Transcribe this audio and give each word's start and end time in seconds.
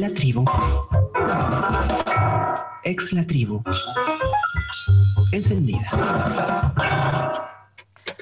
La 0.00 0.08
tribu. 0.14 0.44
Ex 2.84 3.12
la 3.12 3.26
tribu. 3.26 3.62
Encendida. 5.30 6.72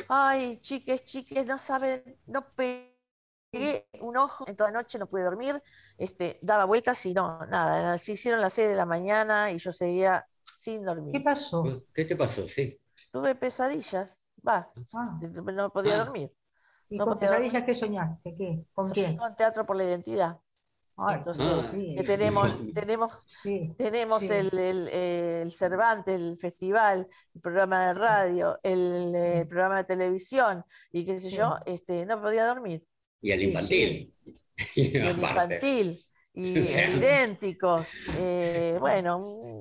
Ay, 0.09 0.59
chiques, 0.61 1.05
chiques, 1.05 1.47
no 1.47 1.57
saben, 1.57 2.03
no 2.27 2.43
pegué 2.57 3.87
un 4.01 4.17
ojo 4.17 4.45
en 4.49 4.57
toda 4.57 4.73
la 4.73 4.79
noche, 4.79 4.99
no 4.99 5.07
pude 5.07 5.23
dormir, 5.23 5.63
este, 5.99 6.41
daba 6.43 6.65
vueltas 6.65 7.07
y 7.07 7.15
no, 7.15 7.47
nada, 7.47 7.97
se 7.99 8.13
hicieron 8.15 8.41
las 8.41 8.55
6 8.55 8.71
de 8.71 8.75
la 8.75 8.85
mañana 8.85 9.53
y 9.53 9.59
yo 9.59 9.71
seguía 9.71 10.27
sin 10.57 10.81
¿Qué 10.81 10.85
dormir. 10.85 11.23
pasó? 11.23 11.63
¿Qué 11.95 12.05
te 12.05 12.17
pasó? 12.17 12.49
Sí. 12.49 12.77
Tuve 13.13 13.37
pesadillas, 13.37 14.21
va, 14.47 14.69
Ah, 14.95 15.21
no 15.55 15.71
podía 15.71 15.99
dormir. 15.99 16.33
¿Y 16.91 16.97
No 16.99 17.07
con 17.07 17.19
pesadillas 17.21 17.63
qué 17.65 17.79
soñaste? 17.79 18.35
¿Qué? 18.37 18.65
¿Con 18.73 18.91
quién? 18.91 19.17
Con 19.17 19.37
Teatro 19.37 19.65
por 19.65 19.77
la 19.77 19.85
Identidad. 19.85 20.41
Entonces, 21.15 21.47
Ah. 21.49 21.71
sí, 21.73 21.95
que 21.97 22.03
tenemos, 22.05 22.53
tenemos, 22.75 23.27
sí. 23.43 23.75
tenemos 23.79 24.23
Sí. 24.25 24.33
el, 24.33 24.59
el, 24.59 24.89
el 24.89 25.53
Cervantes, 25.53 26.15
el 26.17 26.37
festival, 26.39 27.07
el 27.35 27.41
programa 27.41 27.87
de 27.89 27.95
radio, 27.95 28.59
el, 28.63 29.47
programa 29.49 29.79
de 29.79 29.85
televisión 29.85 30.65
y 30.93 31.05
qué 31.07 31.21
sé 31.21 31.31
Sí. 31.31 31.37
yo, 31.37 31.55
este, 31.67 32.05
no 32.07 32.21
podía 32.21 32.47
dormir. 32.47 32.85
Y 33.21 33.31
el 33.33 33.41
Sí, 33.41 33.47
infantil. 33.47 34.15
y 34.75 34.97
el 34.97 35.09
Aparte. 35.25 35.57
infantil 35.57 36.05
y 36.35 36.59
O 36.61 36.65
sea. 36.67 36.89
idénticos. 36.91 37.89
eh, 38.19 38.77
bueno, 38.81 39.19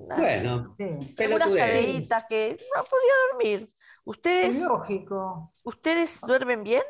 Bueno, 0.07 0.75
Sí. 0.77 1.23
algunas 1.23 1.49
cadeitas 1.53 2.25
que 2.29 2.57
no 2.75 2.83
podía 2.83 3.13
dormir. 3.31 3.67
Es 3.69 4.01
¿Ustedes, 4.05 4.61
lógico. 4.61 5.53
¿Ustedes 5.63 6.21
duermen 6.21 6.63
bien? 6.63 6.83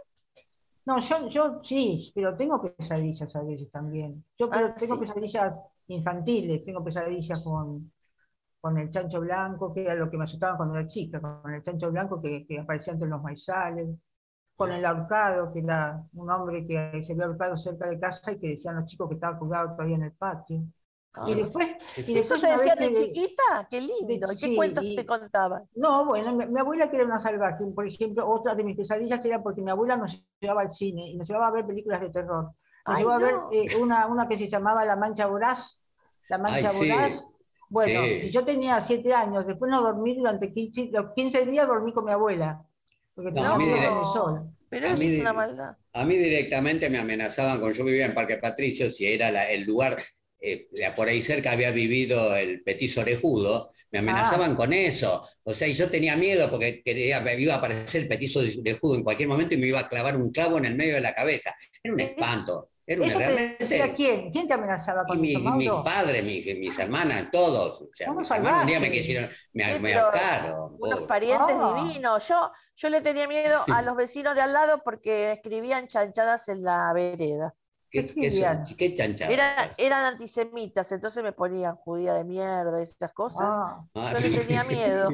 No, 0.88 1.00
yo, 1.02 1.28
yo 1.30 1.60
sí, 1.64 2.12
pero 2.16 2.36
tengo 2.38 2.62
pesadillas 2.62 3.36
a 3.36 3.42
veces 3.44 3.70
también. 3.72 4.24
Yo 4.38 4.52
pero 4.52 4.68
Ah, 4.68 4.78
tengo 4.80 4.98
sí. 4.98 5.00
pesadillas 5.00 5.54
infantiles, 5.88 6.64
tengo 6.66 6.84
pesadillas 6.84 7.40
con, 7.44 7.92
con 8.62 8.78
el 8.78 8.90
chancho 8.92 9.22
blanco, 9.22 9.74
que 9.74 9.84
era 9.84 9.96
lo 9.96 10.10
que 10.12 10.18
me 10.18 10.26
asustaba 10.26 10.58
cuando 10.58 10.76
era 10.78 10.88
chica, 10.88 11.22
con 11.22 11.54
el 11.54 11.64
chancho 11.64 11.92
blanco 11.92 12.22
que, 12.22 12.46
que 12.48 12.60
aparecía 12.60 12.94
entre 12.94 13.10
los 13.10 13.22
maizales, 13.24 13.90
con 14.56 14.72
el 14.72 14.86
ahorcado, 14.86 15.54
que 15.54 15.60
era 15.62 16.04
un 16.14 16.30
hombre 16.32 16.68
que 16.68 17.04
se 17.06 17.14
había 17.14 17.26
ahorcado 17.28 17.58
cerca 17.58 17.88
de 17.90 18.00
casa 18.00 18.32
y 18.34 18.40
que 18.40 18.50
decían 18.50 18.78
los 18.78 18.86
chicos 18.88 19.10
que 19.10 19.16
estaba 19.16 19.40
colgado 19.40 19.72
todavía 19.76 19.98
en 19.98 20.04
el 20.04 20.14
patio. 20.14 20.64
Y 21.26 21.36
después, 21.36 21.68
y 21.98 22.18
¿Eso 22.18 22.36
después 22.36 22.42
te 22.42 22.48
una 22.48 22.58
vez 22.58 22.66
decían 22.66 22.94
de 22.94 23.06
chiquita? 23.06 23.68
¡Qué 23.70 23.82
lindo! 23.82 24.28
de- 24.28 24.34
¿Y 24.34 24.38
qué 24.38 24.46
sí, 24.48 24.56
cuentos 24.56 24.84
y- 24.84 24.96
te 24.96 25.06
contaban? 25.06 25.64
No, 25.76 26.06
bueno, 26.06 26.34
mi, 26.36 26.46
mi 26.46 26.60
abuela 26.60 26.90
que 26.90 26.98
era 26.98 27.06
una 27.06 27.20
salvaje, 27.20 27.64
por 27.74 27.88
ejemplo, 27.88 28.28
otra 28.30 28.54
de 28.56 28.64
mis 28.64 28.78
pesadillas 28.78 29.24
era 29.26 29.42
porque 29.42 29.62
mi 29.62 29.72
abuela 29.72 29.96
nos 29.98 30.22
llevaba 30.40 30.62
al 30.62 30.74
cine 30.74 31.10
y 31.10 31.16
nos 31.18 31.28
llevaba 31.28 31.48
a 31.48 31.52
ver 31.52 31.66
películas 31.66 32.02
de 32.02 32.10
terror. 32.10 32.44
Nos 32.46 32.56
Ay, 32.86 33.02
llevó 33.04 33.12
a 33.14 33.18
ver 33.20 33.34
no. 33.34 33.50
eh, 33.52 33.76
una, 33.80 34.08
una 34.08 34.28
que 34.28 34.38
se 34.38 34.50
llamaba 34.50 34.86
La 34.86 34.96
Mancha 34.96 35.26
Voraz. 35.28 35.84
La 36.30 36.38
Mancha 36.38 36.70
Ay, 36.70 36.76
sí, 36.76 36.90
Voraz. 36.92 37.24
Bueno, 37.70 38.00
sí. 38.04 38.32
yo 38.32 38.46
tenía 38.46 38.80
siete 38.82 39.14
años, 39.14 39.46
después 39.46 39.70
no 39.70 39.82
dormí 39.82 40.16
durante 40.16 40.54
15, 40.54 40.90
los 40.92 41.14
15 41.16 41.46
días 41.46 41.68
dormí 41.68 41.92
con 41.94 42.06
mi 42.06 42.12
abuela. 42.12 42.62
Porque 43.14 43.32
No, 43.32 43.36
tenía 43.36 43.52
a 43.52 43.58
mí. 43.58 43.66
Pero 44.70 44.88
A 44.88 44.90
eso 44.92 45.00
mí 45.00 45.16
es 45.16 45.22
una 45.22 45.34
maldad. 45.34 45.78
A 45.94 46.06
mí 46.06 46.16
directamente 46.16 46.90
me 46.90 46.98
amenazaban 47.00 47.60
con 47.60 47.74
yo 47.74 47.84
vivía 47.86 48.06
en 48.06 48.14
Parque 48.14 48.38
Patricio, 48.38 48.92
si 48.92 49.06
era 49.06 49.32
la- 49.32 49.50
el 49.50 49.64
lugar, 49.64 49.98
eh, 50.40 50.68
por 50.96 51.08
ahí 51.08 51.22
cerca 51.22 51.52
había 51.52 51.72
vivido 51.72 52.36
el 52.36 52.64
petiso 52.64 53.02
orejudo, 53.02 53.72
me 53.92 54.00
amenazaban 54.00 54.56
con 54.56 54.74
eso. 54.74 55.28
O 55.44 55.54
sea, 55.54 55.68
y 55.68 55.74
yo 55.74 55.90
tenía 55.90 56.16
miedo 56.16 56.50
porque 56.50 56.82
quería, 56.84 57.22
me 57.22 57.40
iba 57.40 57.54
a 57.56 57.58
aparecer 57.58 58.02
el 58.04 58.08
petiso 58.08 58.40
orejudo 58.40 58.96
en 58.96 59.04
cualquier 59.04 59.30
momento 59.30 59.54
y 59.54 59.58
me 59.58 59.68
iba 59.68 59.80
a 59.80 59.88
clavar 59.90 60.18
un 60.18 60.32
clavo 60.32 60.58
en 60.58 60.66
el 60.66 60.76
medio 60.76 60.96
de 60.96 61.02
la 61.02 61.16
cabeza. 61.16 61.56
Era 61.84 61.94
un 61.94 62.00
espanto. 62.00 62.70
Era 62.90 63.02
una 63.02 63.10
¿Eso 63.10 63.20
te 63.20 63.26
realmente. 63.26 63.66
decía 63.66 63.94
quién? 63.94 64.32
¿Quién 64.32 64.48
te 64.48 64.54
amenazaba 64.54 65.04
con 65.06 65.20
mi- 65.20 65.32
eso, 65.32 65.40
mis 65.56 65.70
padres, 65.70 66.24
mis, 66.24 66.58
mis 66.58 66.80
hermanas, 66.80 67.30
todos. 67.32 67.82
O 67.82 67.90
sea, 67.94 68.08
Somos 68.08 68.22
mis 68.22 68.32
hermanos 68.32 68.62
un 68.62 68.68
día 68.68 68.80
me 68.80 68.92
quisieron, 68.92 69.30
me, 69.54 69.74
Sí, 69.74 69.80
me 69.82 69.94
ahorcaron. 69.94 70.78
Unos 70.80 70.94
pobre. 71.00 71.08
parientes 71.08 71.56
Ah. 71.60 71.74
divinos. 71.78 72.28
Yo, 72.30 72.52
yo 72.78 72.90
le 72.90 73.02
tenía 73.02 73.28
miedo 73.28 73.62
a 73.70 73.82
los 73.82 73.96
vecinos 73.98 74.36
de 74.36 74.42
al 74.42 74.54
lado 74.54 74.82
porque 74.86 75.34
escribían 75.34 75.88
chanchadas 75.88 76.48
en 76.48 76.64
la 76.64 76.94
vereda. 76.94 77.54
¿Qué, 78.06 78.96
¿Qué. 78.96 79.16
Era- 79.30 79.72
eran 79.78 80.06
antisemitas, 80.14 80.92
entonces 80.92 81.24
me 81.24 81.32
ponían 81.34 81.76
judía 81.78 82.14
de 82.14 82.24
mierda, 82.24 82.80
esas 82.82 83.12
cosas. 83.14 83.48
Ah, 83.50 83.84
Ah, 83.96 84.14
Yo 84.14 84.20
le 84.20 84.30
tenía 84.38 84.64
miedo. 84.66 85.10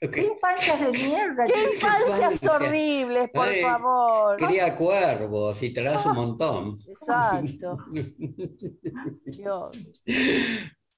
¿Qué 0.00 0.22
infancias 0.32 0.80
de 0.80 0.90
mierda? 1.08 1.46
¡Qué 1.46 1.62
infancias 1.74 2.34
infancia! 2.42 2.52
horribles, 2.52 3.30
por 3.32 3.48
Ay, 3.48 3.62
favor! 3.62 4.36
Cría 4.36 4.76
cuervos 4.76 5.62
y 5.62 5.72
te 5.72 5.82
das 5.82 6.04
un 6.06 6.14
montón. 6.14 6.74
Exacto. 6.88 7.78
Dios. 9.24 9.76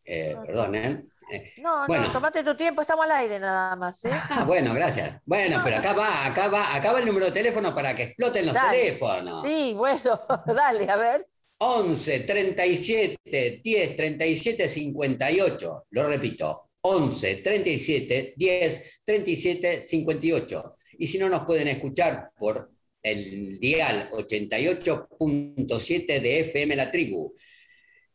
Eh, 0.06 0.35
perdonen. 0.45 1.12
Eh, 1.31 1.53
No, 1.62 1.85
Bueno. 1.88 2.07
no, 2.07 2.12
tomate 2.12 2.44
tu 2.44 2.56
tiempo, 2.56 2.81
estamos 2.81 3.06
al 3.06 3.12
aire 3.12 3.39
nada 3.39 3.75
más, 3.75 4.03
¿eh? 4.06 4.09
Ah, 4.12 4.44
bueno, 4.45 4.73
gracias. 4.73 5.22
Bueno, 5.25 5.62
pero 5.63 5.78
acá 5.78 5.94
va, 5.94 6.25
acá 6.25 6.47
va, 6.50 6.75
acá 6.75 6.91
va 6.91 7.00
el 7.00 7.06
número 7.06 7.28
de 7.28 7.31
teléfono 7.31 7.73
para 7.73 7.95
que 7.95 8.03
exploten 8.03 8.45
los 8.45 8.53
Dale. 8.53 8.78
teléfonos. 8.78 9.47
Sí, 9.47 9.73
bueno, 9.75 10.19
dale, 10.47 10.89
a 10.89 10.95
ver. 10.97 11.25
11 11.59 12.19
37 12.22 13.62
10 13.63 13.95
37 13.95 14.67
58. 14.67 15.85
Lo 15.91 16.03
repito. 16.07 16.69
11 16.81 17.35
37 17.35 18.33
10 18.35 19.01
37 19.06 19.83
58. 19.83 20.78
Y 20.97 21.07
si 21.07 21.18
no 21.19 21.29
nos 21.29 21.45
pueden 21.45 21.68
escuchar 21.68 22.31
por 22.35 22.72
el 23.03 23.59
dial 23.59 24.09
88.7 24.12 26.19
de 26.19 26.39
FM 26.39 26.75
La 26.75 26.89
Tribu. 26.91 27.35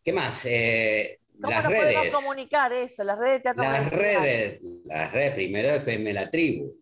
¿Qué 0.04 0.12
más? 0.12 0.40
Eh, 0.44 1.20
¿Cómo 1.40 1.50
las 1.50 1.64
nos 1.64 1.72
redes. 1.72 1.94
podemos 1.94 2.14
comunicar 2.22 2.72
eso? 2.72 3.04
Las 3.04 3.18
redes 3.18 3.34
de 3.34 3.40
teatro. 3.40 3.62
Las 3.62 3.90
redes, 3.90 4.58
las 4.84 5.12
redes 5.12 5.30
primero 5.34 5.68
FM 5.68 6.12
La 6.12 6.30
Tribu, 6.30 6.72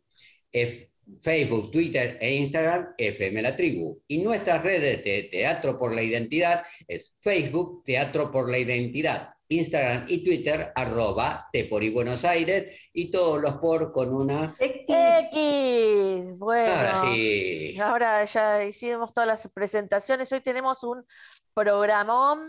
F- 0.53 0.91
Facebook, 1.21 1.71
Twitter 1.71 2.17
e 2.21 2.35
Instagram 2.35 2.95
FM 2.97 3.43
La 3.43 3.55
Tribu. 3.57 4.01
Y 4.09 4.19
nuestras 4.19 4.63
redes 4.63 5.05
de 5.05 5.23
Teatro 5.25 5.79
por 5.79 5.95
la 5.95 6.03
Identidad 6.03 6.65
es 6.89 7.17
Facebook 7.21 7.83
Teatro 7.85 8.31
por 8.33 8.51
la 8.51 8.59
Identidad, 8.59 9.35
Instagram 9.49 10.07
y 10.09 10.25
Twitter 10.25 10.73
arroba 10.75 11.49
Te 11.53 11.65
por 11.65 11.83
y 11.85 11.91
Buenos 11.91 12.25
Aires 12.25 12.89
y 12.95 13.11
todos 13.11 13.43
los 13.43 13.59
por 13.59 13.93
con 13.93 14.15
una... 14.15 14.57
X. 14.59 14.85
X. 14.89 16.39
Bueno. 16.39 16.73
Ahora 16.73 17.03
sí. 17.13 17.79
Ahora 17.81 18.25
ya 18.25 18.65
hicimos 18.65 19.13
todas 19.13 19.27
las 19.27 19.49
presentaciones. 19.53 20.33
Hoy 20.33 20.41
tenemos 20.41 20.83
un 20.85 21.05
programón, 21.53 22.49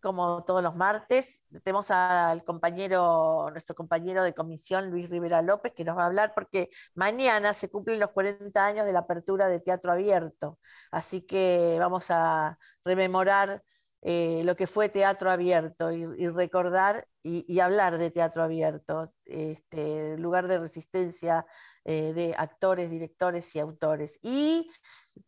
como 0.00 0.44
todos 0.44 0.62
los 0.62 0.74
martes. 0.76 1.40
Tenemos 1.62 1.90
al 1.90 2.44
compañero, 2.44 3.50
nuestro 3.52 3.74
compañero 3.74 4.22
de 4.24 4.34
comisión, 4.34 4.90
Luis 4.90 5.10
Rivera 5.10 5.42
López, 5.42 5.72
que 5.74 5.84
nos 5.84 5.96
va 5.96 6.04
a 6.04 6.06
hablar 6.06 6.32
porque 6.34 6.70
mañana 6.94 7.54
se 7.54 7.70
cumplen 7.70 8.00
los 8.00 8.10
40 8.10 8.64
años 8.64 8.86
de 8.86 8.92
la 8.92 9.00
apertura 9.00 9.48
de 9.48 9.60
Teatro 9.60 9.92
Abierto. 9.92 10.58
Así 10.90 11.22
que 11.22 11.76
vamos 11.78 12.10
a 12.10 12.58
rememorar 12.84 13.62
eh, 14.02 14.42
lo 14.44 14.56
que 14.56 14.66
fue 14.66 14.88
teatro 14.88 15.30
abierto 15.30 15.92
y, 15.92 16.28
recordar 16.28 17.06
y, 17.22 17.60
hablar 17.60 17.98
de 17.98 18.10
teatro 18.10 18.42
abierto, 18.42 19.12
este, 19.26 20.16
lugar 20.16 20.48
de 20.48 20.58
resistencia 20.58 21.46
eh, 21.84 22.12
de 22.14 22.34
actores, 22.36 22.90
directores 22.90 23.54
y 23.54 23.58
autores. 23.58 24.18
Y 24.22 24.70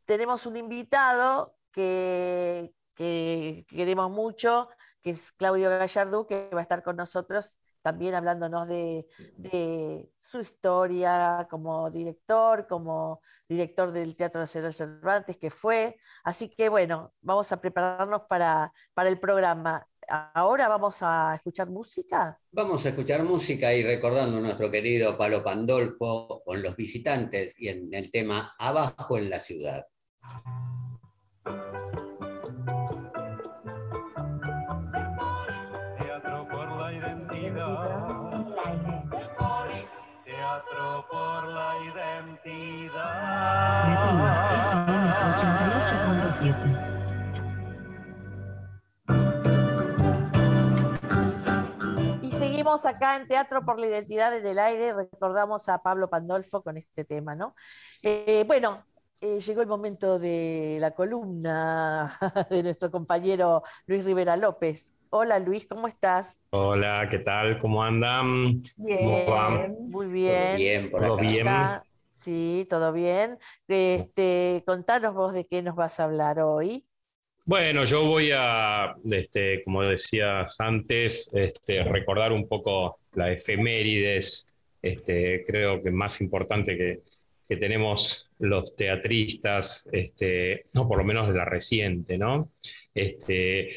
tenemos 0.07 0.47
un 0.47 0.57
invitado 0.57 1.55
que, 1.71 2.73
que 2.95 3.67
queremos 3.69 4.11
mucho, 4.11 4.69
que 5.03 5.11
es 5.11 5.33
Claudio 5.33 5.71
Gallardú, 5.71 6.27
que 6.27 6.51
va 6.55 6.61
a 6.61 6.63
estar 6.63 6.83
con 6.83 6.97
nosotros 6.97 7.59
también 7.83 8.15
hablándonos 8.15 8.69
de, 8.69 9.07
su 10.17 10.41
historia 10.41 11.47
como 11.51 11.91
director, 11.91 12.67
como 12.69 13.21
director 13.49 13.93
del 13.93 14.17
Teatro 14.17 14.41
Nacional 14.41 14.73
Cervantes, 14.73 15.37
que 15.37 15.51
fue. 15.51 15.99
Así 16.25 16.49
que 16.49 16.69
bueno, 16.69 17.13
vamos 17.21 17.51
a 17.53 17.61
prepararnos 17.61 18.23
para, 18.29 18.73
para 18.95 19.09
el 19.11 19.19
programa. 19.19 19.87
Ahora 20.35 20.69
vamos 20.69 20.99
a 21.03 21.35
escuchar 21.35 21.69
música. 21.69 22.39
Vamos 22.51 22.85
a 22.85 22.91
escuchar 22.91 23.23
música 23.25 23.73
y 23.75 23.83
recordando 23.83 24.39
a 24.39 24.41
nuestro 24.41 24.71
querido 24.71 25.17
Palo 25.17 25.43
Pandolfo 25.43 26.43
con 26.45 26.63
los 26.63 26.77
visitantes 26.77 27.55
y 27.59 27.69
en 27.69 27.93
el 27.93 28.11
tema 28.11 28.55
Abajo 28.59 29.19
en 29.19 29.31
la 29.31 29.41
ciudad. 29.41 29.87
Y 52.23 52.31
seguimos 52.33 52.85
acá 52.85 53.17
en 53.17 53.29
Teatro 53.29 53.65
por 53.65 53.79
la 53.79 53.87
Identidad 53.87 54.37
en 54.37 54.45
el 54.45 54.59
aire. 54.59 54.93
Recordamos 54.93 55.69
a 55.69 55.83
Pablo 55.83 56.11
Pandolfo 56.11 56.63
con 56.63 56.77
este 56.77 57.05
tema, 57.05 57.37
¿no? 57.37 57.55
Eh, 58.03 58.43
bueno, 58.47 58.85
eh, 59.21 59.39
llegó 59.39 59.61
el 59.61 59.69
momento 59.69 60.19
de 60.19 60.79
la 60.81 60.91
columna 60.91 62.19
de 62.51 62.65
nuestro 62.65 62.91
compañero 62.91 63.63
Luis 63.87 64.05
Rivera 64.05 64.37
López. 64.37 64.95
Hola 65.11 65.39
Luis, 65.39 65.69
¿cómo 65.69 65.87
estás? 65.87 66.41
Hola, 66.51 67.07
¿qué 67.09 67.21
tal? 67.21 67.61
¿Cómo 67.61 67.85
andan? 67.85 68.63
Bien, 68.79 69.77
muy 69.91 70.09
bien. 70.09 70.33
Todo 70.33 70.57
bien, 70.57 70.91
por 70.91 71.07
¿Todo 71.07 71.17
bien? 71.19 71.47
Sí, 72.23 72.69
todo 72.71 72.93
bien. 72.93 73.37
Este, 73.67 74.63
contanos 74.65 75.13
vos 75.13 75.35
de 75.35 75.45
qué 75.45 75.61
nos 75.61 75.75
vas 75.75 75.99
a 75.99 76.05
hablar 76.05 76.39
hoy. 76.39 76.85
Bueno, 77.45 77.85
yo 77.85 78.07
voy 78.07 78.31
a, 78.33 78.95
este, 79.11 79.65
como 79.65 79.83
decías 79.83 80.61
antes, 80.61 81.33
este, 81.35 81.83
recordar 81.83 82.31
un 82.33 82.47
poco 82.47 83.01
la 83.15 83.33
efemérides, 83.33 84.55
este, 84.81 85.45
creo 85.45 85.83
que 85.83 85.91
más 85.91 86.21
importante 86.21 86.77
que, 86.77 87.01
que 87.49 87.57
tenemos 87.57 88.31
los 88.39 88.77
teatristas, 88.77 89.89
este, 89.91 90.67
no 90.75 90.87
por 90.87 90.99
lo 90.99 91.05
menos 91.05 91.27
de 91.27 91.35
la 91.35 91.45
reciente, 91.45 92.19
¿no? 92.19 92.53
Este, 92.95 93.71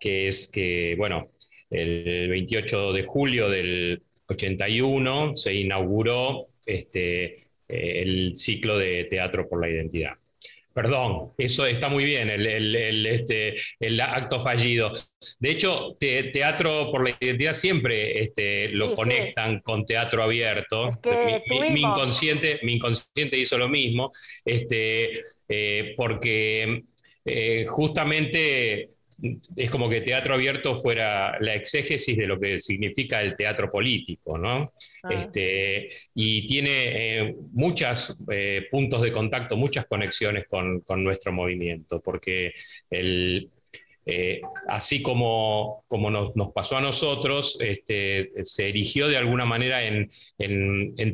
que 0.00 0.26
es 0.26 0.50
que, 0.50 0.96
bueno, 0.98 1.30
el 1.70 2.28
28 2.28 2.92
de 2.94 3.04
julio 3.04 3.48
del 3.48 4.02
81 4.26 5.36
se 5.36 5.54
inauguró 5.54 6.48
este, 6.66 7.51
el 7.72 8.36
ciclo 8.36 8.78
de 8.78 9.04
Teatro 9.04 9.48
por 9.48 9.60
la 9.60 9.70
Identidad. 9.70 10.14
Perdón, 10.74 11.32
eso 11.36 11.66
está 11.66 11.90
muy 11.90 12.04
bien, 12.04 12.30
el, 12.30 13.06
este, 13.06 13.54
el 13.78 14.00
acto 14.00 14.42
fallido. 14.42 14.90
De 15.38 15.50
hecho, 15.50 15.98
teatro 15.98 16.90
por 16.90 17.04
la 17.04 17.14
identidad 17.20 17.52
siempre 17.52 18.22
este, 18.22 18.68
lo 18.72 18.94
conectan 18.94 19.60
con 19.60 19.84
teatro 19.84 20.22
abierto. 20.22 20.86
mi, 21.74 21.82
inconsciente, 21.82 22.58
mi 22.62 22.74
inconsciente 22.74 23.38
hizo 23.38 23.58
lo 23.58 23.68
mismo, 23.68 24.12
este, 24.46 25.12
eh, 25.46 25.92
porque 25.94 26.84
eh, 27.24 27.66
justamente 27.68 28.92
es 29.56 29.70
como 29.70 29.88
que 29.88 30.00
teatro 30.00 30.34
abierto 30.34 30.78
fuera 30.78 31.38
la 31.40 31.54
exégesis 31.54 32.16
de 32.16 32.26
lo 32.26 32.38
que 32.38 32.58
significa 32.58 33.20
el 33.20 33.36
teatro 33.36 33.70
político, 33.70 34.36
¿no? 34.36 34.72
Ah. 35.02 35.12
Este, 35.12 35.90
y 36.14 36.46
tiene 36.46 36.70
eh, 36.70 37.36
muchos 37.52 38.16
eh, 38.30 38.66
puntos 38.70 39.02
de 39.02 39.12
contacto, 39.12 39.56
muchas 39.56 39.86
conexiones 39.86 40.46
con, 40.48 40.80
con 40.80 41.04
nuestro 41.04 41.32
movimiento, 41.32 42.00
porque 42.00 42.52
el, 42.90 43.48
eh, 44.04 44.40
así 44.68 45.00
como, 45.00 45.84
como 45.86 46.10
nos, 46.10 46.32
pasó 46.52 46.76
a 46.76 46.80
nosotros, 46.80 47.56
este, 47.60 48.32
se 48.42 48.68
erigió 48.68 49.08
de 49.08 49.16
alguna 49.16 49.44
manera 49.44 49.80
en, 49.84 50.10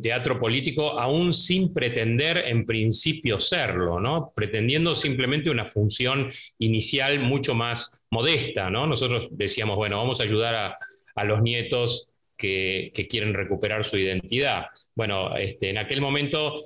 teatro 0.03 0.41
político, 0.41 0.99
aún 0.99 1.35
sin 1.35 1.73
pretender 1.75 2.39
en 2.47 2.65
principio 2.65 3.41
serlo, 3.41 4.01
¿no? 4.01 4.33
pretendiendo 4.35 4.95
simplemente 4.95 5.51
una 5.51 5.67
función 5.67 6.31
inicial 6.59 7.21
mucho 7.21 7.55
más 7.55 8.03
modesta. 8.11 8.71
¿no? 8.71 8.87
Nosotros 8.87 9.29
decíamos, 9.33 9.77
bueno, 9.77 9.99
vamos 9.99 10.21
a 10.21 10.25
ayudar 10.25 10.55
a, 10.55 10.79
los 11.25 11.43
nietos 11.43 12.09
que, 12.37 12.93
quieren 13.11 13.35
recuperar 13.35 13.85
su 13.85 13.99
identidad. 13.99 14.67
Bueno, 14.95 15.37
este, 15.37 15.71
en 15.71 15.79
aquel 15.79 16.01
momento 16.01 16.63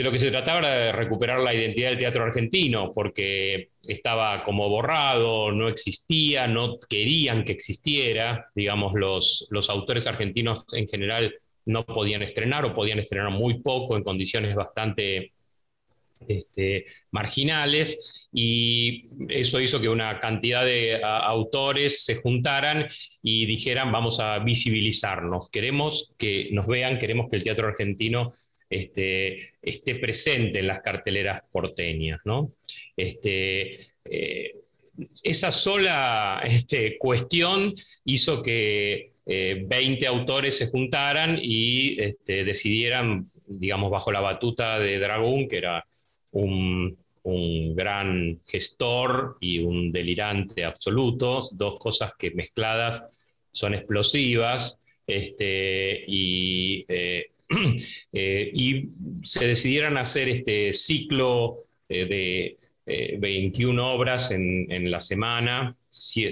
de 0.00 0.04
lo 0.04 0.12
que 0.12 0.18
se 0.18 0.30
trataba 0.30 0.60
era 0.60 0.70
de 0.70 0.92
recuperar 0.92 1.40
la 1.40 1.52
identidad 1.52 1.90
del 1.90 1.98
teatro 1.98 2.24
argentino, 2.24 2.92
porque 2.94 3.68
estaba 3.82 4.42
como 4.42 4.68
borrado, 4.68 5.52
no 5.52 5.68
existía, 5.68 6.46
no 6.46 6.78
querían 6.80 7.44
que 7.44 7.52
existiera, 7.52 8.46
digamos, 8.54 8.94
los, 8.94 9.46
los 9.50 9.68
autores 9.68 10.06
argentinos 10.06 10.64
en 10.72 10.88
general 10.88 11.34
no 11.66 11.84
podían 11.84 12.22
estrenar 12.22 12.64
o 12.64 12.74
podían 12.74 12.98
estrenar 12.98 13.30
muy 13.30 13.60
poco 13.60 13.96
en 13.96 14.02
condiciones 14.02 14.54
bastante 14.54 15.32
este, 16.26 16.86
marginales 17.10 17.98
y 18.32 19.08
eso 19.28 19.60
hizo 19.60 19.80
que 19.80 19.88
una 19.88 20.18
cantidad 20.18 20.64
de 20.64 21.00
autores 21.02 22.04
se 22.04 22.16
juntaran 22.16 22.88
y 23.22 23.44
dijeran 23.46 23.90
vamos 23.90 24.20
a 24.20 24.38
visibilizarnos, 24.38 25.50
queremos 25.50 26.12
que 26.16 26.48
nos 26.52 26.66
vean, 26.66 26.98
queremos 26.98 27.28
que 27.28 27.36
el 27.36 27.44
teatro 27.44 27.68
argentino 27.68 28.32
este, 28.70 29.36
esté 29.60 29.96
presente 29.96 30.60
en 30.60 30.68
las 30.68 30.80
carteleras 30.80 31.42
porteñas. 31.50 32.20
¿no? 32.24 32.52
Este, 32.96 33.88
eh, 34.04 34.54
esa 35.22 35.50
sola 35.50 36.42
este, 36.46 36.96
cuestión 36.96 37.74
hizo 38.04 38.42
que 38.42 39.10
20 39.26 40.04
eh, 40.04 40.08
autores 40.08 40.56
se 40.56 40.68
juntaran 40.68 41.38
y 41.40 42.00
este, 42.00 42.44
decidieran, 42.44 43.30
digamos, 43.46 43.90
bajo 43.90 44.10
la 44.12 44.20
batuta 44.20 44.78
de 44.78 44.98
Dragón, 44.98 45.48
que 45.48 45.58
era 45.58 45.84
un, 46.32 46.98
gran 47.22 48.40
gestor 48.46 49.36
y 49.40 49.58
un 49.58 49.92
delirante 49.92 50.64
absoluto, 50.64 51.48
dos 51.52 51.78
cosas 51.78 52.12
que 52.18 52.30
mezcladas 52.30 53.04
son 53.52 53.74
explosivas, 53.74 54.80
este, 55.06 56.02
y 56.08 56.84
eh, 56.88 57.26
Eh, 58.12 58.50
y 58.52 58.88
se 59.22 59.46
decidieran 59.46 59.96
hacer 59.96 60.28
este 60.28 60.72
ciclo 60.72 61.66
eh, 61.88 62.58
de 62.86 63.18
21 63.18 63.80
eh, 63.80 63.94
obras 63.94 64.32
en, 64.32 64.90
la 64.90 65.00
semana, 65.00 65.76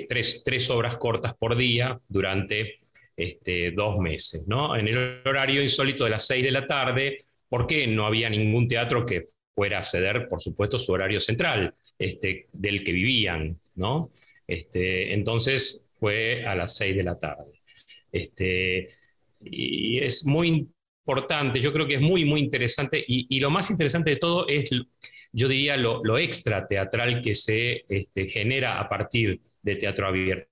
tres, 0.08 0.42
tres, 0.44 0.70
obras 0.70 0.96
cortas 0.96 1.34
por 1.34 1.56
día 1.56 2.00
durante 2.08 2.80
este, 3.16 3.70
dos 3.70 3.98
meses, 3.98 4.42
¿no? 4.48 4.76
En 4.76 4.88
el 4.88 5.20
horario 5.24 5.62
insólito 5.62 6.02
de 6.02 6.10
las 6.10 6.26
6 6.26 6.42
de 6.42 6.50
la 6.50 6.66
tarde, 6.66 7.16
porque 7.48 7.86
no 7.86 8.06
había 8.06 8.28
ningún 8.28 8.66
teatro 8.66 9.06
que 9.06 9.22
fuera 9.54 9.78
a 9.78 9.84
ceder, 9.84 10.28
por 10.28 10.42
supuesto, 10.42 10.80
su 10.80 10.92
horario 10.92 11.20
central, 11.20 11.74
este, 11.96 12.48
del 12.52 12.82
que 12.82 12.92
vivían, 12.92 13.60
¿no? 13.76 14.10
Este, 14.48 15.12
entonces 15.14 15.84
fue 16.00 16.44
a 16.44 16.56
las 16.56 16.76
6 16.76 16.96
de 16.96 17.02
la 17.04 17.16
tarde. 17.16 17.60
Este, 18.10 18.88
y 19.40 19.98
es 19.98 20.26
muy 20.26 20.68
importante, 21.08 21.60
yo 21.60 21.72
creo 21.72 21.86
que 21.86 21.94
es 21.94 22.00
muy, 22.02 22.26
muy 22.26 22.40
interesante 22.40 23.02
y, 23.06 23.40
lo 23.40 23.50
más 23.50 23.70
interesante 23.70 24.10
de 24.10 24.16
todo 24.16 24.46
es, 24.46 24.68
yo 25.32 25.48
diría, 25.48 25.76
lo, 25.78 26.18
extra 26.18 26.66
teatral 26.66 27.22
que 27.22 27.34
se 27.34 27.86
este, 27.88 28.28
genera 28.28 28.78
a 28.78 28.88
partir 28.88 29.40
de 29.62 29.76
teatro 29.76 30.06
abierto. 30.06 30.48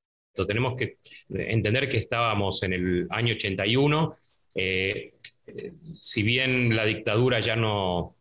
Tenemos 0.47 0.75
que 0.77 0.97
entender 1.29 1.89
que 1.91 1.99
estábamos 1.99 2.63
en 2.63 2.73
el 2.73 3.07
año 3.11 3.35
81, 3.35 4.17
eh, 4.55 5.13
si 6.01 6.23
bien 6.23 6.75
la 6.75 6.87
dictadura 6.87 7.41
ya 7.41 7.55
no, 7.55 8.17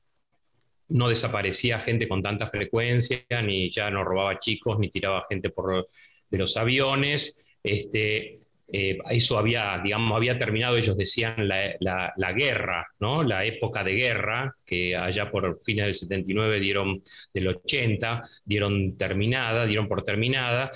no 0.89 1.07
desaparecía 1.07 1.79
gente 1.79 2.07
con 2.07 2.21
tanta 2.21 2.49
frecuencia, 2.49 3.23
ni 3.43 3.69
ya 3.69 3.89
no 3.89 4.03
robaba 4.03 4.39
chicos, 4.39 4.77
ni 4.77 4.89
tiraba 4.89 5.25
gente 5.29 5.49
por 5.51 5.87
de 6.29 6.37
los 6.37 6.57
aviones, 6.57 7.45
este, 7.63 8.39
eh, 8.67 8.97
eso 9.11 9.37
había, 9.37 9.79
digamos, 9.83 10.15
había 10.15 10.37
terminado, 10.37 10.77
ellos 10.77 10.97
decían, 10.97 11.47
la, 11.47 12.33
guerra, 12.35 12.87
¿no? 12.99 13.23
la 13.23 13.45
época 13.45 13.83
de 13.83 13.93
guerra, 13.93 14.55
que 14.65 14.95
allá 14.95 15.29
por 15.29 15.59
fines 15.61 15.85
del 15.85 15.95
79 15.95 16.59
dieron, 16.59 17.01
del 17.33 17.47
80, 17.47 18.23
dieron 18.43 18.97
terminada, 18.97 19.65
dieron 19.65 19.87
por 19.87 20.03
terminada, 20.03 20.71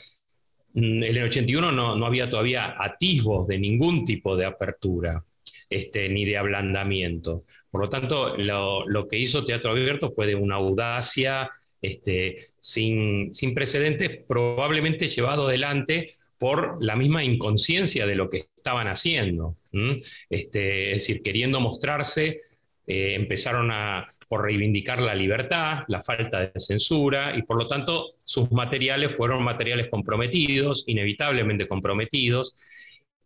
mm, 0.74 1.04
en 1.04 1.18
el 1.18 1.24
81 1.24 1.72
no, 1.72 1.96
no 1.96 2.06
había 2.06 2.30
todavía 2.30 2.76
atisbos 2.80 3.48
de 3.48 3.58
ningún 3.58 4.06
tipo 4.06 4.36
de 4.38 4.46
apertura. 4.46 5.24
Este, 5.72 6.10
ni 6.10 6.26
de 6.26 6.36
ablandamiento. 6.36 7.44
Por 7.70 7.82
lo 7.82 7.90
tanto, 7.90 8.36
lo, 8.38 8.90
lo, 8.90 9.08
que 9.08 9.20
hizo 9.20 9.46
Teatro 9.46 9.70
Abierto 9.70 10.12
fue 10.12 10.26
de 10.26 10.34
una 10.34 10.56
audacia 10.56 11.48
este, 11.80 12.40
sin, 12.60 13.32
sin 13.36 13.54
precedentes, 13.54 14.24
probablemente 14.28 15.06
llevado 15.06 15.48
adelante 15.48 16.10
por 16.40 16.84
la 16.84 16.96
misma 16.96 17.24
inconsciencia 17.24 18.08
de 18.08 18.16
lo 18.16 18.30
que 18.30 18.46
estaban 18.56 18.88
haciendo. 18.88 19.58
Este, 20.30 20.92
es 20.92 21.04
decir, 21.04 21.22
queriendo 21.22 21.60
mostrarse, 21.60 22.42
eh, 22.88 23.14
empezaron 23.14 23.70
a, 23.72 24.08
por 24.28 24.44
reivindicar 24.44 25.02
la 25.02 25.14
libertad, 25.14 25.84
la 25.90 26.02
falta 26.02 26.40
de 26.40 26.60
censura, 26.60 27.38
y 27.38 27.44
por 27.44 27.58
lo 27.58 27.68
tanto 27.68 28.14
sus 28.26 28.52
materiales 28.52 29.14
fueron 29.16 29.44
materiales 29.44 29.90
comprometidos, 29.90 30.86
inevitablemente 30.88 31.68
comprometidos, 31.68 32.56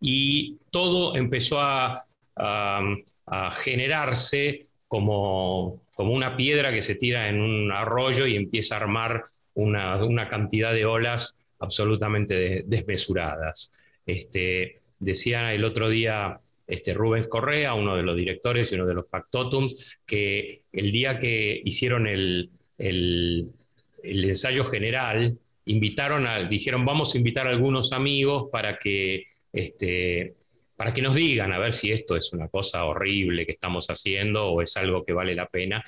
y 0.02 0.58
todo 0.72 1.16
empezó 1.16 1.62
a, 1.62 2.04
a 2.36 3.54
generarse 3.54 4.68
como, 4.88 5.82
como 5.96 6.14
una 6.14 6.36
piedra 6.36 6.72
que 6.72 6.84
se 6.84 6.96
tira 6.96 7.30
en 7.30 7.40
un 7.40 7.72
arroyo 7.72 8.28
y 8.28 8.36
empieza 8.36 8.76
a 8.76 8.80
armar 8.80 9.24
una, 9.54 10.04
una 10.04 10.28
cantidad 10.28 10.74
de 10.74 10.86
olas 10.86 11.40
absolutamente 11.64 12.64
desmesuradas. 12.66 13.72
Este, 14.06 14.82
decía 15.00 15.54
el 15.54 15.64
otro 15.64 15.90
día 15.90 16.40
este, 16.68 16.94
Rubens 16.94 17.28
Correa, 17.28 17.74
uno 17.74 17.96
de 17.96 18.04
los 18.04 18.16
directores 18.16 18.72
y 18.72 18.76
uno 18.76 18.86
de 18.86 18.94
los 18.94 19.10
factotums, 19.10 19.98
que 20.06 20.62
el 20.72 20.92
día 20.92 21.20
que 21.20 21.62
hicieron 21.64 22.08
el, 22.08 22.50
el, 22.78 23.50
ensayo 24.04 24.66
general, 24.66 25.38
invitaron 25.66 26.28
a, 26.28 26.44
dijeron, 26.44 26.86
vamos 26.86 27.14
a 27.16 27.18
invitar 27.18 27.48
a 27.48 27.52
algunos 27.52 27.94
amigos 27.94 28.50
para 28.52 28.78
que 28.78 29.28
este, 29.52 30.36
para 30.76 30.94
que 30.94 31.02
nos 31.02 31.16
digan 31.16 31.54
a 31.54 31.60
ver 31.60 31.74
si 31.74 31.92
esto 31.92 32.16
es 32.16 32.34
una 32.34 32.48
cosa 32.48 32.84
horrible 32.86 33.46
que 33.46 33.54
estamos 33.54 33.88
haciendo 33.88 34.48
o 34.48 34.62
es 34.62 34.76
algo 34.76 35.06
que 35.06 35.14
vale 35.14 35.36
la 35.36 35.48
pena. 35.48 35.84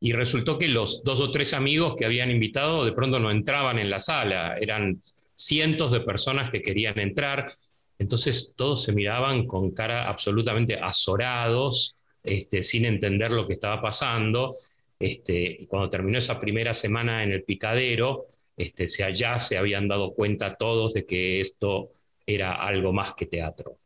Y 0.00 0.12
resultó 0.12 0.58
que 0.58 0.66
los 0.66 1.04
dos 1.04 1.20
o 1.20 1.30
tres 1.30 1.52
amigos 1.52 1.94
que 1.96 2.06
habían 2.06 2.30
invitado 2.30 2.84
de 2.84 2.92
pronto 2.92 3.20
no 3.20 3.30
entraban 3.30 3.78
en 3.78 3.90
la 3.90 4.00
sala, 4.00 4.56
eran 4.58 4.98
cientos 5.40 5.90
de 5.90 6.00
personas 6.00 6.50
que 6.50 6.60
querían 6.60 6.98
entrar, 6.98 7.50
entonces 7.98 8.54
todos 8.56 8.82
se 8.82 8.92
miraban 8.92 9.46
con 9.46 9.70
cara 9.72 10.08
absolutamente 10.08 10.78
azorados, 10.78 11.96
este, 12.22 12.62
sin 12.62 12.84
entender 12.84 13.30
lo 13.30 13.46
que 13.46 13.54
estaba 13.54 13.80
pasando. 13.80 14.54
Este, 14.98 15.66
cuando 15.68 15.88
terminó 15.88 16.18
esa 16.18 16.38
primera 16.38 16.74
semana 16.74 17.24
en 17.24 17.32
el 17.32 17.42
picadero, 17.42 18.26
este, 18.56 18.86
ya 19.14 19.38
se 19.38 19.56
habían 19.56 19.88
dado 19.88 20.12
cuenta 20.12 20.56
todos 20.56 20.92
de 20.92 21.06
que 21.06 21.40
esto 21.40 21.92
era 22.26 22.54
algo 22.54 22.92
más 22.92 23.14
que 23.14 23.26
teatro. 23.26 23.78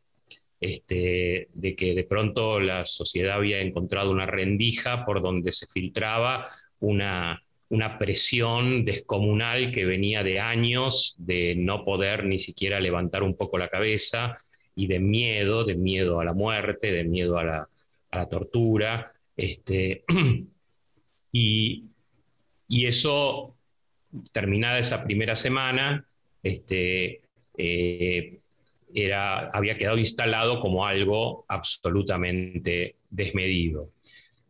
De 0.59 1.75
que 1.77 1.93
de 1.93 2.03
pronto 2.05 2.59
la 2.59 2.85
sociedad 2.85 3.35
había 3.35 3.61
encontrado 3.61 4.11
una 4.11 4.25
rendija 4.25 5.05
por 5.05 5.21
donde 5.21 5.51
se 5.51 5.67
filtraba 5.67 6.47
una, 6.79 7.44
una 7.69 7.97
presión 7.97 8.85
descomunal 8.85 9.71
que 9.71 9.85
venía 9.85 10.23
de 10.23 10.39
años 10.39 11.15
de 11.17 11.55
no 11.55 11.83
poder 11.83 12.25
ni 12.25 12.39
siquiera 12.39 12.79
levantar 12.79 13.23
un 13.23 13.35
poco 13.35 13.57
la 13.57 13.69
cabeza 13.69 14.37
y 14.75 14.87
de 14.87 14.99
miedo, 14.99 15.63
de 15.63 15.75
miedo 15.75 16.19
a 16.19 16.25
la 16.25 16.33
muerte, 16.33 16.91
de 16.91 17.03
miedo 17.03 17.37
a 17.37 17.43
la, 17.43 17.69
a 18.11 18.17
la 18.17 18.25
tortura. 18.25 19.13
Este, 19.35 20.03
y, 21.31 21.85
y, 22.67 22.85
eso, 22.85 23.55
terminada 24.31 24.79
esa 24.79 25.03
primera 25.03 25.35
semana, 25.35 26.05
este, 26.43 27.21
eh, 27.57 28.39
había 29.53 29.77
quedado 29.77 29.97
instalado 29.97 30.59
como 30.59 30.85
algo 30.85 31.45
absolutamente 31.47 32.95
desmedido. 33.09 33.89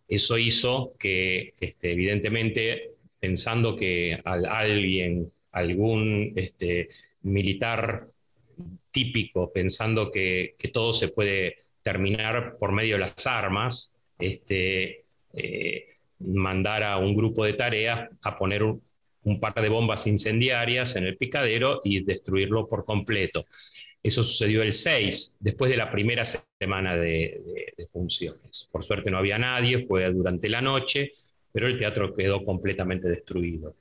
Eso 0.07 0.37
hizo 0.37 0.93
que, 0.99 1.53
este, 1.59 1.93
evidentemente, 1.93 2.94
pensando 3.19 3.75
que 3.75 4.19
alguien, 4.23 5.31
algún 5.51 6.33
este, 6.35 6.89
militar 7.23 8.07
típico, 8.91 9.51
pensando 9.51 10.11
que, 10.11 10.55
todo 10.71 10.93
se 10.93 11.09
puede 11.09 11.63
terminar 11.81 12.57
por 12.57 12.71
medio 12.71 12.95
de 12.95 13.01
las 13.01 13.27
armas, 13.27 13.93
este, 14.19 15.03
eh, 15.33 15.85
mandar 16.19 16.83
a 16.83 16.97
un 16.97 17.15
grupo 17.15 17.45
de 17.45 17.53
tareas 17.53 18.09
a 18.21 18.37
poner 18.37 18.63
un 18.63 19.39
par 19.39 19.55
de 19.55 19.69
bombas 19.69 20.07
incendiarias 20.07 20.95
en 20.95 21.05
el 21.05 21.17
picadero 21.17 21.81
y 21.83 22.03
destruirlo 22.03 22.67
por 22.67 22.85
completo. 22.85 23.45
Eso 24.01 24.23
sucedió 24.23 24.61
el 24.61 24.71
6, 24.71 25.37
después 25.39 25.71
de 25.71 25.77
la 25.77 25.89
primera 25.89 26.23
semana 26.25 26.95
de, 26.95 27.41
funciones. 27.91 28.69
Por 28.71 28.83
suerte 28.83 29.09
no 29.09 29.17
había 29.17 29.39
nadie, 29.39 29.79
fue 29.79 30.11
durante 30.11 30.47
la 30.47 30.61
noche, 30.61 31.13
pero 31.55 31.67
el 31.67 31.77
teatro 31.77 32.13
quedó 32.13 32.43
completamente 32.43 33.07
destruido. 33.07 33.77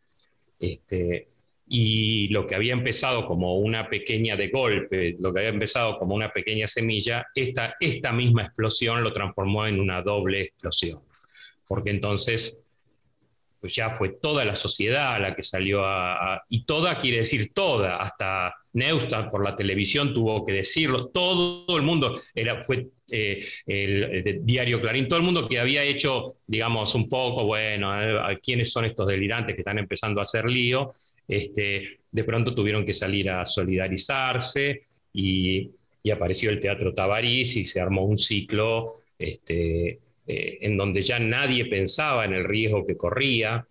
Este, 0.61 1.27
y 1.67 2.29
lo 2.29 2.47
que 2.47 2.55
había 2.55 2.73
empezado 2.73 3.27
como 3.27 3.59
una 3.59 3.89
pequeña 3.89 4.37
de 4.37 4.47
golpe, 4.47 5.17
lo 5.19 5.35
que 5.35 5.41
había 5.41 5.51
empezado 5.51 5.99
como 5.99 6.15
una 6.15 6.31
pequeña 6.31 6.69
semilla, 6.69 7.27
esta, 7.35 7.75
esta 7.81 8.13
misma 8.13 8.45
explosión 8.45 9.03
lo 9.03 9.13
transformó 9.13 9.67
en 9.67 9.81
una 9.81 10.03
doble 10.03 10.43
explosión. 10.43 11.01
Porque 11.67 11.91
entonces 11.91 12.61
pues 13.59 13.75
ya 13.75 13.91
fue 13.91 14.11
toda 14.11 14.45
la 14.45 14.55
sociedad 14.55 15.21
la 15.21 15.35
que 15.35 15.43
salió 15.43 15.85
a, 15.85 16.45
y 16.51 16.67
toda 16.67 17.01
quiere 17.01 17.17
decir 17.17 17.53
toda, 17.53 17.97
hasta 17.97 18.55
Neustadt 18.75 19.33
por 19.33 19.43
la 19.43 19.57
televisión 19.57 20.15
tuvo 20.15 20.47
que 20.47 20.53
decirlo, 20.53 21.09
todo 21.09 21.77
el 21.77 21.83
mundo, 21.83 22.15
era, 22.37 22.63
fue 22.63 22.87
eh, 23.11 23.45
el, 23.67 24.41
diario 24.45 24.81
Clarín, 24.81 25.09
todo 25.09 25.19
el 25.19 25.25
mundo 25.25 25.49
que 25.49 25.59
había 25.59 25.83
hecho, 25.83 26.37
digamos, 26.47 26.95
un 26.95 27.09
poco, 27.09 27.45
bueno, 27.45 27.93
quiénes 28.43 28.71
son 28.73 28.85
estos 28.85 29.07
delirantes 29.07 29.55
que 29.55 29.61
están 29.61 29.79
empezando 29.79 30.21
a 30.21 30.23
hacer 30.23 30.47
lío, 30.47 30.93
este, 31.27 32.01
de 32.11 32.25
pronto 32.25 32.55
tuvieron 32.55 32.85
que 32.85 32.93
salir 32.93 33.31
a 33.31 33.45
solidarizarse 33.47 34.81
y, 35.13 35.71
y 36.03 36.11
apareció 36.11 36.51
el 36.51 36.61
Teatro 36.61 36.93
Tabarís 36.93 37.57
y 37.57 37.65
se 37.65 37.81
armó 37.81 38.05
un 38.05 38.19
ciclo 38.19 38.97
este, 39.19 40.01
eh, 40.27 40.59
en 40.61 40.77
donde 40.77 41.03
ya 41.03 41.19
nadie 41.19 41.67
pensaba 41.67 42.25
en 42.25 42.35
el 42.35 42.45
riesgo 42.45 42.87
que 42.87 42.97
corría. 42.97 43.67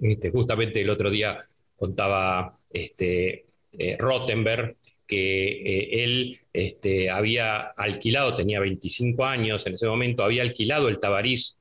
Este, 0.00 0.30
justamente 0.30 0.80
el 0.80 0.90
otro 0.90 1.10
día 1.10 1.38
contaba 1.76 2.58
este, 2.72 3.46
eh, 3.72 3.96
Rottenberg 3.98 4.76
que 5.08 5.48
eh, 5.48 6.04
él 6.04 6.38
este, 6.52 7.10
había 7.10 7.60
alquilado, 7.76 8.36
tenía 8.36 8.60
25 8.60 9.24
años 9.24 9.66
en 9.66 9.74
ese 9.74 9.88
momento, 9.88 10.22
había 10.22 10.42
alquilado 10.42 10.88
el 10.88 11.00
Tabarís 11.00 11.56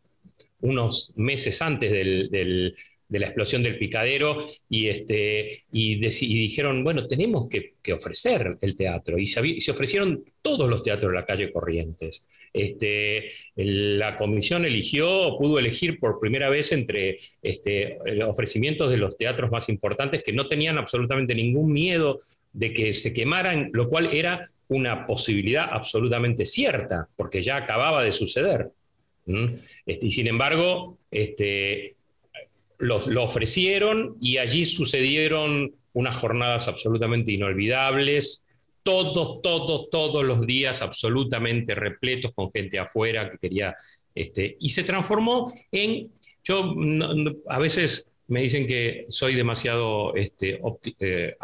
unos 0.62 1.14
meses 1.16 1.62
antes 1.62 1.92
de 1.92 2.74
la 3.10 3.26
explosión 3.26 3.64
del 3.64 3.78
picadero 3.78 4.44
y, 4.70 4.88
este, 4.88 5.64
y, 5.72 5.96
dijeron, 5.96 6.84
bueno, 6.84 7.08
tenemos 7.08 7.48
que, 7.48 7.74
ofrecer 7.94 8.58
el 8.60 8.76
teatro. 8.76 9.18
Y 9.18 9.26
se, 9.26 9.62
se, 9.62 9.72
ofrecieron 9.72 10.26
todos 10.42 10.70
los 10.70 10.84
teatros 10.84 11.12
de 11.12 11.16
la 11.16 11.26
calle 11.26 11.54
Corrientes. 11.54 12.26
Este, 12.52 13.30
la 13.56 14.16
comisión 14.16 14.66
eligió, 14.66 15.38
pudo 15.38 15.60
elegir 15.60 16.00
por 16.00 16.20
primera 16.20 16.50
vez 16.50 16.72
entre 16.72 17.20
este, 17.42 17.98
ofrecimientos 18.26 18.90
de 18.90 18.98
los 18.98 19.16
teatros 19.16 19.52
más 19.52 19.70
importantes 19.70 20.24
que 20.24 20.34
no 20.34 20.48
tenían 20.48 20.78
absolutamente 20.78 21.36
ningún 21.36 21.72
miedo 21.72 22.20
de 22.58 22.74
que 22.74 22.92
se 22.92 23.14
quemaran, 23.14 23.70
lo 23.72 23.88
cual 23.88 24.10
era 24.12 24.44
una 24.70 25.06
posibilidad 25.06 25.70
absolutamente 25.72 26.44
cierta, 26.44 27.08
porque 27.16 27.44
ya 27.44 27.56
acababa 27.58 28.04
de 28.04 28.12
suceder. 28.12 28.72
Este, 29.86 30.08
y 30.08 30.12
sin 30.12 30.26
embargo, 30.26 30.98
este, 31.12 31.96
lo, 32.80 32.98
ofrecieron 33.24 34.18
y 34.20 34.40
allí 34.40 34.66
sucedieron 34.66 35.72
unas 35.94 36.18
jornadas 36.18 36.68
absolutamente 36.68 37.32
inolvidables, 37.32 38.44
todos, 38.82 39.40
todos, 39.44 39.92
todos 39.92 40.26
los 40.26 40.48
días 40.48 40.82
absolutamente 40.82 41.76
repletos 41.76 42.32
con 42.34 42.52
gente 42.52 42.80
afuera 42.80 43.30
que 43.30 43.38
quería, 43.38 43.76
este, 44.16 44.58
y 44.60 44.70
se 44.70 44.84
transformó 44.84 45.54
en, 45.72 46.10
yo 46.44 46.76
a 47.50 47.60
veces 47.60 48.08
me 48.30 48.42
dicen 48.42 48.66
que 48.66 49.06
soy 49.10 49.36
demasiado, 49.36 50.16
este, 50.16 50.60
eh, 51.00 51.36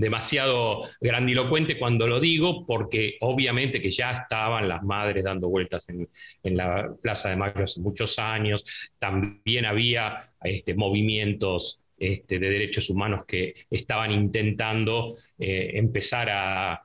demasiado 0.00 0.82
grandilocuente 1.00 1.78
cuando 1.78 2.06
lo 2.06 2.20
digo, 2.20 2.64
porque 2.64 3.16
obviamente 3.20 3.82
que 3.82 3.90
ya 3.90 4.12
estaban 4.12 4.68
las 4.68 4.82
madres 4.82 5.24
dando 5.24 5.48
vueltas 5.48 5.88
en, 5.88 6.08
en 6.42 6.56
la 6.56 6.94
Plaza 7.02 7.30
de 7.30 7.36
Mayo 7.36 7.64
hace 7.64 7.80
muchos 7.80 8.18
años, 8.18 8.64
también 8.98 9.66
había 9.66 10.18
este, 10.42 10.74
movimientos 10.74 11.82
este, 11.98 12.38
de 12.38 12.50
derechos 12.50 12.90
humanos 12.90 13.24
que 13.26 13.54
estaban 13.70 14.12
intentando 14.12 15.16
eh, 15.38 15.72
empezar 15.74 16.28
a, 16.30 16.84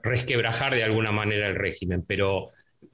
resquebrajar 0.00 0.72
de 0.72 0.84
alguna 0.84 1.10
manera 1.10 1.48
el 1.48 1.56
régimen, 1.56 2.04
pero, 2.06 2.50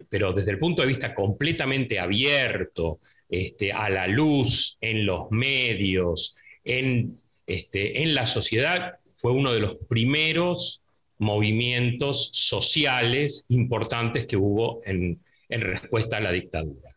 pero 0.08 0.32
desde 0.32 0.52
el 0.52 0.58
punto 0.58 0.80
de 0.80 0.88
vista 0.88 1.14
completamente 1.14 1.98
abierto, 1.98 3.00
este, 3.28 3.70
a 3.70 3.90
la 3.90 4.06
luz, 4.06 4.78
en 4.80 5.04
los 5.04 5.30
medios, 5.30 6.34
en, 6.64 7.20
este, 7.46 8.02
en 8.02 8.14
la 8.14 8.24
sociedad, 8.24 8.94
fue 9.22 9.30
uno 9.30 9.52
de 9.52 9.60
los 9.60 9.76
primeros 9.88 10.82
movimientos 11.18 12.30
sociales 12.32 13.46
importantes 13.50 14.26
que 14.26 14.36
hubo 14.36 14.82
en, 14.84 15.20
en 15.48 15.60
respuesta 15.60 16.16
a 16.16 16.20
la 16.20 16.32
dictadura. 16.32 16.90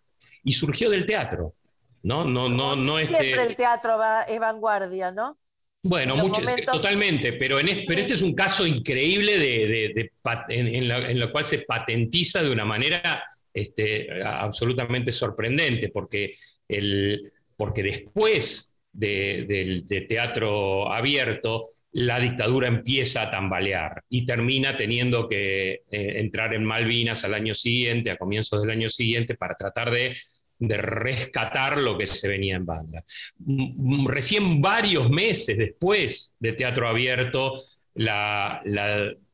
Y 0.44 0.52
surgió 0.54 0.90
del 0.90 1.06
teatro, 1.06 1.54
¿no? 2.02 2.26
No, 2.26 2.50
no, 2.50 2.76
no 2.76 2.98
Siempre 2.98 3.30
este- 3.32 3.44
el 3.44 3.56
teatro 3.56 3.98
va, 4.00 4.24
es 4.24 4.40
vanguardia, 4.40 5.12
¿no? 5.12 5.38
Bueno, 5.84 6.16
mucho- 6.16 6.42
momentos- 6.42 6.66
totalmente, 6.66 7.34
pero, 7.34 7.60
en 7.60 7.70
es- 7.70 7.86
pero 7.88 8.02
este 8.02 8.16
es 8.16 8.24
un 8.24 8.34
caso 8.34 8.66
increíble 8.66 9.38
de, 9.38 9.68
de- 9.68 9.92
de 9.94 10.12
pat- 10.20 10.50
en, 10.50 10.66
en 10.68 10.88
la, 10.88 11.12
en 11.12 11.20
la 11.20 11.32
cual 11.32 11.46
se 11.46 11.60
patentiza 11.60 12.42
de 12.42 12.50
una 12.50 12.66
manera 12.66 13.24
este, 13.54 14.08
absolutamente 14.24 15.12
sorprendente, 15.14 15.90
porque, 15.90 16.34
el, 16.68 17.32
porque 17.56 17.84
después 17.84 18.72
de- 18.92 19.46
del 19.48 19.86
de 19.86 20.02
teatro 20.02 20.92
abierto, 20.92 21.70
la 21.96 22.20
dictadura 22.20 22.68
empieza 22.68 23.22
a 23.22 23.32
tambalear 23.32 24.04
y 24.10 24.26
termina 24.26 24.76
teniendo 24.76 25.30
que 25.30 25.72
eh, 25.72 26.20
entrar 26.20 26.54
en 26.54 26.66
Malvinas 26.66 27.24
al 27.24 27.34
año 27.34 27.54
siguiente, 27.54 28.12
a 28.12 28.18
comienzos 28.18 28.62
del 28.62 28.72
año 28.72 28.90
siguiente, 28.90 29.36
para 29.36 29.56
tratar 29.56 29.92
de 29.92 30.78
rescatar 30.78 31.78
lo 31.78 31.98
que 31.98 32.06
se 32.06 32.28
venía 32.28 32.58
en 32.58 32.66
banda. 32.66 33.02
Mm, 33.38 34.08
Recién 34.08 34.62
varios 34.62 35.10
meses 35.10 35.58
después 35.58 36.36
de 36.38 36.52
Teatro 36.52 36.90
Abierto, 36.90 37.56
la 37.94 38.62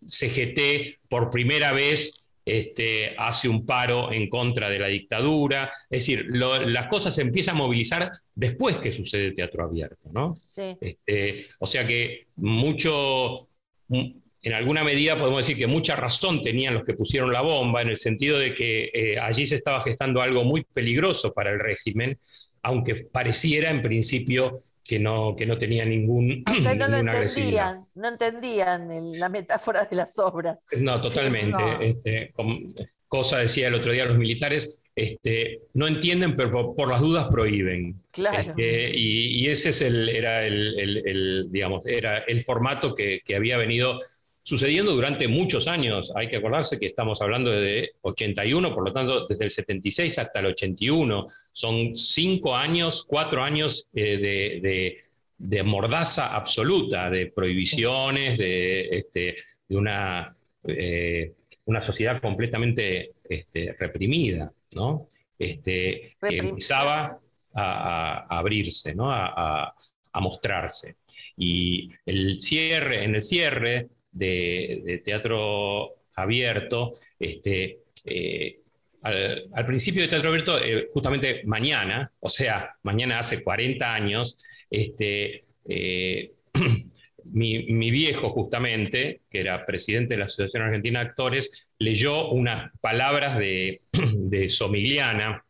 CGT 0.05 0.99
por 1.09 1.31
primera 1.31 1.71
vez 1.71 2.20
este, 2.45 3.13
hace 3.17 3.47
un 3.47 3.65
paro 3.65 4.11
en 4.11 4.29
contra 4.29 4.69
de 4.69 4.79
la 4.79 4.87
dictadura. 4.87 5.71
Es 5.89 6.05
decir, 6.05 6.25
lo- 6.27 6.61
las 6.65 6.87
cosas 6.87 7.13
se 7.15 7.21
empiezan 7.21 7.55
a 7.55 7.59
movilizar 7.59 8.11
después 8.35 8.79
que 8.79 8.91
sucede 8.93 9.31
Teatro 9.31 9.63
Abierto, 9.63 10.09
¿no? 10.11 10.37
Sí. 10.47 10.75
Este, 10.81 11.47
o 11.59 11.67
sea 11.67 11.85
que 11.85 12.27
mucho, 12.37 13.47
en 13.89 14.53
alguna 14.53 14.83
medida 14.83 15.17
podemos 15.17 15.45
decir 15.45 15.57
que 15.57 15.67
mucha 15.67 15.95
razón 15.95 16.41
tenían 16.41 16.73
los 16.73 16.83
que 16.83 16.93
pusieron 16.93 17.31
la 17.31 17.41
bomba, 17.41 17.81
en 17.81 17.89
el 17.89 17.97
sentido 17.97 18.39
de 18.39 18.55
que 18.55 18.89
eh, 18.93 19.19
allí 19.19 19.45
se 19.45 19.55
estaba 19.55 19.83
gestando 19.83 20.21
algo 20.21 20.43
muy 20.43 20.63
peligroso 20.63 21.33
para 21.33 21.51
el 21.51 21.59
régimen, 21.59 22.17
aunque 22.63 22.95
pareciera 23.11 23.69
en 23.69 23.81
principio 23.81 24.63
que 24.83 24.99
no, 24.99 25.35
que 25.35 25.45
no 25.45 25.57
tenía 25.57 25.85
ningún, 25.85 26.43
no 26.63 26.87
lo 26.87 26.97
entendían, 26.97 27.85
no 27.95 28.07
entendían 28.09 28.91
el- 28.91 29.19
la 29.19 29.29
metáfora 29.29 29.85
de 29.85 29.95
las 29.95 30.17
obras. 30.19 30.57
No, 30.77 31.01
totalmente. 31.01 31.51
No. 31.51 31.81
Este, 31.81 32.31
como- 32.33 32.59
cosa 33.07 33.39
decía 33.39 33.67
el 33.67 33.73
otro 33.75 33.91
día 33.91 34.05
los 34.05 34.17
militares, 34.17 34.79
este, 34.95 35.61
no 35.73 35.85
entienden, 35.87 36.35
pero 36.35 36.49
por, 36.51 36.75
por 36.75 36.87
las 36.89 37.01
dudas 37.01 37.27
prohíben. 37.29 38.01
Claro. 38.11 38.37
Este, 38.51 38.91
y, 38.95 39.43
y 39.43 39.49
ese 39.49 39.69
es 39.69 39.81
el, 39.81 40.07
era 40.09 40.45
el, 40.45 40.79
el- 40.79 41.03
el, 41.07 41.47
digamos, 41.51 41.81
era 41.85 42.19
el 42.19 42.41
formato 42.41 42.93
que, 42.95 43.19
que 43.25 43.35
había 43.35 43.57
venido 43.57 43.99
sucediendo 44.43 44.93
durante 44.93 45.27
muchos 45.27 45.67
años. 45.67 46.11
Hay 46.15 46.27
que 46.29 46.37
acordarse 46.37 46.79
que 46.79 46.87
estamos 46.87 47.21
hablando 47.21 47.51
de 47.51 47.91
81, 48.01 48.73
por 48.73 48.85
lo 48.85 48.93
tanto, 48.93 49.27
desde 49.27 49.45
el 49.45 49.51
76 49.51 50.19
hasta 50.19 50.39
el 50.39 50.47
81. 50.47 51.27
Son 51.51 51.95
cinco 51.95 52.55
años, 52.55 53.05
cuatro 53.07 53.43
años 53.43 53.89
eh, 53.93 54.17
de, 54.17 54.59
de- 54.69 54.97
de 55.43 55.63
mordaza 55.63 56.35
absoluta, 56.35 57.09
de 57.09 57.25
prohibiciones, 57.27 58.37
de, 58.37 58.89
este, 58.89 59.35
de 59.67 59.75
una, 59.75 60.35
eh, 60.67 61.33
una 61.65 61.81
sociedad 61.81 62.21
completamente 62.21 63.13
este, 63.27 63.73
reprimida, 63.79 64.51
¿no? 64.73 65.07
Este, 65.39 66.15
que 66.21 66.37
empezaba 66.37 67.17
a, 67.55 67.61
a- 67.63 68.17
a 68.29 68.37
abrirse, 68.37 68.93
¿no? 68.93 69.11
a, 69.11 69.25
a- 69.65 69.73
a 70.13 70.19
mostrarse. 70.19 70.97
Y 71.37 71.89
el 72.05 72.39
cierre, 72.39 73.03
en 73.03 73.15
el 73.15 73.23
cierre 73.23 73.87
de, 74.11 75.01
teatro 75.03 75.95
abierto, 76.15 76.93
este, 77.19 77.79
eh, 78.05 78.61
al, 79.01 79.49
al 79.53 79.65
principio 79.65 80.03
de 80.03 80.07
Teatro 80.07 80.29
Abierto, 80.29 80.63
eh, 80.63 80.87
justamente 80.91 81.41
mañana, 81.45 82.11
o 82.19 82.29
sea, 82.29 82.75
mañana 82.83 83.19
hace 83.19 83.43
40 83.43 83.93
años, 83.93 84.37
este, 84.69 85.45
eh, 85.67 86.31
mi, 87.25 87.63
mi 87.63 87.91
viejo 87.91 88.29
justamente, 88.29 89.21
que 89.29 89.39
era 89.39 89.65
presidente 89.65 90.13
de 90.13 90.19
la 90.19 90.25
Asociación 90.25 90.63
Argentina 90.63 90.99
de 90.99 91.09
Actores, 91.09 91.69
leyó 91.79 92.29
unas 92.29 92.71
palabras 92.79 93.37
de, 93.39 93.81
de 93.91 94.49
Somigliana, 94.49 95.43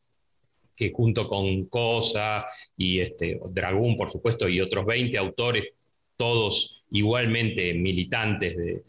que 0.75 0.91
junto 0.91 1.27
con 1.27 1.65
Cosa 1.65 2.45
y 2.77 2.99
este, 2.99 3.39
Dragún, 3.49 3.95
por 3.95 4.09
supuesto, 4.09 4.47
y 4.47 4.62
otros 4.62 4.86
20 4.86 5.17
autores, 5.17 5.69
todos 6.15 6.80
igualmente 6.91 7.73
militantes 7.73 8.56
de- 8.58 8.84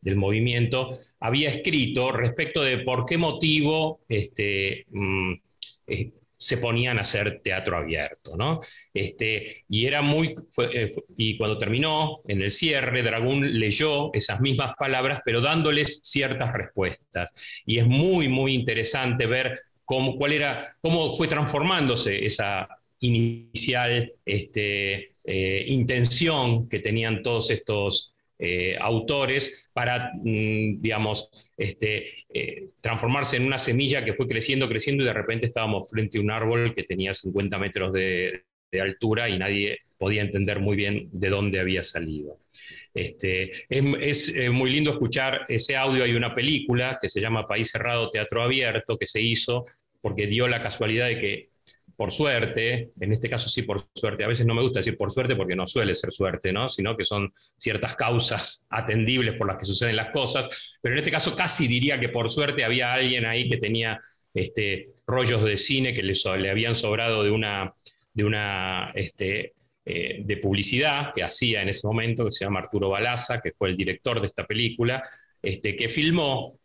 del, 0.00 0.16
movimiento, 0.16 0.92
había 1.20 1.48
escrito 1.48 2.10
respecto 2.12 2.62
de 2.62 2.78
por 2.78 3.04
qué 3.06 3.16
motivo 3.16 4.00
este, 4.08 4.84
mm, 4.90 5.32
eh, 5.86 6.12
se 6.36 6.56
ponían 6.58 6.98
a 6.98 7.02
hacer 7.02 7.40
teatro 7.40 7.76
abierto, 7.76 8.36
¿no? 8.36 8.60
Este, 8.92 9.64
y 9.68 9.86
era 9.86 10.02
muy, 10.02 10.34
eh, 10.72 10.88
y 11.16 11.36
cuando 11.36 11.56
terminó, 11.56 12.20
en 12.26 12.42
el 12.42 12.50
cierre, 12.50 13.04
Dragún 13.04 13.60
leyó 13.60 14.12
esas 14.12 14.40
mismas 14.40 14.72
palabras, 14.76 15.20
pero 15.24 15.40
dándoles 15.40 16.00
ciertas 16.02 16.52
respuestas. 16.52 17.32
Y 17.64 17.78
es 17.78 17.86
muy, 17.86 18.26
muy 18.28 18.56
interesante 18.56 19.26
ver 19.26 19.54
cómo, 19.84 20.16
cuál 20.16 20.32
era, 20.32 20.76
cómo 20.80 21.14
fue 21.14 21.28
transformándose 21.28 22.26
esa 22.26 22.68
inicial 22.98 24.12
este, 24.24 25.11
eh, 25.24 25.64
intención 25.68 26.68
que 26.68 26.80
tenían 26.80 27.22
todos 27.22 27.50
estos 27.50 28.12
eh, 28.44 28.76
autores 28.80 29.68
para, 29.72 30.10
mm, 30.14 30.80
digamos, 30.80 31.30
este, 31.56 32.24
eh, 32.34 32.70
transformarse 32.80 33.36
en 33.36 33.46
una 33.46 33.58
semilla 33.58 34.04
que 34.04 34.14
fue 34.14 34.26
creciendo, 34.26 34.68
creciendo 34.68 35.04
y 35.04 35.06
de 35.06 35.12
repente 35.12 35.46
estábamos 35.46 35.88
frente 35.88 36.18
a 36.18 36.22
un 36.22 36.30
árbol 36.32 36.74
que 36.74 36.82
tenía 36.82 37.14
50 37.14 37.58
metros 37.58 37.92
de, 37.92 38.42
altura 38.80 39.28
y 39.28 39.38
nadie 39.38 39.80
podía 39.98 40.22
entender 40.22 40.58
muy 40.58 40.76
bien 40.76 41.10
de 41.12 41.28
dónde 41.28 41.60
había 41.60 41.82
salido. 41.82 42.38
Este, 42.94 43.50
es 43.68 44.30
es, 44.30 44.50
muy 44.50 44.72
lindo 44.72 44.92
escuchar 44.92 45.44
ese 45.46 45.76
audio. 45.76 46.04
Hay 46.04 46.14
una 46.14 46.34
película 46.34 46.98
que 47.00 47.10
se 47.10 47.20
llama 47.20 47.46
País 47.46 47.70
Cerrado, 47.70 48.10
Teatro 48.10 48.42
Abierto, 48.42 48.96
que 48.96 49.06
se 49.06 49.20
hizo 49.20 49.66
porque 50.00 50.26
dio 50.26 50.48
la 50.48 50.62
casualidad 50.62 51.06
de 51.06 51.20
que, 51.20 51.51
por 51.96 52.12
suerte, 52.12 52.90
en 53.00 53.12
este 53.12 53.28
caso 53.28 53.48
sí 53.48 53.62
por 53.62 53.82
suerte, 53.94 54.24
a 54.24 54.28
veces 54.28 54.46
no 54.46 54.54
me 54.54 54.62
gusta 54.62 54.80
decir 54.80 54.96
por 54.96 55.10
suerte 55.10 55.36
porque 55.36 55.56
no 55.56 55.66
suele 55.66 55.94
ser 55.94 56.12
suerte, 56.12 56.52
¿no? 56.52 56.68
sino 56.68 56.96
que 56.96 57.04
son 57.04 57.32
ciertas 57.56 57.96
causas 57.96 58.66
atendibles 58.70 59.36
por 59.36 59.46
las 59.46 59.58
que 59.58 59.64
suceden 59.64 59.96
las 59.96 60.10
cosas, 60.10 60.76
pero 60.80 60.94
en 60.94 60.98
este 60.98 61.10
caso 61.10 61.34
casi 61.36 61.68
diría 61.68 62.00
que 62.00 62.08
por 62.08 62.30
suerte 62.30 62.64
había 62.64 62.92
alguien 62.92 63.26
ahí 63.26 63.48
que 63.48 63.56
tenía 63.56 64.00
este, 64.34 64.90
rollos 65.06 65.44
de 65.44 65.58
cine 65.58 65.94
que 65.94 66.02
le, 66.02 66.50
habían 66.50 66.74
sobrado 66.74 67.22
de 67.22 67.30
una, 67.30 67.74
de 68.14 68.24
una 68.24 68.92
este, 68.94 69.54
eh, 69.84 70.20
de 70.24 70.36
publicidad 70.38 71.12
que 71.14 71.22
hacía 71.22 71.62
en 71.62 71.68
ese 71.68 71.86
momento, 71.86 72.24
que 72.24 72.32
se 72.32 72.44
llama 72.44 72.60
Arturo 72.60 72.88
Balaza, 72.90 73.40
que 73.40 73.52
fue 73.52 73.68
el 73.68 73.76
director 73.76 74.20
de 74.20 74.28
esta 74.28 74.46
película, 74.46 75.02
este, 75.42 75.76
que 75.76 75.88
filmó, 75.88 76.58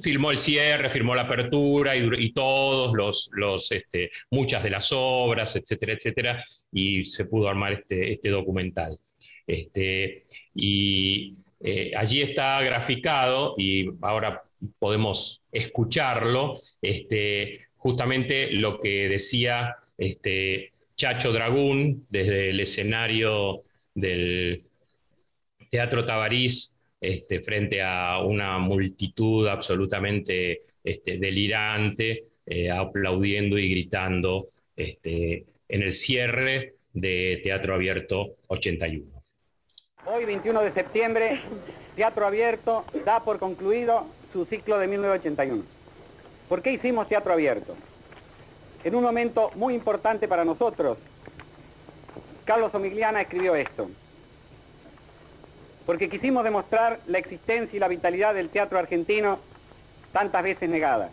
filmó 0.00 0.30
el 0.30 0.38
cierre, 0.38 0.90
filmó 0.90 1.14
la 1.14 1.22
apertura 1.22 1.96
y, 1.96 2.08
y 2.18 2.32
todos 2.32 2.94
los, 2.94 3.30
los 3.32 3.70
este, 3.72 4.10
muchas 4.30 4.62
de 4.62 4.70
las 4.70 4.90
obras, 4.92 5.56
etcétera, 5.56 5.92
etcétera, 5.92 6.44
y 6.72 7.04
se 7.04 7.26
pudo 7.26 7.48
armar 7.48 7.72
este, 7.72 8.12
este 8.12 8.30
documental. 8.30 8.98
Este, 9.46 10.24
y 10.54 11.34
eh, 11.60 11.92
allí 11.96 12.22
está 12.22 12.60
graficado 12.62 13.54
y 13.58 13.86
ahora 14.02 14.42
podemos 14.78 15.42
escucharlo, 15.52 16.60
este, 16.82 17.68
justamente 17.76 18.50
lo 18.50 18.80
que 18.80 19.08
decía 19.08 19.76
este, 19.98 20.72
Chacho 20.96 21.32
Dragún 21.32 22.06
desde 22.08 22.50
el 22.50 22.60
escenario 22.60 23.62
del 23.94 24.64
Teatro 25.70 26.04
Tabarís 26.04 26.75
este, 27.00 27.42
frente 27.42 27.82
a 27.82 28.20
una 28.20 28.58
multitud 28.58 29.46
absolutamente 29.46 30.62
este, 30.82 31.18
delirante, 31.18 32.26
eh, 32.46 32.70
aplaudiendo 32.70 33.58
y 33.58 33.70
gritando 33.70 34.50
este, 34.76 35.44
en 35.68 35.82
el 35.82 35.94
cierre 35.94 36.74
de 36.92 37.40
Teatro 37.42 37.74
Abierto 37.74 38.36
81. 38.46 39.04
Hoy, 40.06 40.24
21 40.24 40.62
de 40.62 40.72
septiembre, 40.72 41.40
Teatro 41.96 42.26
Abierto 42.26 42.84
da 43.04 43.20
por 43.24 43.38
concluido 43.38 44.06
su 44.32 44.44
ciclo 44.44 44.78
de 44.78 44.86
1981. 44.86 45.64
¿Por 46.48 46.62
qué 46.62 46.72
hicimos 46.72 47.08
Teatro 47.08 47.32
Abierto? 47.32 47.74
En 48.84 48.94
un 48.94 49.02
momento 49.02 49.50
muy 49.56 49.74
importante 49.74 50.28
para 50.28 50.44
nosotros, 50.44 50.98
Carlos 52.44 52.72
Omigliana 52.72 53.20
escribió 53.20 53.56
esto. 53.56 53.90
Porque 55.86 56.10
quisimos 56.10 56.44
demostrar 56.44 56.98
la 57.06 57.18
existencia 57.18 57.76
y 57.76 57.80
la 57.80 57.88
vitalidad 57.88 58.34
del 58.34 58.50
teatro 58.50 58.78
argentino 58.78 59.38
tantas 60.12 60.42
veces 60.42 60.68
negada. 60.68 61.10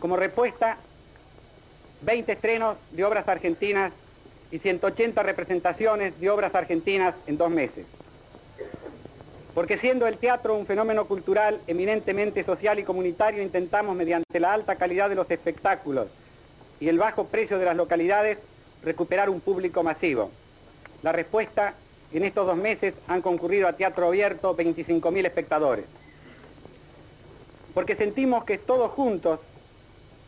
Como 0.00 0.16
respuesta, 0.16 0.78
20 2.02 2.32
estrenos 2.32 2.76
de 2.92 3.04
obras 3.04 3.28
argentinas 3.28 3.92
y 4.50 4.58
180 4.58 5.22
representaciones 5.22 6.18
de 6.18 6.30
obras 6.30 6.54
argentinas 6.54 7.14
en 7.26 7.36
dos 7.36 7.50
meses. 7.50 7.86
Porque 9.54 9.78
siendo 9.78 10.06
el 10.06 10.16
teatro 10.16 10.56
un 10.56 10.66
fenómeno 10.66 11.06
cultural 11.06 11.60
eminentemente 11.66 12.44
social 12.44 12.78
y 12.78 12.84
comunitario, 12.84 13.42
intentamos 13.42 13.96
mediante 13.96 14.40
la 14.40 14.54
alta 14.54 14.76
calidad 14.76 15.08
de 15.08 15.16
los 15.16 15.30
espectáculos 15.30 16.06
y 16.78 16.88
el 16.88 16.98
bajo 16.98 17.26
precio 17.26 17.58
de 17.58 17.66
las 17.66 17.76
localidades 17.76 18.38
recuperar 18.82 19.28
un 19.28 19.40
público 19.40 19.82
masivo. 19.82 20.30
La 21.02 21.12
respuesta, 21.12 21.74
en 22.12 22.24
estos 22.24 22.46
dos 22.46 22.56
meses 22.56 22.94
han 23.06 23.22
concurrido 23.22 23.68
a 23.68 23.72
Teatro 23.72 24.06
Abierto 24.06 24.56
25.000 24.56 25.26
espectadores. 25.26 25.84
Porque 27.74 27.96
sentimos 27.96 28.44
que 28.44 28.58
todos 28.58 28.90
juntos 28.90 29.38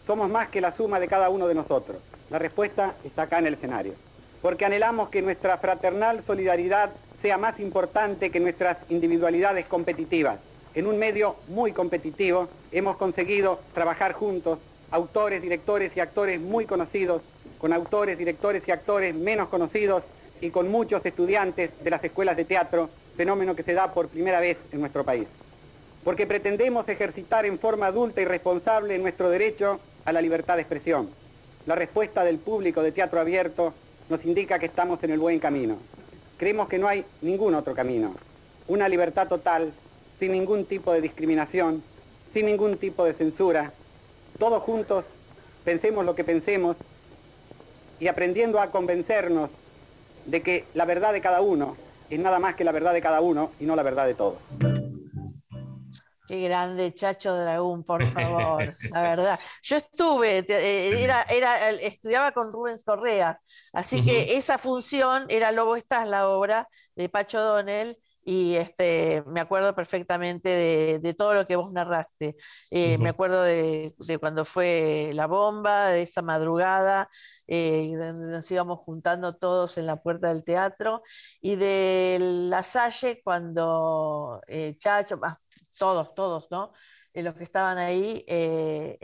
somos 0.06 0.30
más 0.30 0.48
que 0.48 0.60
la 0.60 0.76
suma 0.76 1.00
de 1.00 1.08
cada 1.08 1.28
uno 1.28 1.48
de 1.48 1.54
nosotros. 1.54 1.98
La 2.30 2.38
respuesta 2.38 2.94
está 3.04 3.22
acá 3.22 3.38
en 3.38 3.46
el 3.46 3.54
escenario. 3.54 3.94
Porque 4.40 4.64
anhelamos 4.64 5.08
que 5.10 5.22
nuestra 5.22 5.58
fraternal 5.58 6.22
solidaridad 6.26 6.90
sea 7.20 7.38
más 7.38 7.60
importante 7.60 8.30
que 8.30 8.40
nuestras 8.40 8.78
individualidades 8.88 9.66
competitivas. 9.66 10.38
En 10.74 10.86
un 10.86 10.98
medio 10.98 11.36
muy 11.48 11.72
competitivo 11.72 12.48
hemos 12.72 12.96
conseguido 12.96 13.60
trabajar 13.74 14.12
juntos, 14.12 14.58
autores, 14.90 15.42
directores 15.42 15.92
y 15.96 16.00
actores 16.00 16.40
muy 16.40 16.66
conocidos, 16.66 17.22
con 17.58 17.72
autores, 17.72 18.18
directores 18.18 18.62
y 18.66 18.70
actores 18.70 19.14
menos 19.14 19.48
conocidos 19.48 20.02
y 20.42 20.50
con 20.50 20.68
muchos 20.70 21.06
estudiantes 21.06 21.70
de 21.82 21.90
las 21.90 22.02
escuelas 22.02 22.36
de 22.36 22.44
teatro, 22.44 22.90
fenómeno 23.16 23.54
que 23.54 23.62
se 23.62 23.74
da 23.74 23.94
por 23.94 24.08
primera 24.08 24.40
vez 24.40 24.58
en 24.72 24.80
nuestro 24.80 25.04
país. 25.04 25.28
Porque 26.02 26.26
pretendemos 26.26 26.88
ejercitar 26.88 27.46
en 27.46 27.60
forma 27.60 27.86
adulta 27.86 28.20
y 28.20 28.24
responsable 28.24 28.98
nuestro 28.98 29.30
derecho 29.30 29.78
a 30.04 30.12
la 30.12 30.20
libertad 30.20 30.56
de 30.56 30.62
expresión. 30.62 31.08
La 31.64 31.76
respuesta 31.76 32.24
del 32.24 32.38
público 32.38 32.82
de 32.82 32.90
teatro 32.90 33.20
abierto 33.20 33.72
nos 34.08 34.24
indica 34.24 34.58
que 34.58 34.66
estamos 34.66 35.00
en 35.04 35.12
el 35.12 35.20
buen 35.20 35.38
camino. 35.38 35.78
Creemos 36.38 36.68
que 36.68 36.78
no 36.78 36.88
hay 36.88 37.04
ningún 37.20 37.54
otro 37.54 37.72
camino. 37.72 38.12
Una 38.66 38.88
libertad 38.88 39.28
total, 39.28 39.72
sin 40.18 40.32
ningún 40.32 40.64
tipo 40.64 40.92
de 40.92 41.00
discriminación, 41.00 41.84
sin 42.34 42.46
ningún 42.46 42.78
tipo 42.78 43.04
de 43.04 43.14
censura. 43.14 43.72
Todos 44.40 44.60
juntos 44.64 45.04
pensemos 45.64 46.04
lo 46.04 46.16
que 46.16 46.24
pensemos 46.24 46.76
y 48.00 48.08
aprendiendo 48.08 48.58
a 48.58 48.72
convencernos 48.72 49.50
de 50.26 50.42
que 50.42 50.64
la 50.74 50.84
verdad 50.84 51.12
de 51.12 51.20
cada 51.20 51.40
uno 51.40 51.76
es 52.10 52.18
nada 52.18 52.38
más 52.38 52.54
que 52.54 52.64
la 52.64 52.72
verdad 52.72 52.92
de 52.92 53.00
cada 53.00 53.20
uno 53.20 53.52
y 53.58 53.64
no 53.64 53.76
la 53.76 53.82
verdad 53.82 54.06
de 54.06 54.14
todos. 54.14 54.36
Qué 56.26 56.40
grande, 56.40 56.94
Chacho 56.94 57.36
Dragón, 57.36 57.84
por 57.84 58.08
favor, 58.08 58.74
la 58.90 59.02
verdad. 59.02 59.40
Yo 59.62 59.76
estuve, 59.76 60.38
eh, 60.48 61.02
era, 61.02 61.22
era, 61.22 61.70
estudiaba 61.70 62.32
con 62.32 62.50
Rubens 62.50 62.84
Correa, 62.84 63.40
así 63.72 64.02
que 64.02 64.36
esa 64.36 64.56
función 64.56 65.26
era 65.28 65.52
Lobo 65.52 65.76
Estás, 65.76 66.08
la 66.08 66.28
obra 66.28 66.68
de 66.94 67.08
Pacho 67.08 67.40
Donel, 67.40 67.98
y 68.24 68.54
este, 68.56 69.22
me 69.26 69.40
acuerdo 69.40 69.74
perfectamente 69.74 70.48
de, 71.00 71.14
todo 71.14 71.34
lo 71.34 71.46
que 71.46 71.56
vos 71.56 71.72
narraste. 71.72 72.36
Eh, 72.70 72.98
me 72.98 73.10
acuerdo 73.10 73.42
de, 73.42 73.94
cuando 74.20 74.44
fue 74.44 75.10
la 75.14 75.26
bomba, 75.26 75.88
de 75.88 76.02
esa 76.02 76.22
madrugada, 76.22 77.08
eh, 77.46 77.92
donde 77.96 78.28
nos 78.28 78.50
íbamos 78.50 78.80
juntando 78.80 79.34
todos 79.36 79.78
en 79.78 79.86
la 79.86 79.96
puerta 80.02 80.28
del 80.28 80.44
teatro, 80.44 81.02
y 81.40 81.56
de 81.56 82.18
la 82.20 82.62
Salle 82.62 83.20
cuando 83.22 84.40
Chacho, 84.78 85.20
todos, 85.78 86.14
todos, 86.14 86.46
¿no? 86.50 86.72
Eh, 87.14 87.22
los 87.22 87.34
que 87.34 87.44
estaban 87.44 87.78
ahí, 87.78 88.24
eh, 88.26 88.98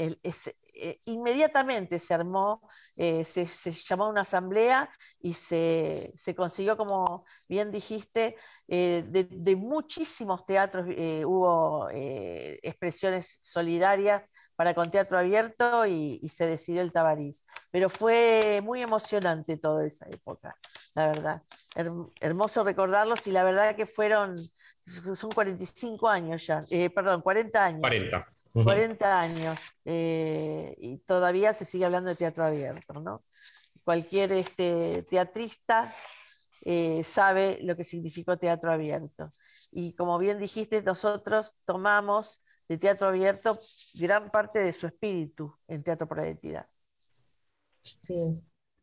eh, 0.79 1.01
inmediatamente 1.05 1.99
se 1.99 2.15
armó, 2.15 2.69
se, 2.97 3.47
llamó 3.73 4.09
una 4.09 4.23
asamblea 4.23 4.91
y 5.21 5.35
se, 5.35 6.15
consiguió, 6.37 6.77
como 6.77 7.25
bien 7.49 7.71
dijiste, 7.71 8.37
de, 8.67 9.57
muchísimos 9.57 10.47
teatros 10.47 10.87
hubo 11.25 11.89
expresiones 11.91 13.39
solidarias 13.43 14.23
para 14.59 14.75
con 14.75 14.91
teatro 14.91 15.17
abierto 15.17 15.87
y, 15.87 16.29
se 16.29 16.45
decidió 16.49 16.83
el 16.83 16.91
Tabarís. 16.91 17.45
Pero 17.71 17.89
fue 17.89 18.61
muy 18.61 18.83
emocionante 18.83 19.57
toda 19.57 19.87
esa 19.87 20.07
época, 20.11 20.57
la 20.97 21.07
verdad. 21.07 21.43
hermoso 22.21 22.65
recordarlos 22.65 23.25
y 23.29 23.31
la 23.31 23.45
verdad 23.45 23.77
que 23.77 23.87
fueron 23.87 24.35
son 25.15 25.31
45 25.31 26.09
años 26.09 26.45
ya, 26.45 26.59
eh, 26.73 26.91
perdón, 26.91 27.21
40 27.23 27.65
años. 27.65 27.81
40. 27.83 28.27
40 28.53 29.21
años 29.21 29.61
eh, 29.85 30.75
y 30.79 30.99
todavía 30.99 31.53
se 31.53 31.65
sigue 31.65 31.85
hablando 31.85 32.11
de 32.11 32.17
teatro 32.17 32.45
abierto, 32.45 32.95
¿no? 33.01 33.25
Cualquier 33.85 34.33
este, 34.33 35.05
teatrista 35.09 35.93
eh, 36.65 37.03
sabe 37.05 37.59
lo 37.63 37.77
que 37.77 37.85
significó 37.85 38.37
teatro 38.37 38.73
abierto. 38.73 39.27
Y 39.71 39.95
como 39.95 40.19
bien 40.19 40.39
dijiste, 40.39 40.83
nosotros 40.83 41.57
tomamos 41.65 42.43
de 42.69 42.79
teatro 42.79 43.09
abierto 43.09 43.59
gran 43.95 44.31
parte 44.31 44.59
de 44.59 44.73
su 44.73 44.87
espíritu 44.87 45.55
en 45.69 45.83
Teatro 45.83 46.07
por 46.07 46.19
la 46.19 46.27
Identidad. 46.27 46.67
Sí. 47.83 48.43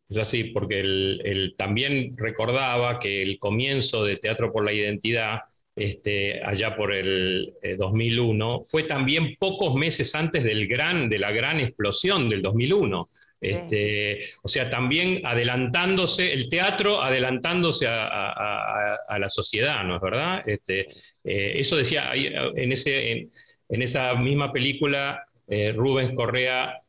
Es 0.09 0.17
así, 0.17 0.45
porque 0.45 0.79
él 0.79 1.55
también 1.57 2.15
recordaba 2.17 2.99
que 2.99 3.21
el 3.21 3.39
comienzo 3.39 4.03
de 4.03 4.17
Teatro 4.17 4.51
por 4.51 4.63
la 4.63 4.73
Identidad 4.73 5.41
este, 5.75 6.39
allá 6.43 6.75
por 6.75 6.93
el 6.93 7.53
2001, 7.77 8.55
eh, 8.55 8.59
fue 8.65 8.83
también 8.83 9.35
pocos 9.37 9.75
meses 9.75 10.15
antes 10.15 10.43
del 10.43 10.67
gran, 10.67 11.09
de 11.09 11.19
la 11.19 11.31
gran 11.31 11.59
explosión 11.59 12.29
del 12.29 12.41
2001. 12.41 13.09
Este, 13.41 14.21
o 14.41 14.47
sea, 14.47 14.69
también 14.69 15.21
adelantándose, 15.23 16.33
el 16.33 16.49
teatro 16.49 17.01
adelantándose 17.01 17.87
a, 17.87 19.17
la 19.19 19.29
sociedad, 19.29 19.83
¿no 19.83 19.97
es 19.97 20.01
verdad? 20.01 20.43
Este, 20.47 20.87
eh, 21.23 21.53
eso 21.55 21.77
decía 21.77 22.11
en, 22.13 22.71
ese, 22.71 23.27
en, 23.69 23.81
esa 23.81 24.15
misma 24.15 24.51
película 24.51 25.25
eh, 25.47 25.73
Rubens 25.73 26.13
Correa, 26.15 26.81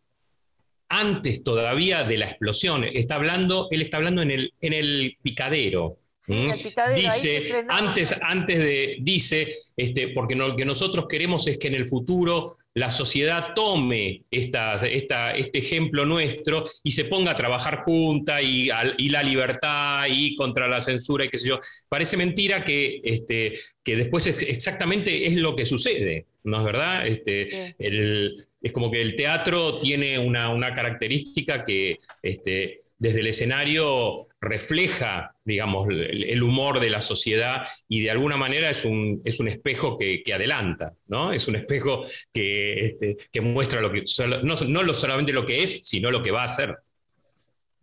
antes 0.88 1.42
todavía 1.42 2.04
de 2.04 2.18
la 2.18 2.26
explosión, 2.26 2.84
está 2.84 3.16
hablando, 3.16 3.68
él 3.70 3.82
está 3.82 3.98
hablando 3.98 4.22
en 4.22 4.30
el, 4.30 4.54
en 4.60 4.72
el 4.72 5.16
picadero, 5.22 5.98
¿Mm? 6.28 6.52
dice, 6.94 7.64
antes, 7.68 8.14
antes 8.20 8.58
de, 8.58 8.96
dice, 9.00 9.54
este, 9.76 10.08
porque 10.08 10.34
lo 10.34 10.56
que 10.56 10.64
nosotros 10.64 11.06
queremos 11.08 11.46
es 11.46 11.58
que 11.58 11.68
en 11.68 11.74
el 11.74 11.86
futuro 11.86 12.56
la 12.74 12.90
sociedad 12.90 13.54
tome 13.54 14.24
esta, 14.30 14.76
esta, 14.76 15.34
este 15.34 15.60
ejemplo 15.60 16.04
nuestro 16.04 16.64
y 16.84 16.90
se 16.90 17.06
ponga 17.06 17.30
a 17.30 17.34
trabajar 17.34 17.78
junta 17.78 18.42
y, 18.42 18.68
y, 18.98 19.08
la 19.08 19.22
libertad 19.22 20.04
y 20.10 20.36
contra 20.36 20.68
la 20.68 20.82
censura 20.82 21.24
y 21.24 21.30
qué 21.30 21.38
sé 21.38 21.48
yo. 21.48 21.60
Parece 21.88 22.18
mentira 22.18 22.64
que, 22.64 23.00
este, 23.02 23.54
que 23.82 23.96
después 23.96 24.26
exactamente 24.26 25.26
es 25.26 25.36
lo 25.36 25.56
que 25.56 25.64
sucede, 25.64 26.26
¿no 26.44 26.58
es 26.58 26.64
verdad? 26.64 27.06
Este, 27.06 27.48
es 27.78 28.72
como 28.72 28.90
que 28.90 29.00
el 29.00 29.16
teatro 29.16 29.78
tiene 29.78 30.18
una, 30.18 30.50
una 30.50 30.74
característica 30.74 31.64
que 31.64 31.98
este, 32.22 32.82
desde 32.98 33.20
el 33.20 33.26
escenario 33.26 34.26
refleja, 34.40 35.34
digamos, 35.44 35.88
el, 35.88 36.42
humor 36.42 36.80
de 36.80 36.90
la 36.90 37.02
sociedad 37.02 37.66
y 37.88 38.02
de 38.02 38.10
alguna 38.10 38.36
manera 38.36 38.70
es 38.70 38.84
un, 38.84 39.20
es 39.24 39.40
un 39.40 39.48
espejo 39.48 39.96
que, 39.96 40.22
adelanta, 40.32 40.94
¿no? 41.06 41.32
Es 41.32 41.48
un 41.48 41.56
espejo 41.56 42.04
que, 42.32 42.86
este, 42.86 43.40
muestra 43.40 43.80
no, 43.80 44.54
no 44.54 44.94
solamente 44.94 45.32
lo 45.32 45.44
que 45.44 45.62
es, 45.62 45.86
sino 45.86 46.10
lo 46.10 46.22
que 46.22 46.30
va 46.30 46.44
a 46.44 46.48
ser. 46.48 46.76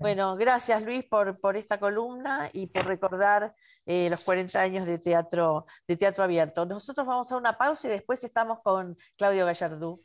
Bueno, 0.04 0.36
gracias 0.36 0.84
Luis 0.84 1.06
por, 1.06 1.40
por 1.40 1.56
esta 1.56 1.80
columna 1.80 2.50
y 2.52 2.68
por 2.68 2.86
recordar 2.86 3.54
eh, 3.86 4.10
los 4.10 4.22
40 4.24 4.60
años 4.60 4.86
de 4.86 4.98
teatro, 4.98 5.66
de 5.88 5.96
teatro 5.96 6.24
abierto. 6.24 6.66
Nosotros 6.66 7.08
vamos 7.08 7.32
a 7.32 7.38
una 7.38 7.58
pausa 7.58 7.88
y 7.88 7.92
después 7.92 8.24
estamos 8.24 8.60
con 8.62 8.98
Claudio 9.16 9.46
Gallardú. 9.46 10.04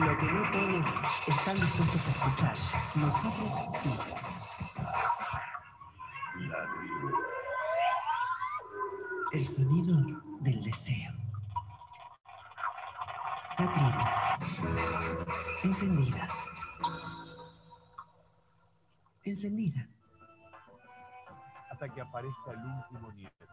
Lo 0.00 0.16
que 0.16 0.32
no 0.32 0.50
todos 0.50 0.86
están 1.26 1.56
dispuestos 1.56 2.06
a 2.06 2.10
escuchar, 2.10 2.56
nosotros 2.96 3.52
sí. 3.74 3.90
El 9.32 9.46
sonido 9.46 9.96
del 10.40 10.62
deseo. 10.62 11.12
La 13.58 13.72
tribu. 13.72 14.00
Encendida. 15.64 16.28
Encendida. 19.24 19.86
Hasta 21.70 21.88
que 21.90 22.00
aparezca 22.00 22.52
el 22.52 22.64
último 22.64 23.12
nieto. 23.12 23.44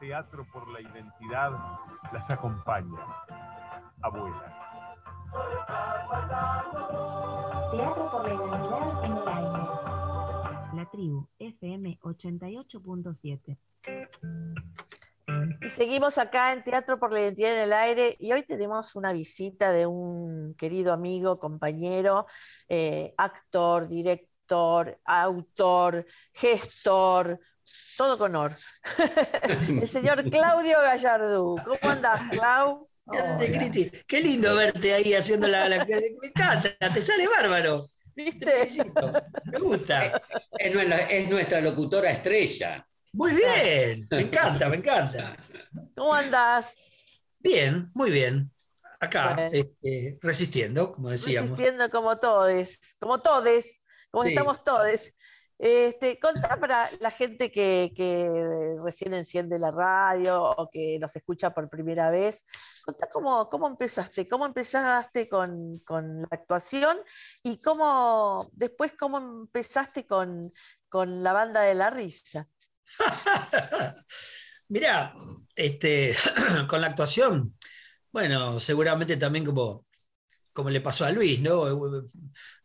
Teatro 0.00 0.46
por 0.50 0.66
la 0.68 0.80
identidad 0.80 1.52
las 2.10 2.30
acompaña. 2.30 3.04
Abuelas. 4.00 4.64
Teatro 7.70 8.10
por 8.10 8.28
la 8.28 8.34
Identidad 8.34 9.04
en 9.04 9.12
el 9.16 9.28
aire. 9.28 9.62
La 10.74 10.88
tribu 10.90 11.28
FM 11.38 11.98
88.7. 12.00 13.58
Y 15.64 15.70
seguimos 15.70 16.18
acá 16.18 16.52
en 16.52 16.62
Teatro 16.62 17.00
por 17.00 17.12
la 17.12 17.20
Identidad 17.22 17.54
en 17.54 17.60
el 17.62 17.72
Aire 17.72 18.16
y 18.20 18.32
hoy 18.32 18.42
tenemos 18.42 18.94
una 18.94 19.12
visita 19.12 19.72
de 19.72 19.86
un 19.86 20.54
querido 20.54 20.92
amigo, 20.92 21.38
compañero, 21.38 22.26
eh, 22.68 23.14
actor, 23.16 23.88
director, 23.88 25.00
autor, 25.04 26.06
gestor, 26.32 27.40
todo 27.96 28.18
con 28.18 28.36
honor. 28.36 28.52
el 29.68 29.88
señor 29.88 30.22
Claudio 30.30 30.78
Gallardú. 30.80 31.56
¿Cómo 31.64 31.92
andás, 31.92 32.22
Clau? 32.30 32.88
¿Qué 33.10 33.18
haces, 33.18 33.50
Cristi? 33.58 33.90
Qué 34.06 34.20
lindo 34.20 34.54
verte 34.56 34.94
ahí 34.94 35.14
haciendo 35.14 35.46
la, 35.46 35.68
la- 35.68 35.84
Me 35.84 36.28
encanta, 36.28 36.70
te 36.92 37.00
sale 37.02 37.28
bárbaro. 37.28 37.90
¿Viste? 38.16 38.68
Me 39.44 39.58
gusta. 39.58 40.22
Es 40.58 40.72
nuestra, 40.72 40.96
es 41.10 41.28
nuestra 41.28 41.60
locutora 41.60 42.10
estrella. 42.10 42.86
Muy 43.12 43.32
bien. 43.34 44.06
Me 44.10 44.20
encanta, 44.20 44.68
me 44.68 44.76
encanta. 44.76 45.36
¿Cómo 45.96 46.14
andás? 46.14 46.74
Bien, 47.40 47.90
muy 47.94 48.10
bien. 48.10 48.50
Acá, 49.00 49.34
Bueno. 49.34 49.50
este, 49.52 50.18
resistiendo, 50.22 50.92
como 50.94 51.10
decíamos. 51.10 51.50
Resistiendo 51.50 51.90
como 51.90 52.18
todes, 52.18 52.80
como 52.98 53.20
todes, 53.20 53.82
como 54.10 54.24
Sí. 54.24 54.30
estamos 54.30 54.64
todes. 54.64 55.12
Este, 55.58 56.18
contá 56.18 56.58
para 56.58 56.90
la 57.00 57.10
gente 57.10 57.52
que, 57.52 57.92
que 57.96 58.76
recién 58.82 59.14
enciende 59.14 59.58
la 59.58 59.70
radio 59.70 60.42
o 60.42 60.68
que 60.68 60.98
nos 60.98 61.14
escucha 61.14 61.54
por 61.54 61.70
primera 61.70 62.10
vez, 62.10 62.44
contá 62.84 63.08
cómo, 63.08 63.66
empezaste, 63.66 64.28
cómo 64.28 64.46
empezaste 64.46 65.28
con, 65.28 65.78
con 65.80 66.22
la 66.22 66.28
actuación 66.32 66.98
y 67.42 67.58
cómo 67.60 68.50
después 68.52 68.92
cómo 68.98 69.18
empezaste 69.18 70.06
con, 70.06 70.50
con 70.88 71.22
la 71.22 71.32
banda 71.32 71.60
de 71.62 71.74
la 71.74 71.90
risa. 71.90 72.48
Mirá, 74.68 75.14
este, 75.54 76.16
con 76.68 76.80
la 76.80 76.88
actuación, 76.88 77.56
bueno, 78.10 78.58
seguramente 78.58 79.16
también 79.16 79.44
como, 79.44 79.86
como 80.52 80.70
le 80.70 80.80
pasó 80.80 81.04
a 81.04 81.10
Luis, 81.10 81.40
¿no? 81.40 81.64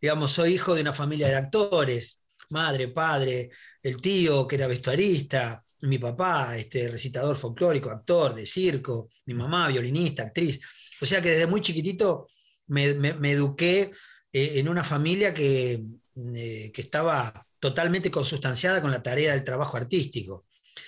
Digamos, 0.02 0.32
soy 0.32 0.54
hijo 0.56 0.76
de 0.76 0.82
una 0.82 0.94
familia 0.94 1.28
de 1.28 1.36
actores, 1.36 2.19
madre, 2.50 2.88
padre, 2.90 3.50
el 3.82 4.00
tío 4.02 4.48
que 4.48 4.56
era 4.56 4.68
vestuarista, 4.68 5.64
mi 5.82 5.98
papá, 5.98 6.58
este, 6.58 6.90
recitador 6.90 7.38
folclórico, 7.38 7.90
actor 7.90 8.36
de 8.36 8.46
circo, 8.46 9.10
mi 9.26 9.34
mamá, 9.34 9.68
violinista, 9.70 10.24
actriz. 10.24 10.60
O 11.02 11.06
sea 11.06 11.22
que 11.22 11.30
desde 11.30 11.48
muy 11.48 11.62
chiquitito 11.62 12.28
me, 12.68 12.94
me- 12.96 13.32
eduqué 13.32 13.92
eh, 14.34 14.54
en 14.60 14.68
una 14.70 14.84
familia 14.84 15.34
que, 15.34 15.82
eh, 16.36 16.72
que 16.74 16.82
estaba 16.82 17.46
totalmente 17.60 18.12
consustanciada 18.12 18.82
con 18.82 18.92
la 18.92 19.02
tarea 19.04 19.34
del 19.34 19.44
trabajo 19.44 19.78
artístico. 19.78 20.46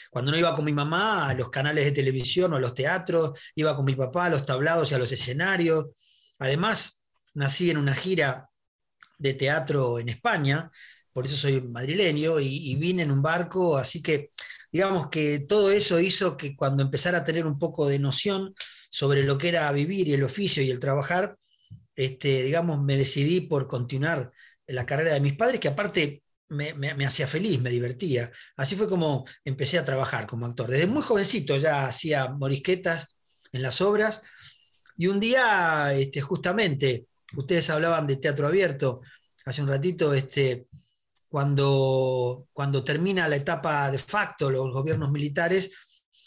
Cuando 0.09 0.31
no 0.31 0.37
iba 0.37 0.55
con 0.55 0.65
mi 0.65 0.73
mamá 0.73 1.29
a 1.29 1.33
los 1.33 1.49
canales 1.49 1.85
de 1.85 1.91
televisión 1.91 2.53
o 2.53 2.57
a 2.57 2.59
los 2.59 2.73
teatros, 2.73 3.31
iba 3.55 3.75
con 3.75 3.85
mi 3.85 3.95
papá 3.95 4.25
a 4.25 4.29
los 4.29 4.45
tablados 4.45 4.91
y 4.91 4.95
a 4.95 4.97
los 4.99 5.11
escenarios. 5.11 5.85
Además, 6.39 7.01
nací 7.33 7.69
en 7.69 7.77
una 7.77 7.95
gira 7.95 8.49
de 9.17 9.33
teatro 9.33 9.99
en 9.99 10.09
España, 10.09 10.71
por 11.13 11.25
eso 11.25 11.35
soy 11.35 11.61
madrileño, 11.61 12.39
y, 12.39 12.75
vine 12.75 13.03
en 13.03 13.11
un 13.11 13.21
barco, 13.21 13.77
así 13.77 14.01
que 14.01 14.29
digamos 14.71 15.09
que 15.09 15.39
todo 15.39 15.71
eso 15.71 15.99
hizo 15.99 16.37
que 16.37 16.55
cuando 16.55 16.83
empezara 16.83 17.19
a 17.19 17.23
tener 17.23 17.45
un 17.45 17.59
poco 17.59 17.87
de 17.87 17.99
noción 17.99 18.53
sobre 18.89 19.23
lo 19.23 19.37
que 19.37 19.49
era 19.49 19.71
vivir 19.71 20.07
y 20.07 20.13
el 20.13 20.23
oficio 20.23 20.63
y 20.63 20.69
el 20.71 20.79
trabajar, 20.79 21.37
este, 21.95 22.43
digamos, 22.43 22.81
me 22.83 22.97
decidí 22.97 23.41
por 23.41 23.67
continuar 23.67 24.31
la 24.67 24.85
carrera 24.85 25.13
de 25.13 25.19
mis 25.21 25.33
padres, 25.35 25.59
que 25.59 25.67
aparte 25.69 26.23
me, 26.49 26.73
me- 26.73 26.93
me 26.95 27.05
hacía 27.05 27.27
feliz, 27.27 27.59
me 27.61 27.69
divertía. 27.71 28.31
Así 28.57 28.75
fue 28.75 28.89
como 28.89 29.25
empecé 29.45 29.77
a 29.79 29.85
trabajar 29.85 30.27
como 30.27 30.45
actor. 30.45 30.69
Desde 30.69 30.87
muy 30.87 31.01
jovencito 31.01 31.57
ya 31.57 31.87
hacía 31.87 32.29
morisquetas 32.29 33.07
en 33.51 33.61
las 33.61 33.81
obras, 33.81 34.21
y 34.97 35.07
un 35.07 35.19
día, 35.19 35.93
este, 35.93 36.21
justamente, 36.21 37.07
ustedes 37.35 37.69
hablaban 37.69 38.07
de 38.07 38.17
teatro 38.17 38.47
abierto 38.47 39.01
hace 39.45 39.61
un 39.61 39.69
ratito, 39.69 40.13
este, 40.13 40.67
cuando, 41.31 42.47
cuando 42.51 42.83
termina 42.83 43.25
la 43.29 43.37
etapa 43.37 43.89
de 43.89 43.97
facto, 43.97 44.49
los 44.49 44.69
gobiernos 44.73 45.11
militares, 45.11 45.71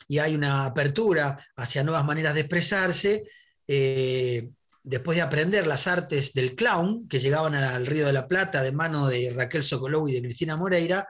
y 0.09 0.19
hay 0.19 0.35
una 0.35 0.65
apertura 0.65 1.39
hacia 1.57 1.83
nuevas 1.85 2.07
maneras 2.07 2.33
de 2.33 2.41
expresarse, 2.41 3.25
eh, 3.69 4.49
después 4.83 5.17
de 5.17 5.23
aprender 5.23 5.67
las 5.67 5.87
artes 5.89 6.33
del 6.33 6.55
clown, 6.55 7.07
que 7.07 7.21
llegaban 7.21 7.55
al 7.55 7.85
Río 7.87 8.07
de 8.07 8.15
la 8.15 8.27
Plata 8.27 8.63
de 8.63 8.73
mano 8.73 9.07
de 9.07 9.31
Raquel 9.37 9.63
Sokolov 9.63 10.09
y 10.09 10.15
de 10.15 10.23
Cristina 10.23 10.57
Moreira, 10.57 11.07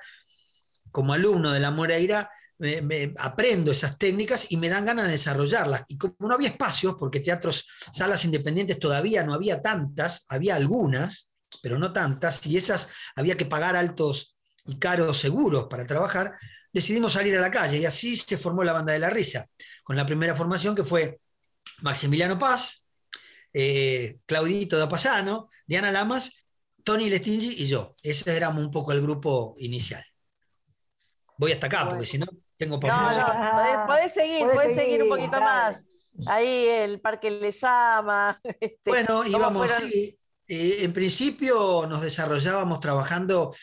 como 0.90 1.12
alumno 1.12 1.52
de 1.52 1.60
la 1.60 1.70
Moreira, 1.70 2.28
me- 2.58 3.14
aprendo 3.18 3.70
esas 3.70 3.96
técnicas 3.96 4.50
y 4.50 4.56
me 4.56 4.70
dan 4.70 4.86
ganas 4.86 5.06
de 5.06 5.12
desarrollarlas. 5.12 5.82
Y 5.86 5.98
como 5.98 6.16
no 6.18 6.34
había 6.34 6.48
espacios, 6.48 6.96
porque 6.98 7.20
teatros, 7.20 7.64
salas 7.92 8.24
independientes 8.24 8.80
todavía 8.80 9.22
no 9.22 9.34
había 9.34 9.62
tantas, 9.62 10.24
había 10.28 10.56
algunas, 10.56 11.33
pero 11.62 11.78
no 11.78 11.92
tantas, 11.92 12.44
y 12.46 12.56
esas 12.56 12.90
había 13.16 13.36
que 13.36 13.46
pagar 13.46 13.76
altos 13.76 14.36
y 14.66 14.78
caros 14.78 15.18
seguros 15.18 15.66
para 15.68 15.86
trabajar, 15.86 16.34
decidimos 16.72 17.12
salir 17.12 17.36
a 17.36 17.40
la 17.40 17.50
calle 17.50 17.78
y 17.78 17.84
así 17.86 18.16
se 18.16 18.38
formó 18.38 18.64
la 18.64 18.72
Banda 18.72 18.92
de 18.92 18.98
la 18.98 19.10
Risa, 19.10 19.46
con 19.82 19.96
la 19.96 20.06
primera 20.06 20.34
formación 20.34 20.74
que 20.74 20.84
fue 20.84 21.20
Maximiliano 21.82 22.38
Paz, 22.38 22.86
eh, 23.52 24.18
Claudito 24.26 24.78
Dapasano, 24.78 25.50
Diana 25.66 25.92
Lamas, 25.92 26.46
Tony 26.82 27.08
Lestingi 27.08 27.62
y 27.62 27.66
yo. 27.66 27.94
Ese 28.02 28.36
éramos 28.36 28.62
un 28.62 28.70
poco 28.70 28.92
el 28.92 29.00
grupo 29.00 29.54
inicial. 29.58 30.04
Voy 31.38 31.52
hasta 31.52 31.66
acá, 31.66 31.88
porque 31.88 32.06
si 32.06 32.18
no, 32.18 32.26
tengo 32.56 32.78
por 32.78 32.90
No, 32.90 33.10
no, 33.10 33.52
podés, 33.56 33.76
podés 33.86 34.14
seguir, 34.14 34.40
Podés 34.40 34.54
podés 34.54 34.74
seguir 34.74 35.02
un 35.02 35.08
poquito 35.08 35.32
dale. 35.32 35.44
más. 35.44 35.84
Ahí 36.26 36.68
el 36.68 37.00
Parque 37.00 37.30
Lesama. 37.30 38.40
este, 38.60 38.78
Bueno, 38.84 39.24
¿cómo 39.24 39.26
íbamos, 39.26 39.70
fueron? 39.70 39.90
sí. 39.90 40.18
Eh, 40.46 40.78
en 40.80 40.92
principio 40.92 41.86
nos 41.86 42.02
desarrollábamos 42.02 42.80
trabajando 42.80 43.54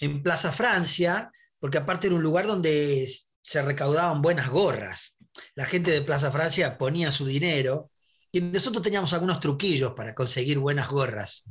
en 0.00 0.22
Plaza 0.22 0.52
Francia, 0.52 1.30
porque 1.58 1.78
aparte 1.78 2.06
era 2.06 2.16
un 2.16 2.22
lugar 2.22 2.46
donde 2.46 3.08
se 3.42 3.62
recaudaban 3.62 4.22
buenas 4.22 4.48
gorras. 4.48 5.18
La 5.54 5.66
gente 5.66 5.90
de 5.90 6.02
Plaza 6.02 6.30
Francia 6.30 6.78
ponía 6.78 7.12
su 7.12 7.24
dinero 7.26 7.90
y 8.32 8.40
nosotros 8.40 8.82
teníamos 8.82 9.12
algunos 9.12 9.40
truquillos 9.40 9.92
para 9.94 10.14
conseguir 10.14 10.58
buenas 10.58 10.88
gorras. 10.88 11.44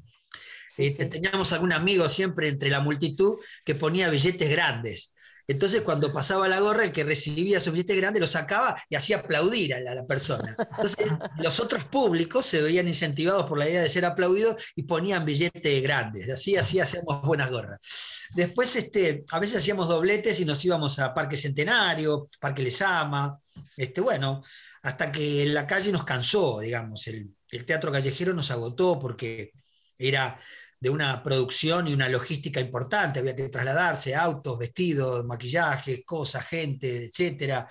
Sí, 0.67 0.87
Este, 0.87 1.05
sí. 1.05 1.11
Teníamos 1.11 1.51
algún 1.51 1.73
amigo 1.73 2.07
siempre 2.07 2.47
entre 2.47 2.69
la 2.69 2.79
multitud 2.79 3.35
que 3.65 3.75
ponía 3.75 4.09
billetes 4.09 4.49
grandes. 4.49 5.13
Entonces, 5.49 5.81
cuando 5.81 6.13
pasaba 6.13 6.47
la 6.47 6.59
gorra, 6.59 6.83
el 6.83 6.91
que 6.91 7.03
recibía 7.03 7.57
esos 7.57 7.73
billetes 7.73 7.97
grandes 7.97 8.21
lo 8.21 8.27
sacaba 8.27 8.79
y 8.87 8.95
hacía 8.95 9.17
aplaudir 9.17 9.73
a 9.73 9.79
la, 9.79 10.05
persona. 10.05 10.55
Entonces, 10.77 11.07
los 11.39 11.59
otros 11.59 11.85
públicos 11.85 12.45
se 12.45 12.61
veían 12.61 12.87
incentivados 12.87 13.47
por 13.47 13.57
la 13.57 13.67
idea 13.67 13.81
de 13.81 13.89
ser 13.89 14.05
aplaudidos 14.05 14.63
y 14.75 14.83
ponían 14.83 15.25
billetes 15.25 15.81
grandes. 15.81 16.29
Así, 16.29 16.55
así 16.55 16.79
hacíamos 16.79 17.23
buenas 17.23 17.49
gorras. 17.49 17.79
Después, 18.35 18.75
este, 18.75 19.25
a 19.31 19.39
veces 19.39 19.57
hacíamos 19.57 19.87
dobletes 19.87 20.39
y 20.39 20.45
nos 20.45 20.63
íbamos 20.63 20.99
a 20.99 21.15
Parque 21.15 21.35
Centenario, 21.35 22.27
Parque 22.39 22.61
Lesama. 22.61 23.39
Este, 23.75 24.01
bueno, 24.01 24.43
hasta 24.83 25.11
que 25.11 25.47
la 25.47 25.65
calle 25.65 25.91
nos 25.91 26.03
cansó, 26.03 26.59
digamos. 26.59 27.07
El, 27.07 27.27
el 27.49 27.65
teatro 27.65 27.91
callejero 27.91 28.35
nos 28.35 28.51
agotó 28.51 28.99
porque 28.99 29.51
era 29.97 30.39
de 30.79 30.89
una 30.89 31.21
producción 31.23 31.87
y 31.87 31.93
una 31.93 32.07
logística 32.07 32.59
importante, 32.59 33.19
había 33.19 33.35
que 33.35 33.49
trasladarse, 33.49 34.15
autos, 34.15 34.57
vestidos, 34.57 35.25
maquillaje, 35.25 36.03
cosas, 36.03 36.47
gente, 36.47 37.05
etcétera. 37.05 37.67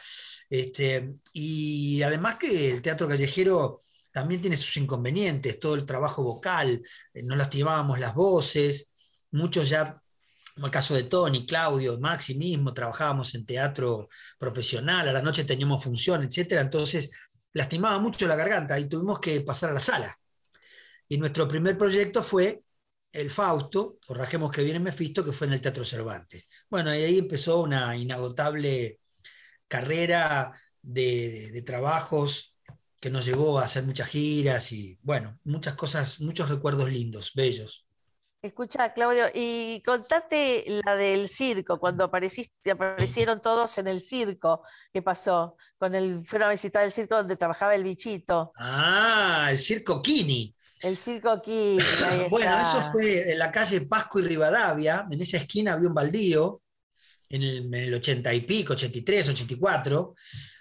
Este, 0.51 1.15
y 1.33 2.03
además 2.03 2.37
que 2.37 2.71
el 2.71 2.83
teatro 2.83 3.09
callejero 3.09 3.81
también 4.13 4.41
tiene 4.41 4.57
sus 4.57 4.77
inconvenientes, 4.77 5.61
todo 5.61 5.75
el 5.75 5.87
trabajo 5.87 6.23
vocal, 6.23 6.83
eh, 7.15 7.23
no 7.23 7.37
lastimábamos 7.37 7.99
las 7.99 8.15
voces, 8.15 8.93
muchos 9.31 9.69
ya, 9.69 10.03
como 10.55 10.67
el 10.67 10.73
caso 10.73 10.95
de 10.95 11.05
Tony, 11.05 11.47
Claudio, 11.47 11.99
Maxi 11.99 12.35
mismo, 12.35 12.75
trabajábamos 12.75 13.35
en 13.35 13.47
teatro 13.47 14.09
profesional, 14.39 15.09
a 15.09 15.13
la 15.13 15.23
noche 15.23 15.45
teníamos 15.45 15.83
función, 15.85 16.25
etcétera, 16.25 16.63
entonces 16.63 17.11
lastimaba 17.53 17.99
mucho 17.99 18.27
la 18.27 18.37
garganta 18.37 18.79
y 18.79 18.89
tuvimos 18.89 19.21
que 19.21 19.41
pasar 19.43 19.71
a 19.71 19.75
la 19.75 19.81
sala. 19.81 20.19
Y 21.09 21.17
nuestro 21.19 21.49
primer 21.49 21.79
proyecto 21.79 22.23
fue 22.23 22.63
el 23.13 23.31
Fausto, 23.31 23.99
o 24.09 24.15
Rajemos 24.15 24.51
que 24.53 24.63
viene 24.65 24.81
Mefisto, 24.81 25.25
que 25.25 25.33
fue 25.33 25.47
en 25.47 25.55
el 25.55 25.61
Teatro 25.61 25.85
Cervantes. 25.85 26.49
Bueno, 26.71 26.95
y 26.95 26.99
ahí 27.03 27.19
empezó 27.19 27.63
una 27.63 27.97
inagotable 27.97 29.01
carrera 29.69 30.53
de, 30.83 31.03
de- 31.31 31.51
de 31.53 31.63
trabajos 31.63 32.57
que 33.01 33.11
nos 33.11 33.25
llevó 33.27 33.59
a 33.61 33.65
hacer 33.65 33.85
muchas 33.85 34.09
giras 34.09 34.73
y, 34.73 34.99
bueno, 35.03 35.39
muchas 35.45 35.75
cosas, 35.77 36.21
muchos 36.21 36.49
recuerdos 36.51 36.91
lindos, 36.91 37.33
bellos. 37.35 37.87
Escucha, 38.41 38.93
Claudio, 38.95 39.27
y 39.35 39.83
contate 39.85 40.65
la 40.85 40.95
del 40.95 41.29
circo, 41.29 41.81
cuando 41.81 42.05
apareciste, 42.05 42.71
aparecieron 42.71 43.43
todos 43.43 43.77
en 43.79 43.89
el 43.89 44.01
circo. 44.01 44.63
¿Qué 44.93 45.03
pasó? 45.03 45.57
Con 45.79 45.95
el, 45.97 46.25
fueron 46.25 46.49
a 46.49 46.53
visitar 46.53 46.85
el 46.85 46.93
circo 46.93 47.17
donde 47.17 47.37
trabajaba 47.37 47.75
el 47.75 47.83
bichito. 47.83 48.55
Ah, 48.57 49.49
el 49.51 49.59
Circo 49.59 50.03
Kini. 50.03 50.55
El 50.83 50.97
circo 50.97 51.31
ahí 51.31 51.77
Bueno, 52.31 52.61
eso 52.61 52.81
fue 52.93 53.33
en 53.33 53.39
la 53.39 53.51
calle 53.51 53.83
Pasco 53.83 54.21
y 54.21 54.23
Rivadavia, 54.23 55.07
en 55.11 55.21
esa 55.21 55.39
esquina 55.39 55.75
había 55.75 55.89
un 55.89 55.95
baldío, 55.95 56.63
en 57.29 57.43
el, 57.43 57.57
en 57.67 57.75
el 57.75 57.95
80 57.95 58.33
y 58.35 58.41
pico, 58.43 58.73
83, 58.73 59.29
84, 59.29 60.15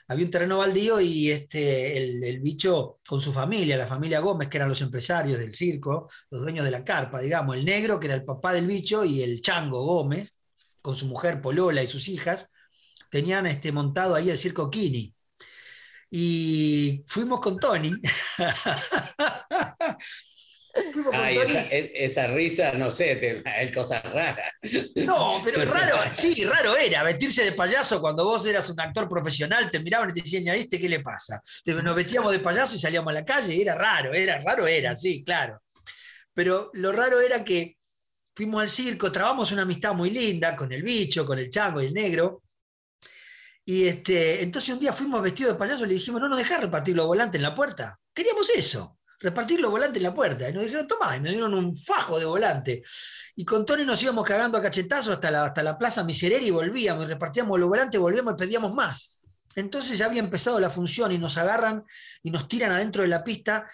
había 0.10 0.26
un 0.26 0.32
terreno 0.32 0.58
baldío 0.60 1.02
y 1.02 1.32
este, 1.32 1.98
el, 1.98 2.24
el 2.24 2.40
bicho 2.40 3.00
con 3.06 3.20
su 3.20 3.34
familia, 3.34 3.78
la 3.78 3.88
familia 3.88 4.20
Gómez, 4.20 4.48
que 4.48 4.58
eran 4.58 4.70
los 4.70 4.82
empresarios 4.82 5.38
del 5.40 5.54
circo, 5.54 6.10
los 6.30 6.42
dueños 6.42 6.66
de 6.66 6.72
la 6.72 6.84
carpa, 6.84 7.20
digamos, 7.20 7.56
el 7.58 7.66
negro, 7.66 8.00
que 8.00 8.08
era 8.08 8.16
el 8.16 8.24
papá 8.24 8.54
del 8.54 8.68
bicho, 8.68 9.04
y 9.04 9.22
el 9.22 9.42
chango 9.42 9.84
Gómez, 9.84 10.38
con 10.82 10.96
su 10.96 11.06
mujer 11.08 11.42
Polola 11.42 11.84
y 11.84 11.88
sus 11.88 12.08
hijas, 12.08 12.50
tenían 13.12 13.46
este, 13.48 13.72
montado 13.72 14.16
ahí 14.16 14.30
el 14.30 14.38
circo 14.38 14.70
Kini. 14.70 15.14
Y 16.10 17.04
fuimos 17.08 17.40
con 17.40 17.60
Tony. 17.60 17.92
Fuimos 20.94 21.12
con 21.12 21.16
Ay, 21.16 21.36
Tony. 21.36 21.52
esa, 21.52 21.62
e- 21.70 21.92
esa 22.06 22.28
risa, 22.28 22.74
no 22.74 22.92
sé, 22.92 23.44
es 23.44 23.76
cosas 23.76 24.04
raras. 24.14 24.38
No, 24.96 25.42
pero 25.44 25.66
raro, 25.66 25.98
sí, 26.16 26.46
raro 26.46 26.78
era 26.78 27.02
vestirse 27.04 27.44
de 27.44 27.54
payaso 27.54 28.00
cuando 28.00 28.26
vos 28.26 28.46
eras 28.46 28.70
un 28.70 28.80
actor 28.80 29.10
profesional, 29.10 29.72
te 29.72 29.80
miraban 29.80 30.12
y 30.12 30.14
te 30.14 30.22
decían, 30.22 30.44
¿y 30.44 30.50
a 30.50 30.56
este 30.56 30.80
qué 30.80 30.88
le 30.88 31.00
pasa? 31.00 31.42
Nos 31.84 31.96
vestíamos 31.96 32.32
de 32.32 32.40
payaso 32.40 32.76
y 32.76 32.80
salíamos 32.80 33.10
a 33.10 33.16
la 33.16 33.26
calle, 33.26 33.56
y 33.56 33.62
era 33.62 33.74
raro, 33.74 34.14
era 34.14 34.40
raro, 34.40 34.68
era, 34.68 34.96
sí, 34.96 35.24
claro. 35.24 35.62
Pero 36.34 36.70
lo 36.74 36.92
raro 36.92 37.20
era 37.22 37.44
que 37.44 37.78
fuimos 38.36 38.62
al 38.62 38.70
circo, 38.70 39.12
trabamos 39.12 39.52
una 39.52 39.64
amistad 39.64 39.96
muy 39.96 40.12
linda 40.12 40.56
con 40.56 40.72
el 40.72 40.84
bicho, 40.84 41.26
con 41.26 41.40
el 41.40 41.50
chango 41.50 41.82
y 41.82 41.88
el 41.88 41.94
negro. 41.94 42.44
Y 43.70 43.86
este, 43.86 44.44
entonces 44.44 44.74
un 44.74 44.80
día 44.80 44.94
fuimos 44.94 45.22
vestidos 45.22 45.52
de 45.52 45.60
payaso 45.60 45.84
y 45.84 45.90
le 45.90 45.96
dijimos, 45.96 46.22
no 46.22 46.30
nos 46.30 46.38
dejás 46.38 46.62
repartir 46.62 46.96
los 46.96 47.06
volantes 47.06 47.38
en 47.38 47.44
la 47.44 47.54
puerta. 47.54 48.00
Queríamos 48.14 48.50
eso, 48.52 48.98
repartir 49.20 49.60
los 49.60 49.70
volantes 49.70 49.98
en 49.98 50.04
la 50.04 50.16
puerta. 50.16 50.48
Y 50.48 50.54
nos 50.54 50.64
dijeron, 50.64 50.88
tomá, 50.88 51.18
y 51.18 51.20
nos 51.20 51.32
dieron 51.32 51.54
un 51.54 51.76
fajo 51.76 52.18
de 52.18 52.24
volante. 52.24 52.82
Y 53.36 53.44
con 53.44 53.66
Tony 53.66 53.84
nos 53.84 54.02
íbamos 54.02 54.24
cagando 54.24 54.58
a 54.58 54.62
cachetazos 54.62 55.16
hasta 55.16 55.30
la, 55.30 55.44
hasta 55.44 55.64
la 55.64 55.78
Plaza 55.78 56.06
Miserere 56.06 56.46
y 56.46 56.50
volvíamos, 56.50 57.04
y 57.04 57.08
repartíamos 57.10 57.60
los 57.60 57.68
volantes, 57.68 58.00
volvíamos 58.00 58.36
y 58.36 58.38
pedíamos 58.38 58.74
más. 58.74 59.20
Entonces 59.54 59.98
ya 59.98 60.06
había 60.06 60.22
empezado 60.22 60.62
la 60.62 60.70
función 60.70 61.12
y 61.12 61.18
nos 61.18 61.38
agarran 61.38 61.84
y 62.24 62.32
nos 62.32 62.48
tiran 62.48 62.72
adentro 62.72 63.02
de 63.02 63.10
la 63.10 63.22
pista. 63.22 63.70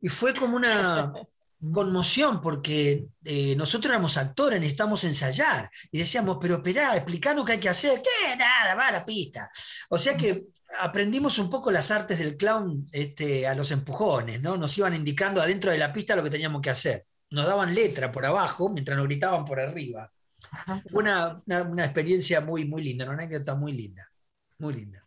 Y 0.00 0.08
fue 0.08 0.32
como 0.32 0.54
una 0.54 1.12
conmoción 1.72 2.40
porque 2.40 3.06
eh, 3.24 3.54
nosotros 3.56 3.90
éramos 3.90 4.16
actores, 4.16 4.58
necesitamos 4.60 5.04
ensayar. 5.04 5.70
Y 5.90 5.98
decíamos, 5.98 6.38
pero 6.40 6.56
esperá, 6.56 6.94
explicanos 6.96 7.44
qué 7.44 7.52
hay 7.52 7.60
que 7.60 7.68
hacer. 7.68 8.02
¿Qué? 8.02 8.36
Nada, 8.36 8.74
va 8.74 8.88
a 8.88 8.92
la 8.92 9.04
pista. 9.06 9.50
O 9.90 9.98
sea 9.98 10.16
que 10.16 10.44
aprendimos 10.80 11.38
un 11.38 11.48
poco 11.48 11.70
las 11.70 11.90
artes 11.90 12.18
del 12.18 12.36
clown 12.36 12.88
este, 12.92 13.46
a 13.46 13.54
los 13.54 13.70
empujones, 13.70 14.40
¿no? 14.42 14.56
Nos 14.56 14.76
iban 14.78 14.94
indicando 14.94 15.40
adentro 15.40 15.70
de 15.70 15.78
la 15.78 15.92
pista 15.92 16.16
lo 16.16 16.22
que 16.24 16.30
teníamos 16.30 16.60
que 16.60 16.70
hacer. 16.70 17.06
Nos 17.30 17.46
daban 17.46 17.74
letra 17.74 18.12
por 18.12 18.24
abajo 18.26 18.68
mientras 18.68 18.96
nos 18.96 19.06
gritaban 19.06 19.44
por 19.44 19.58
arriba. 19.60 20.12
Fue 20.88 21.02
una, 21.02 21.38
una- 21.46 21.62
una 21.62 21.84
experiencia 21.84 22.40
muy, 22.40 22.64
muy 22.66 22.82
linda, 22.82 23.04
una 23.04 23.14
anécdota 23.14 23.54
muy 23.54 23.72
linda. 23.72 24.10
Muy 24.58 24.74
linda. 24.74 25.02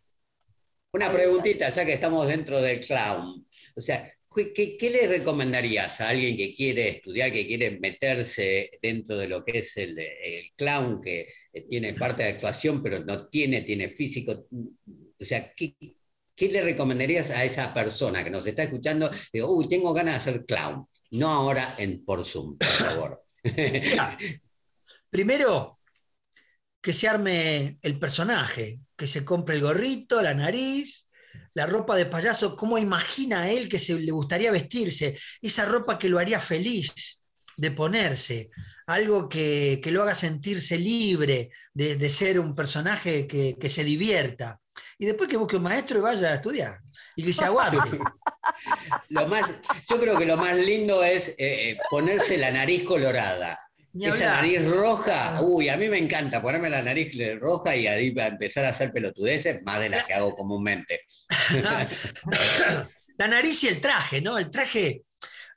Una 0.92 1.10
preguntita, 1.12 1.68
ya 1.68 1.84
que 1.84 1.92
estamos 1.94 2.26
dentro 2.26 2.60
del 2.60 2.84
clown. 2.84 3.46
O 3.76 3.80
sea, 3.80 4.12
¿qué, 4.34 4.90
le 4.90 5.08
recomendarías 5.08 6.00
a 6.00 6.10
alguien 6.10 6.36
que 6.36 6.54
quiere 6.54 6.88
estudiar, 6.88 7.32
que 7.32 7.46
quiere 7.46 7.78
meterse 7.80 8.70
dentro 8.80 9.16
de 9.16 9.28
lo 9.28 9.44
que 9.44 9.58
es 9.58 9.76
el, 9.76 9.98
clown, 10.56 11.00
que 11.00 11.28
eh, 11.52 11.66
tiene 11.68 11.94
parte 11.94 12.22
de 12.22 12.30
actuación, 12.30 12.82
pero 12.82 13.04
no 13.04 13.28
tiene, 13.28 13.62
tiene 13.62 13.88
físico? 13.88 14.46
O 15.20 15.24
sea, 15.24 15.52
¿qué, 15.54 15.74
le 16.38 16.62
recomendarías 16.62 17.30
a 17.30 17.44
esa 17.44 17.74
persona 17.74 18.24
que 18.24 18.30
nos 18.30 18.46
está 18.46 18.62
escuchando? 18.62 19.10
Digo, 19.32 19.54
uy, 19.54 19.68
tengo 19.68 19.92
ganas 19.92 20.24
de 20.24 20.32
ser 20.32 20.44
clown. 20.46 20.86
No 21.10 21.28
ahora 21.28 21.74
en 21.78 22.04
por 22.04 22.24
Zoom, 22.24 22.56
por 22.56 22.68
favor. 22.68 23.22
Primero, 25.10 25.80
que 26.80 26.92
se 26.92 27.08
arme 27.08 27.78
el 27.82 27.98
personaje, 27.98 28.80
que 28.96 29.06
se 29.06 29.24
compre 29.24 29.56
el 29.56 29.62
gorrito, 29.62 30.22
la 30.22 30.34
nariz, 30.34 31.09
la 31.54 31.66
ropa 31.66 31.96
de 31.96 32.06
payaso, 32.06 32.56
cómo 32.56 32.78
imagina 32.78 33.50
él 33.50 33.68
que 33.68 33.78
se 33.78 33.98
le 33.98 34.12
gustaría 34.12 34.52
vestirse, 34.52 35.18
esa 35.42 35.64
ropa 35.64 35.98
que 35.98 36.08
lo 36.08 36.18
haría 36.18 36.40
feliz 36.40 37.22
de 37.56 37.70
ponerse, 37.70 38.50
algo 38.86 39.28
que, 39.28 39.80
que 39.82 39.90
lo 39.90 40.02
haga 40.02 40.14
sentirse 40.14 40.78
libre 40.78 41.50
de, 41.74 41.96
de 41.96 42.10
ser 42.10 42.40
un 42.40 42.54
personaje 42.54 43.26
que, 43.26 43.56
que 43.58 43.68
se 43.68 43.84
divierta. 43.84 44.60
Y 44.98 45.06
después 45.06 45.28
que 45.28 45.36
busque 45.36 45.56
un 45.56 45.62
maestro 45.62 45.98
y 45.98 46.02
vaya 46.02 46.28
a 46.30 46.34
estudiar. 46.34 46.78
Y 47.16 47.24
que 47.24 47.32
se 47.32 47.44
aguante. 47.44 47.98
Lo 49.08 49.26
más, 49.26 49.48
yo 49.88 49.98
creo 49.98 50.18
que 50.18 50.26
lo 50.26 50.36
más 50.36 50.56
lindo 50.56 51.02
es 51.02 51.28
eh, 51.28 51.36
eh, 51.38 51.78
ponerse 51.90 52.36
la 52.38 52.50
nariz 52.50 52.84
colorada. 52.84 53.58
Esa 53.98 54.36
nariz 54.36 54.64
roja, 54.64 55.40
uy, 55.40 55.68
a 55.68 55.76
mí 55.76 55.88
me 55.88 55.98
encanta 55.98 56.40
ponerme 56.40 56.70
la 56.70 56.82
nariz 56.82 57.12
roja 57.40 57.74
y 57.74 57.86
ahí 57.86 58.14
a 58.18 58.28
empezar 58.28 58.64
a 58.64 58.68
hacer 58.68 58.92
pelotudeces, 58.92 59.62
más 59.64 59.80
de 59.80 59.88
las 59.88 60.04
que 60.04 60.14
hago 60.14 60.30
comúnmente. 60.36 61.00
la 63.18 63.28
nariz 63.28 63.64
y 63.64 63.68
el 63.68 63.80
traje, 63.80 64.20
¿no? 64.20 64.38
El 64.38 64.50
traje, 64.50 65.02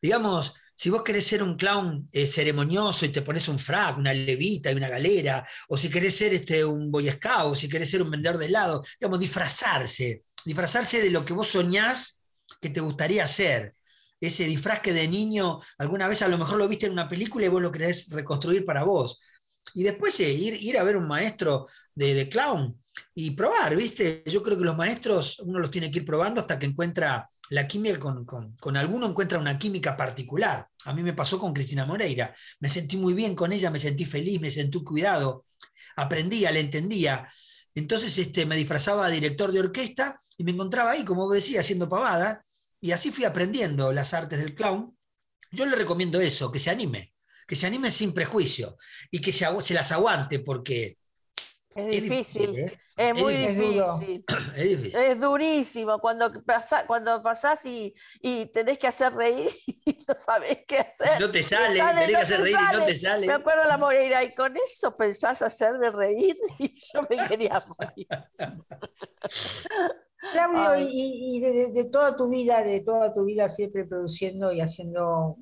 digamos, 0.02 0.56
si 0.76 0.90
vos 0.90 1.04
querés 1.04 1.26
ser 1.26 1.44
un 1.44 1.56
clown 1.56 2.10
eh, 2.12 2.26
ceremonioso 2.26 3.06
y 3.06 3.10
te 3.10 3.22
pones 3.22 3.48
un 3.48 3.60
frac, 3.60 3.98
una 3.98 4.14
levita 4.14 4.72
y 4.72 4.76
una 4.76 4.90
galera, 4.90 5.48
o 5.70 5.78
si 5.78 5.90
querés 5.90 6.16
ser 6.16 6.34
este, 6.34 6.66
un 6.66 6.92
boy 6.92 7.10
scout, 7.10 7.52
o 7.52 7.56
si 7.56 7.70
querés 7.70 7.92
ser 7.92 8.02
un 8.02 8.10
vendedor 8.10 8.38
de 8.38 8.48
helado, 8.48 8.84
digamos, 9.00 9.20
disfrazarse, 9.20 10.24
disfrazarse 10.44 11.02
de 11.02 11.12
lo 11.12 11.24
que 11.24 11.34
vos 11.34 11.50
soñás 11.50 12.24
que 12.60 12.70
te 12.70 12.80
gustaría 12.80 13.24
hacer. 13.24 13.76
Ese 14.26 14.46
disfraz 14.46 14.80
que 14.80 14.94
de 14.94 15.08
niño 15.08 15.60
alguna 15.78 16.08
vez 16.08 16.22
a 16.22 16.30
lo 16.30 16.38
mejor 16.38 16.58
lo 16.58 16.68
viste 16.68 16.86
en 16.86 16.94
una 16.94 17.10
película 17.10 17.46
y 17.46 17.50
vos 17.50 17.62
lo 17.62 17.72
querés 17.72 18.10
reconstruir 18.10 18.66
para 18.66 18.84
vos. 18.84 19.20
Y 19.74 19.84
después 19.84 20.18
eh, 20.22 20.32
ir, 20.32 20.54
ir 20.62 20.78
a 20.78 20.84
ver 20.84 20.96
un 20.96 21.08
maestro 21.08 21.68
de, 21.94 22.14
de 22.14 22.30
clown 22.30 22.80
y 23.16 23.32
probar, 23.32 23.76
¿viste? 23.76 24.24
Yo 24.26 24.42
creo 24.42 24.58
que 24.58 24.64
los 24.64 24.78
maestros 24.78 25.40
uno 25.40 25.60
los 25.60 25.70
tiene 25.70 25.92
que 25.92 26.00
ir 26.00 26.06
probando 26.06 26.40
hasta 26.40 26.58
que 26.58 26.66
encuentra 26.66 27.30
la 27.50 27.68
química 27.68 28.00
con, 28.00 28.24
con, 28.26 28.56
con, 28.56 28.78
alguno 28.78 29.08
encuentra 29.08 29.40
una 29.40 29.60
química 29.60 29.98
particular. 29.98 30.68
A 30.86 30.94
mí 30.94 31.04
me 31.04 31.14
pasó 31.14 31.38
con 31.38 31.54
Cristina 31.54 31.86
Moreira. 31.86 32.34
Me 32.62 32.70
sentí 32.70 32.96
muy 32.96 33.14
bien 33.14 33.36
con 33.36 33.52
ella, 33.52 33.72
me 33.72 33.80
sentí 33.80 34.06
feliz, 34.06 34.40
me 34.40 34.52
sentí 34.52 34.82
cuidado, 34.84 35.44
aprendía, 35.98 36.50
le 36.52 36.62
entendía. 36.62 37.30
Entonces 37.76 38.18
este, 38.18 38.46
me 38.46 38.56
disfrazaba 38.56 39.08
de 39.08 39.16
director 39.16 39.52
de 39.52 39.60
orquesta 39.60 40.18
y 40.38 40.44
me 40.44 40.52
encontraba 40.52 40.92
ahí, 40.92 41.04
como 41.04 41.26
vos 41.26 41.34
decías, 41.34 41.66
haciendo 41.66 41.90
pavada. 41.90 42.46
Y 42.84 42.92
así 42.92 43.12
fui 43.12 43.24
aprendiendo 43.24 43.94
las 43.94 44.14
artes 44.14 44.40
del 44.40 44.56
clown. 44.56 44.94
Yo 45.52 45.66
le 45.66 45.78
recomiendo 45.78 46.20
eso, 46.20 46.52
que 46.52 46.60
se 46.60 46.70
anime, 46.70 47.14
que 47.48 47.56
se 47.56 47.66
anime 47.66 47.90
sin 47.90 48.12
prejuicio 48.12 48.78
y 49.10 49.22
que 49.22 49.32
se, 49.32 49.48
se 49.62 49.74
las 49.74 49.94
aguante 49.94 50.40
porque 50.40 50.98
es 51.76 51.88
difícil, 51.88 52.50
es, 52.50 52.56
difícil, 52.56 52.60
¿eh? 52.60 52.80
es 52.98 53.22
muy 53.22 53.34
es 53.34 53.58
difícil. 53.58 54.26
Es 54.56 54.64
difícil. 54.64 55.00
Es 55.00 55.20
durísimo 55.20 56.00
cuando, 56.00 56.44
pasa, 56.44 56.86
cuando 56.86 57.24
pasás 57.24 57.66
y, 57.66 57.94
y, 58.22 58.46
tenés 58.48 58.78
que 58.78 58.88
hacer 58.88 59.14
reír 59.14 59.50
y 59.86 59.98
no 60.08 60.14
sabés 60.16 60.60
qué 60.68 60.80
hacer. 60.80 61.20
No 61.20 61.30
te 61.32 61.42
sale, 61.42 61.78
sale 61.78 62.02
tenés 62.02 62.12
no 62.12 62.18
que 62.18 62.24
hacer 62.24 62.42
reír 62.42 62.56
sale. 62.56 62.78
y 62.78 62.80
no 62.80 62.86
te 62.86 62.96
sale. 62.98 63.28
Me 63.28 63.34
acuerdo 63.34 63.64
la 63.66 63.78
Moreira, 63.78 64.24
y 64.24 64.36
con 64.36 64.54
eso 64.56 64.96
pensás 64.96 65.42
hacerme 65.42 65.90
reír 65.90 66.36
y 66.60 66.72
yo 66.94 67.02
me 67.10 67.28
quería 67.28 67.64
morir. 67.80 68.08
Claudio, 70.34 70.90
y, 70.90 71.38
y 71.38 71.40
de, 71.40 71.72
de, 71.72 71.86
toda 71.86 72.16
tu 72.16 72.28
vida, 72.28 72.62
de 72.64 72.82
toda 72.82 73.14
tu 73.14 73.24
vida 73.26 73.50
siempre 73.50 73.86
produciendo 73.86 74.52
y 74.52 74.60
haciendo 74.60 75.38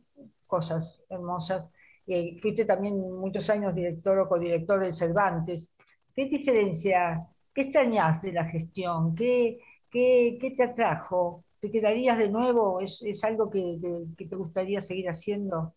cosas 0.45 1.01
hermosas, 1.09 1.67
eh, 2.07 2.37
fuiste 2.41 2.65
también 2.65 2.99
muchos 2.99 3.49
años 3.49 3.73
director 3.73 4.19
o 4.19 4.27
codirector 4.27 4.81
del 4.81 4.93
Cervantes. 4.93 5.73
¿Qué 6.13 6.25
diferencia, 6.25 7.25
qué 7.53 7.61
extrañas 7.61 8.21
de 8.21 8.33
la 8.33 8.45
gestión? 8.45 9.15
¿Qué, 9.15 9.59
qué, 9.89 10.37
qué 10.39 10.51
te 10.51 10.63
atrajo? 10.63 11.45
¿Te 11.59 11.71
quedarías 11.71 12.17
de 12.17 12.29
nuevo? 12.29 12.81
¿Es, 12.81 13.01
es 13.01 13.23
algo 13.23 13.49
que, 13.49 13.77
que, 14.17 14.25
te 14.25 14.35
gustaría 14.35 14.81
seguir 14.81 15.09
haciendo? 15.09 15.75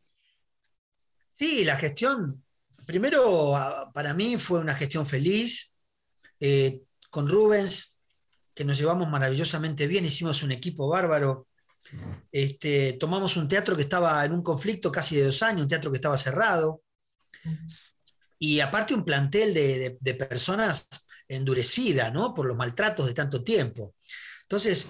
Sí, 1.27 1.65
la 1.65 1.77
gestión, 1.77 2.43
primero 2.85 3.53
para 3.93 4.13
mí 4.13 4.37
fue 4.39 4.61
una 4.61 4.75
gestión 4.75 5.07
feliz. 5.07 5.77
Eh, 6.41 6.83
con 7.11 7.29
Rubens, 7.29 7.94
que 8.55 8.65
nos 8.65 8.79
llevamos 8.79 9.09
maravillosamente 9.09 9.87
bien, 9.87 10.07
hicimos 10.07 10.43
un 10.43 10.53
equipo 10.53 10.89
bárbaro. 10.89 11.49
Este, 12.31 12.95
tomamos 12.95 13.37
un 13.37 13.49
teatro 13.49 13.77
que 13.77 13.83
estaba 13.83 14.25
en 14.25 14.33
un 14.33 14.43
conflicto 14.43 14.91
casi 14.91 15.17
de 15.17 15.25
dos 15.25 15.43
años, 15.43 15.63
un 15.63 15.69
teatro 15.69 15.91
que 15.91 15.99
estaba 15.99 16.17
cerrado. 16.17 16.83
Y 18.39 18.61
aparte 18.61 18.95
un 18.95 19.05
plantel 19.05 19.55
de, 19.55 19.97
de, 20.01 20.15
personas 20.15 20.89
endurecidas 21.29 22.13
¿no? 22.13 22.35
por 22.35 22.47
los 22.47 22.57
maltratos 22.57 23.07
de 23.07 23.15
tanto 23.15 23.43
tiempo. 23.43 23.95
Entonces, 24.43 24.89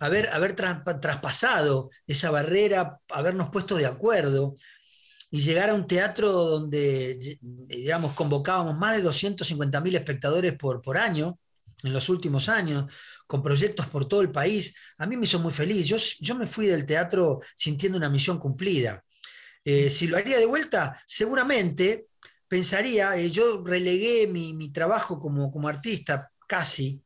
haber, 0.00 0.28
haber 0.28 0.54
tra 0.54 0.82
traspasado 1.00 1.90
esa 2.06 2.30
barrera, 2.30 3.00
habernos 3.08 3.50
puesto 3.50 3.76
de 3.76 3.86
acuerdo 3.86 4.56
y 5.30 5.40
llegar 5.40 5.70
a 5.70 5.74
un 5.74 5.86
teatro 5.86 6.30
donde, 6.30 7.38
digamos, 7.40 8.14
convocábamos 8.14 8.76
más 8.76 8.96
de 8.96 9.02
250 9.02 9.80
mil 9.80 9.94
espectadores 9.94 10.54
por, 10.54 10.82
por 10.82 10.98
año, 10.98 11.38
en 11.82 11.92
los 11.92 12.08
últimos 12.08 12.48
años, 12.48 12.86
con 13.26 13.42
proyectos 13.42 13.86
por 13.88 14.06
todo 14.06 14.20
el 14.20 14.30
país, 14.32 14.74
a 14.98 15.06
mí 15.06 15.16
me 15.16 15.24
hizo 15.24 15.38
muy 15.40 15.52
feliz. 15.52 15.86
Yo, 15.88 15.96
yo 16.20 16.34
me 16.34 16.46
fui 16.46 16.66
del 16.66 16.86
teatro 16.86 17.40
sintiendo 17.54 17.98
una 17.98 18.10
misión 18.10 18.38
cumplida. 18.38 19.02
Eh, 19.64 19.90
si 19.90 20.08
lo 20.08 20.16
haría 20.16 20.38
de 20.38 20.46
vuelta, 20.46 21.00
seguramente, 21.06 22.08
pensaría, 22.48 23.16
eh, 23.16 23.30
yo 23.30 23.62
relegué 23.64 24.26
mi, 24.26 24.54
mi 24.54 24.72
trabajo 24.72 25.18
como, 25.20 25.50
como 25.52 25.68
artista 25.68 26.30
casi. 26.48 27.02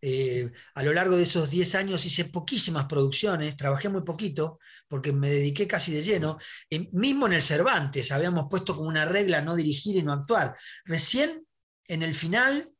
eh, 0.00 0.50
a 0.74 0.82
lo 0.84 0.92
largo 0.92 1.16
de 1.16 1.24
esos 1.24 1.50
10 1.50 1.74
años 1.74 2.04
hice 2.06 2.26
poquísimas 2.26 2.86
producciones, 2.86 3.56
trabajé 3.56 3.88
muy 3.88 4.02
poquito 4.02 4.60
porque 4.88 5.12
me 5.12 5.28
dediqué 5.30 5.66
casi 5.66 5.92
de 5.92 6.02
lleno. 6.02 6.38
En- 6.70 6.88
mismo 6.92 7.26
en 7.26 7.32
el 7.34 7.42
Cervantes 7.42 8.12
habíamos 8.12 8.46
puesto 8.48 8.76
como 8.76 8.88
una 8.88 9.04
regla 9.04 9.42
no 9.42 9.56
dirigir 9.56 9.96
y 9.96 10.02
no 10.02 10.12
actuar. 10.12 10.54
Recién 10.84 11.44
en 11.88 12.02
el 12.02 12.14
final, 12.14 12.70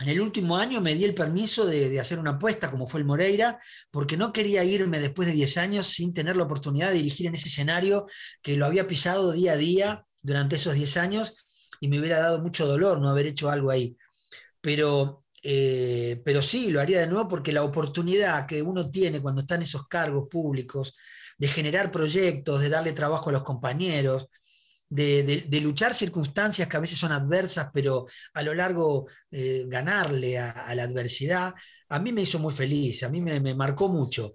en 0.00 0.08
el 0.08 0.20
último 0.20 0.56
año, 0.56 0.80
me 0.80 0.94
di 0.94 1.04
el 1.04 1.14
permiso 1.14 1.66
de, 1.66 1.98
hacer 1.98 2.20
una 2.20 2.32
apuesta 2.32 2.70
como 2.70 2.86
fue 2.86 3.00
el 3.00 3.06
Moreira, 3.06 3.58
porque 3.90 4.16
no 4.16 4.32
quería 4.32 4.62
irme 4.62 5.00
después 5.00 5.26
de 5.26 5.34
10 5.34 5.56
años 5.58 5.88
sin 5.88 6.14
tener 6.14 6.36
la 6.36 6.44
oportunidad 6.44 6.90
de 6.90 6.96
dirigir 6.98 7.26
en 7.26 7.34
ese 7.34 7.48
escenario 7.48 8.06
que 8.40 8.56
lo 8.56 8.66
había 8.66 8.86
pisado 8.86 9.32
día 9.32 9.52
a 9.52 9.56
día 9.56 10.06
durante 10.22 10.56
esos 10.56 10.74
10 10.74 10.96
años 10.98 11.34
y 11.80 11.88
me 11.88 11.98
hubiera 11.98 12.20
dado 12.20 12.40
mucho 12.40 12.66
dolor 12.66 13.00
no 13.00 13.08
haber 13.08 13.26
hecho 13.26 13.50
algo 13.50 13.70
ahí. 13.70 13.96
Pero, 14.60 15.24
eh, 15.42 16.22
pero 16.24 16.42
sí, 16.42 16.70
lo 16.70 16.80
haría 16.80 17.00
de 17.00 17.08
nuevo 17.08 17.28
porque 17.28 17.52
la 17.52 17.64
oportunidad 17.64 18.46
que 18.46 18.62
uno 18.62 18.90
tiene 18.90 19.20
cuando 19.20 19.40
está 19.40 19.56
en 19.56 19.62
esos 19.62 19.88
cargos 19.88 20.28
públicos 20.30 20.94
de 21.38 21.48
generar 21.48 21.90
proyectos, 21.90 22.60
de 22.60 22.68
darle 22.68 22.92
trabajo 22.92 23.30
a 23.30 23.32
los 23.32 23.42
compañeros, 23.42 24.28
de, 24.88 25.60
luchar 25.62 25.94
circunstancias 25.94 26.68
que 26.68 26.76
a 26.76 26.80
veces 26.80 26.98
son 26.98 27.12
adversas, 27.12 27.70
pero 27.72 28.06
a 28.34 28.42
lo 28.42 28.54
largo 28.54 29.06
eh, 29.30 29.64
ganarle 29.68 30.38
a, 30.38 30.74
la 30.74 30.84
adversidad, 30.84 31.54
a 31.88 31.98
mí 31.98 32.12
me 32.12 32.22
hizo 32.22 32.38
muy 32.38 32.52
feliz, 32.52 33.02
a 33.02 33.08
mí 33.08 33.20
me, 33.20 33.54
marcó 33.54 33.88
mucho. 33.88 34.32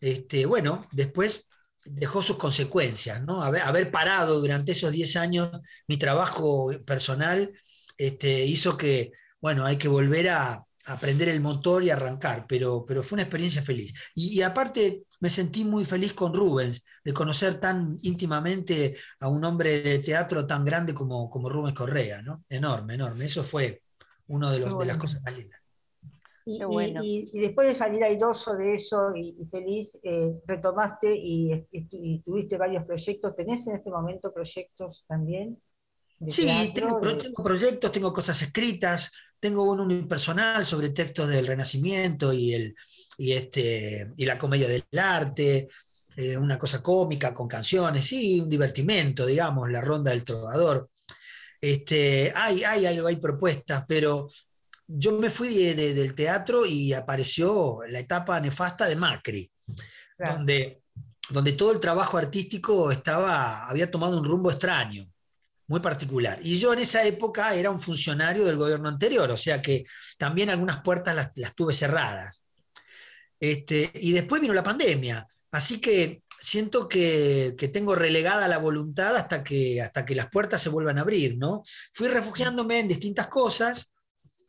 Este, 0.00 0.46
bueno, 0.46 0.86
después 0.92 1.48
dejó 1.84 2.22
sus 2.22 2.36
consecuencias, 2.36 3.22
¿no? 3.22 3.42
Haber, 3.42 3.62
haber 3.62 3.90
parado 3.90 4.40
durante 4.40 4.72
esos 4.72 4.92
10 4.92 5.16
años 5.16 5.50
mi 5.86 5.98
trabajo 5.98 6.70
personal 6.86 7.52
este, 7.98 8.44
hizo 8.44 8.76
que, 8.76 9.12
bueno, 9.40 9.64
hay 9.64 9.76
que 9.76 9.88
volver 9.88 10.30
a, 10.30 10.64
a 10.86 11.00
prender 11.00 11.28
el 11.28 11.40
motor 11.40 11.82
y 11.82 11.90
arrancar, 11.90 12.46
pero, 12.46 12.84
pero 12.86 13.02
fue 13.02 13.16
una 13.16 13.22
experiencia 13.22 13.62
feliz. 13.62 13.94
Y 14.14 14.42
aparte 14.42 15.04
me 15.24 15.30
sentí 15.30 15.64
muy 15.64 15.84
feliz 15.84 16.12
con 16.14 16.34
Rubens, 16.34 16.84
de 17.04 17.12
conocer 17.20 17.52
tan 17.60 17.96
íntimamente 18.02 18.96
a 19.20 19.28
un 19.28 19.44
hombre 19.44 19.80
de 19.80 19.98
teatro 20.00 20.46
tan 20.46 20.64
grande 20.64 20.92
como, 20.94 21.30
como 21.30 21.48
Rubens 21.48 21.76
Correa, 21.76 22.22
¿no? 22.22 22.44
Enorme, 22.48 22.94
enorme. 22.94 23.24
Eso 23.26 23.42
fue 23.44 23.82
una 24.28 24.50
de, 24.52 24.58
los- 24.60 24.68
Qué 24.68 24.74
de 24.78 24.86
las 24.86 24.96
bueno. 24.96 25.00
cosas 25.02 25.22
más 25.22 25.36
lindas. 25.36 25.60
Y, 26.46 26.62
bueno. 26.64 27.00
y- 27.02 27.30
y 27.32 27.40
después 27.40 27.68
de 27.68 27.74
salir 27.74 28.04
airoso 28.04 28.54
de 28.54 28.74
eso 28.74 29.14
y, 29.16 29.34
y 29.40 29.46
feliz, 29.46 29.88
eh, 30.02 30.34
retomaste 30.46 31.14
y, 31.16 31.52
y- 31.72 31.88
y 31.90 32.20
tuviste 32.22 32.58
varios 32.58 32.84
proyectos. 32.84 33.34
¿Tenés 33.36 33.66
en 33.66 33.76
este 33.76 33.90
momento 33.90 34.32
proyectos 34.32 35.04
también? 35.08 35.58
Sí, 36.26 36.46
teatro, 36.46 36.72
tengo, 36.74 37.00
de- 37.00 37.16
tengo 37.16 37.42
proyectos, 37.42 37.92
tengo 37.92 38.12
cosas 38.12 38.40
escritas, 38.42 39.12
tengo 39.40 39.62
uno 39.70 39.82
unipersonal 39.84 40.64
sobre 40.64 40.90
textos 40.90 41.28
del 41.28 41.46
Renacimiento 41.46 42.32
y, 42.32 42.54
el, 42.54 42.74
y, 43.18 43.32
este, 43.32 44.12
y 44.16 44.24
la 44.26 44.38
comedia 44.38 44.68
del 44.68 44.84
arte, 44.98 45.68
eh, 46.16 46.36
una 46.36 46.58
cosa 46.58 46.82
cómica 46.82 47.34
con 47.34 47.48
canciones, 47.48 48.06
sí, 48.06 48.40
un 48.40 48.48
divertimento, 48.48 49.26
digamos, 49.26 49.70
la 49.70 49.80
ronda 49.80 50.10
del 50.10 50.24
trovador. 50.24 50.90
Este, 51.60 52.32
hay, 52.34 52.62
hay, 52.64 52.86
hay, 52.86 52.98
hay 52.98 53.16
propuestas, 53.16 53.84
pero 53.88 54.28
yo 54.86 55.12
me 55.18 55.30
fui 55.30 55.48
de- 55.54 55.74
de- 55.74 55.94
del 55.94 56.14
teatro 56.14 56.66
y 56.66 56.92
apareció 56.92 57.80
la 57.88 57.98
etapa 58.00 58.38
nefasta 58.40 58.86
de 58.86 58.96
Macri, 58.96 59.50
Claro. 60.16 60.34
donde, 60.38 60.82
donde 61.30 61.52
todo 61.52 61.72
el 61.72 61.80
trabajo 61.80 62.18
artístico 62.18 62.90
estaba, 62.92 63.66
había 63.66 63.90
tomado 63.90 64.18
un 64.18 64.24
rumbo 64.24 64.50
extraño 64.50 65.04
muy 65.66 65.80
particular. 65.80 66.38
Y 66.42 66.58
yo 66.58 66.72
en 66.74 66.80
esa 66.80 67.02
época 67.04 67.54
era 67.54 67.70
un 67.70 67.80
funcionario 67.80 68.44
del 68.44 68.56
gobierno 68.58 68.88
anterior, 68.88 69.30
o 69.30 69.38
sea 69.38 69.62
que 69.62 69.84
también 70.18 70.50
algunas 70.50 70.82
puertas 70.82 71.16
las, 71.16 71.30
las 71.36 71.54
tuve 71.54 71.72
cerradas. 71.74 72.43
Este, 73.40 73.90
y 73.94 74.12
después 74.12 74.40
vino 74.40 74.54
la 74.54 74.62
pandemia, 74.62 75.26
así 75.50 75.80
que 75.80 76.22
siento 76.38 76.88
que, 76.88 77.54
que 77.58 77.68
tengo 77.68 77.94
relegada 77.94 78.48
la 78.48 78.58
voluntad 78.58 79.16
hasta 79.16 79.44
que, 79.44 79.80
hasta 79.80 80.04
que 80.04 80.14
las 80.14 80.30
puertas 80.30 80.62
se 80.62 80.68
vuelvan 80.68 80.98
a 80.98 81.02
abrir, 81.02 81.36
¿no? 81.38 81.62
Fui 81.92 82.08
refugiándome 82.08 82.80
en 82.80 82.88
distintas 82.88 83.28
cosas, 83.28 83.94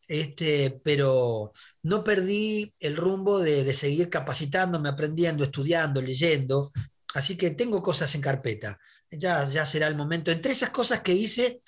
este, 0.08 0.80
pero 0.84 1.54
no 1.84 2.04
perdí 2.04 2.74
el 2.80 2.96
rumbo 2.96 3.40
de, 3.40 3.64
de 3.64 3.74
seguir 3.74 4.10
capacitándome, 4.10 4.90
aprendiendo, 4.90 5.44
estudiando, 5.44 6.02
leyendo, 6.02 6.72
así 7.14 7.38
que 7.38 7.52
tengo 7.52 7.82
cosas 7.82 8.14
en 8.16 8.22
carpeta 8.22 8.80
ya, 9.18 9.46
ya 9.46 9.66
será 9.66 9.88
el 9.88 9.96
momento. 9.96 10.32
Entre 10.32 10.52
esas 10.52 10.70
cosas 10.70 11.02
que 11.02 11.14
hice, 11.14 11.62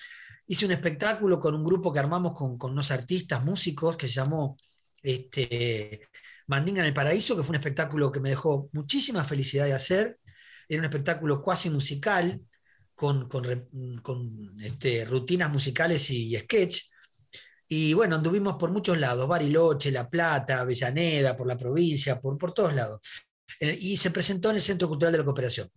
hice 0.47 0.65
un 0.65 0.71
espectáculo 0.71 1.39
con 1.39 1.55
un 1.55 1.63
grupo 1.63 1.91
que 1.91 1.99
armamos 1.99 2.33
con, 2.33 2.57
con 2.57 2.71
unos 2.71 2.91
artistas, 2.91 3.43
músicos, 3.43 3.97
que 3.97 4.07
se 4.07 4.15
llamó 4.15 4.57
este, 5.01 6.09
Mandinga 6.47 6.81
en 6.81 6.87
el 6.87 6.93
Paraíso, 6.93 7.35
que 7.35 7.43
fue 7.43 7.51
un 7.51 7.55
espectáculo 7.55 8.11
que 8.11 8.19
me 8.19 8.29
dejó 8.29 8.69
muchísima 8.73 9.23
felicidad 9.23 9.65
de 9.65 9.73
hacer. 9.73 10.19
Era 10.67 10.79
un 10.79 10.85
espectáculo 10.85 11.41
cuasi 11.41 11.69
musical, 11.69 12.41
con, 12.95 14.55
este, 14.59 15.05
rutinas 15.05 15.51
musicales 15.51 16.09
y, 16.09 16.35
sketch. 16.37 16.89
Y 17.67 17.93
bueno, 17.93 18.15
anduvimos 18.15 18.55
por 18.55 18.71
muchos 18.71 18.97
lados, 18.97 19.27
Bariloche, 19.27 19.91
La 19.91 20.09
Plata, 20.09 20.61
Avellaneda, 20.61 21.35
por 21.37 21.47
la 21.47 21.57
provincia, 21.57 22.19
por, 22.19 22.53
todos 22.53 22.73
lados. 22.73 23.01
Y 23.59 23.97
se 23.97 24.11
presentó 24.11 24.49
en 24.49 24.55
el 24.55 24.61
Centro 24.61 24.87
Cultural 24.87 25.11
de 25.11 25.19
la 25.19 25.25
Cooperación. 25.25 25.69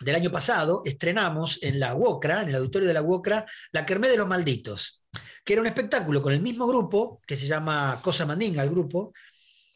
Del 0.00 0.14
año 0.14 0.30
pasado 0.30 0.82
estrenamos 0.84 1.62
en 1.62 1.80
la 1.80 1.94
UOCRA, 1.94 2.42
en 2.42 2.48
el 2.48 2.56
auditorio 2.56 2.88
de 2.88 2.94
la 2.94 3.02
UOCRA, 3.02 3.46
La 3.72 3.84
Kermés 3.84 4.10
de 4.10 4.16
los 4.16 4.28
Malditos, 4.28 5.02
que 5.44 5.54
era 5.54 5.62
un 5.62 5.68
espectáculo 5.68 6.22
con 6.22 6.32
el 6.32 6.40
mismo 6.40 6.66
grupo, 6.66 7.20
que 7.26 7.36
se 7.36 7.46
llama 7.46 7.98
Cosa 8.02 8.26
Mandinga, 8.26 8.62
el 8.62 8.70
grupo, 8.70 9.12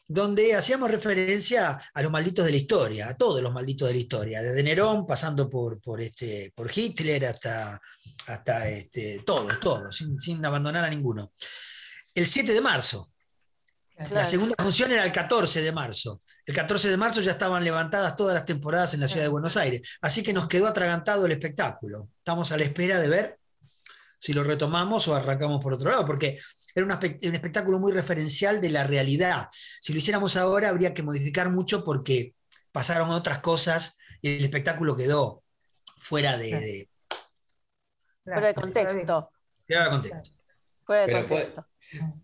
donde 0.07 0.53
hacíamos 0.53 0.91
referencia 0.91 1.81
a 1.93 2.01
los 2.01 2.11
malditos 2.11 2.45
de 2.45 2.51
la 2.51 2.57
historia, 2.57 3.09
a 3.09 3.17
todos 3.17 3.41
los 3.41 3.53
malditos 3.53 3.87
de 3.87 3.93
la 3.93 3.99
historia, 3.99 4.41
desde 4.41 4.61
Nerón, 4.61 5.05
pasando 5.05 5.49
por, 5.49 5.79
por, 5.81 6.01
este, 6.01 6.51
por 6.55 6.69
Hitler 6.73 7.25
hasta, 7.25 7.81
hasta 8.27 8.69
este, 8.69 9.23
todos, 9.25 9.59
todos, 9.59 9.95
sin, 9.95 10.19
sin 10.19 10.45
abandonar 10.45 10.83
a 10.83 10.89
ninguno. 10.89 11.31
El 12.13 12.27
7 12.27 12.53
de 12.53 12.61
marzo, 12.61 13.13
la 14.11 14.25
segunda 14.25 14.55
función 14.61 14.91
era 14.91 15.05
el 15.05 15.11
14 15.11 15.61
de 15.61 15.71
marzo. 15.71 16.21
El 16.45 16.55
14 16.55 16.89
de 16.89 16.97
marzo 16.97 17.21
ya 17.21 17.31
estaban 17.31 17.63
levantadas 17.63 18.15
todas 18.15 18.33
las 18.33 18.45
temporadas 18.45 18.93
en 18.93 18.99
la 18.99 19.07
ciudad 19.07 19.23
de 19.23 19.29
Buenos 19.29 19.55
Aires. 19.55 19.81
Así 20.01 20.23
que 20.23 20.33
nos 20.33 20.47
quedó 20.47 20.67
atragantado 20.67 21.25
el 21.25 21.31
espectáculo. 21.31 22.09
Estamos 22.17 22.51
a 22.51 22.57
la 22.57 22.63
espera 22.63 22.99
de 22.99 23.07
ver 23.07 23.39
si 24.19 24.33
lo 24.33 24.43
retomamos 24.43 25.07
o 25.07 25.15
arrancamos 25.15 25.61
por 25.63 25.73
otro 25.73 25.89
lado, 25.89 26.05
porque 26.05 26.39
era 26.75 26.85
un, 26.85 26.91
espectáculo 26.91 27.79
muy 27.79 27.91
referencial 27.91 28.59
de 28.59 28.71
la 28.71 28.83
realidad. 28.83 29.47
Si 29.79 29.93
lo 29.93 29.99
hiciéramos 29.99 30.35
ahora 30.35 30.69
habría 30.69 30.93
que 30.93 31.03
modificar 31.03 31.49
mucho 31.49 31.83
porque 31.83 32.33
pasaron 32.71 33.09
otras 33.09 33.39
cosas 33.39 33.97
y 34.21 34.37
el 34.37 34.43
espectáculo 34.43 34.97
quedó 34.97 35.43
fuera 35.97 36.37
de, 36.37 36.51
de- 36.51 36.89
Fuera 38.23 38.47
de 38.47 38.53
contexto. 38.53 39.29
fuera 39.67 39.83
de 39.83 39.89
contexto. 39.89 40.31
Fuera 40.85 41.05
de 41.05 41.13
contexto. 41.13 41.67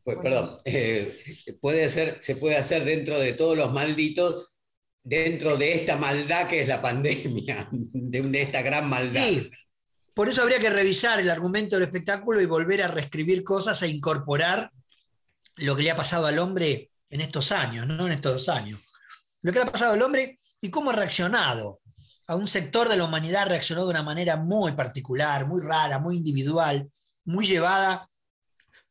Pues, 0.04 0.18
perdón, 0.22 0.58
eh, 0.66 1.24
puede 1.62 1.90
ser, 1.90 2.20
se 2.22 2.36
puede 2.36 2.58
hacer 2.58 2.84
dentro 2.86 3.20
de 3.20 3.34
todos 3.34 3.58
los 3.58 3.72
malditos, 3.72 4.56
dentro 5.04 5.58
de 5.58 5.76
esta 5.76 5.98
maldad 5.98 6.48
que 6.48 6.62
es 6.62 6.68
la 6.68 6.82
pandemia, 6.82 7.70
de, 7.72 8.22
de 8.22 8.42
esta 8.42 8.62
gran 8.62 8.90
maldad. 8.90 9.24
Sí, 9.28 9.52
por 10.14 10.28
eso 10.28 10.42
habría 10.42 10.60
que 10.60 10.70
revisar 10.70 11.20
el 11.20 11.30
argumento 11.30 11.76
del 11.76 11.86
espectáculo 11.86 12.42
y 12.42 12.46
volver 12.46 12.84
a 12.84 12.88
reescribir 12.88 13.44
cosas 13.44 13.82
e 13.84 13.88
incorporar 13.88 14.72
lo 15.58 15.76
que 15.76 15.84
le 15.84 15.92
ha 15.92 15.96
pasado 15.96 16.26
al 16.26 16.40
hombre 16.40 16.92
en 17.10 17.22
estos 17.22 17.52
años, 17.52 17.88
¿no? 17.88 18.06
En 18.06 18.12
estos 18.12 18.34
dos 18.34 18.50
años. 18.50 18.82
Lo 19.42 19.52
que 19.52 19.60
le 19.60 19.64
ha 19.64 19.72
pasado 19.72 19.94
al 19.94 20.02
hombre 20.02 20.38
y 20.62 20.70
cómo 20.70 20.90
ha 20.90 20.94
reaccionado. 20.94 21.80
A 22.28 22.36
un 22.36 22.48
sector 22.48 22.90
de 22.90 22.98
la 22.98 23.06
humanidad 23.06 23.48
reaccionó 23.48 23.86
de 23.86 23.92
una 23.92 24.04
manera 24.04 24.36
muy 24.36 24.74
particular, 24.74 25.48
muy 25.48 25.62
rara, 25.62 26.00
muy 26.00 26.18
individual, 26.18 26.90
muy 27.24 27.46
llevada 27.46 28.09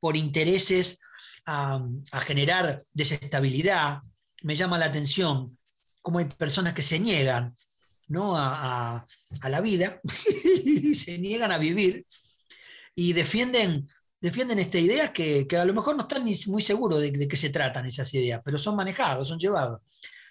por 0.01 0.17
intereses 0.17 0.99
a, 1.47 1.81
generar 2.27 2.83
desestabilidad. 2.93 4.01
Me 4.43 4.57
llama 4.57 4.79
la 4.79 4.87
atención 4.87 5.59
cómo 6.03 6.19
hay 6.19 6.27
personas 6.27 6.75
que 6.75 6.83
se 6.83 6.99
niegan 6.99 7.55
¿no? 8.07 8.35
a, 8.37 9.05
la 9.49 9.61
vida, 9.61 10.01
se 10.95 11.19
niegan 11.19 11.53
a 11.53 11.59
vivir 11.59 12.07
y 12.95 13.13
defienden, 13.13 13.89
defienden 14.21 14.59
esta 14.59 14.79
idea 14.79 15.13
que, 15.13 15.47
que 15.47 15.57
a 15.57 15.65
lo 15.65 15.75
mejor 15.75 15.97
no 15.97 16.03
están 16.03 16.25
ni 16.25 16.35
muy 16.47 16.63
seguros 16.63 17.01
de, 17.01 17.11
de 17.11 17.29
qué 17.29 17.37
se 17.37 17.51
tratan 17.51 17.87
esas 17.87 18.13
ideas, 18.15 18.41
pero 18.45 18.59
son 18.59 18.77
manejados, 18.77 19.29
son 19.29 19.39
llevados. 19.39 19.81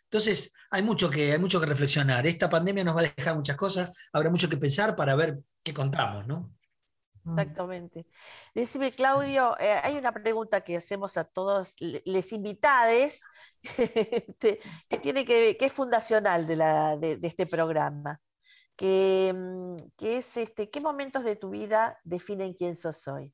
Entonces, 0.03 0.53
hay 0.69 0.83
mucho, 0.83 1.09
que, 1.09 1.33
hay 1.33 1.39
mucho 1.39 1.59
que 1.59 1.65
reflexionar. 1.65 2.25
Esta 2.25 2.49
pandemia 2.49 2.83
nos 2.83 2.95
va 2.95 3.01
a 3.01 3.11
dejar 3.15 3.35
muchas 3.35 3.57
cosas, 3.57 3.91
habrá 4.13 4.29
mucho 4.29 4.49
que 4.49 4.57
pensar 4.57 4.95
para 4.95 5.15
ver 5.15 5.39
qué 5.63 5.73
contamos, 5.73 6.25
¿no? 6.27 6.56
Exactamente. 7.35 8.07
Decime, 8.55 8.91
Claudio, 8.91 9.55
eh, 9.59 9.73
hay 9.83 9.95
una 9.97 10.11
pregunta 10.11 10.61
que 10.61 10.77
hacemos 10.77 11.17
a 11.17 11.23
todos 11.25 11.73
le- 11.79 12.01
les 12.05 12.33
invitades 12.33 13.23
este, 13.63 14.59
que 14.89 14.97
tiene 14.99 15.25
que, 15.25 15.55
que 15.57 15.65
es 15.65 15.73
fundacional 15.73 16.47
de, 16.47 16.55
la, 16.55 16.97
de, 16.97 17.17
de 17.17 17.27
este 17.27 17.45
programa, 17.45 18.19
que, 18.77 19.33
mm, 19.35 19.77
que 19.97 20.17
es 20.19 20.37
este, 20.37 20.69
¿qué 20.71 20.81
momentos 20.81 21.23
de 21.25 21.35
tu 21.37 21.49
vida 21.51 21.99
definen 22.03 22.53
quién 22.55 22.75
sos 22.77 23.07
hoy? 23.07 23.33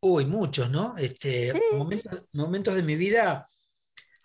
Uy, 0.00 0.24
muchos, 0.26 0.70
¿no? 0.70 0.96
Este, 0.96 1.52
Sí. 1.52 1.60
momentos, 1.70 2.24
momentos 2.32 2.74
de 2.76 2.82
mi 2.82 2.94
vida, 2.96 3.46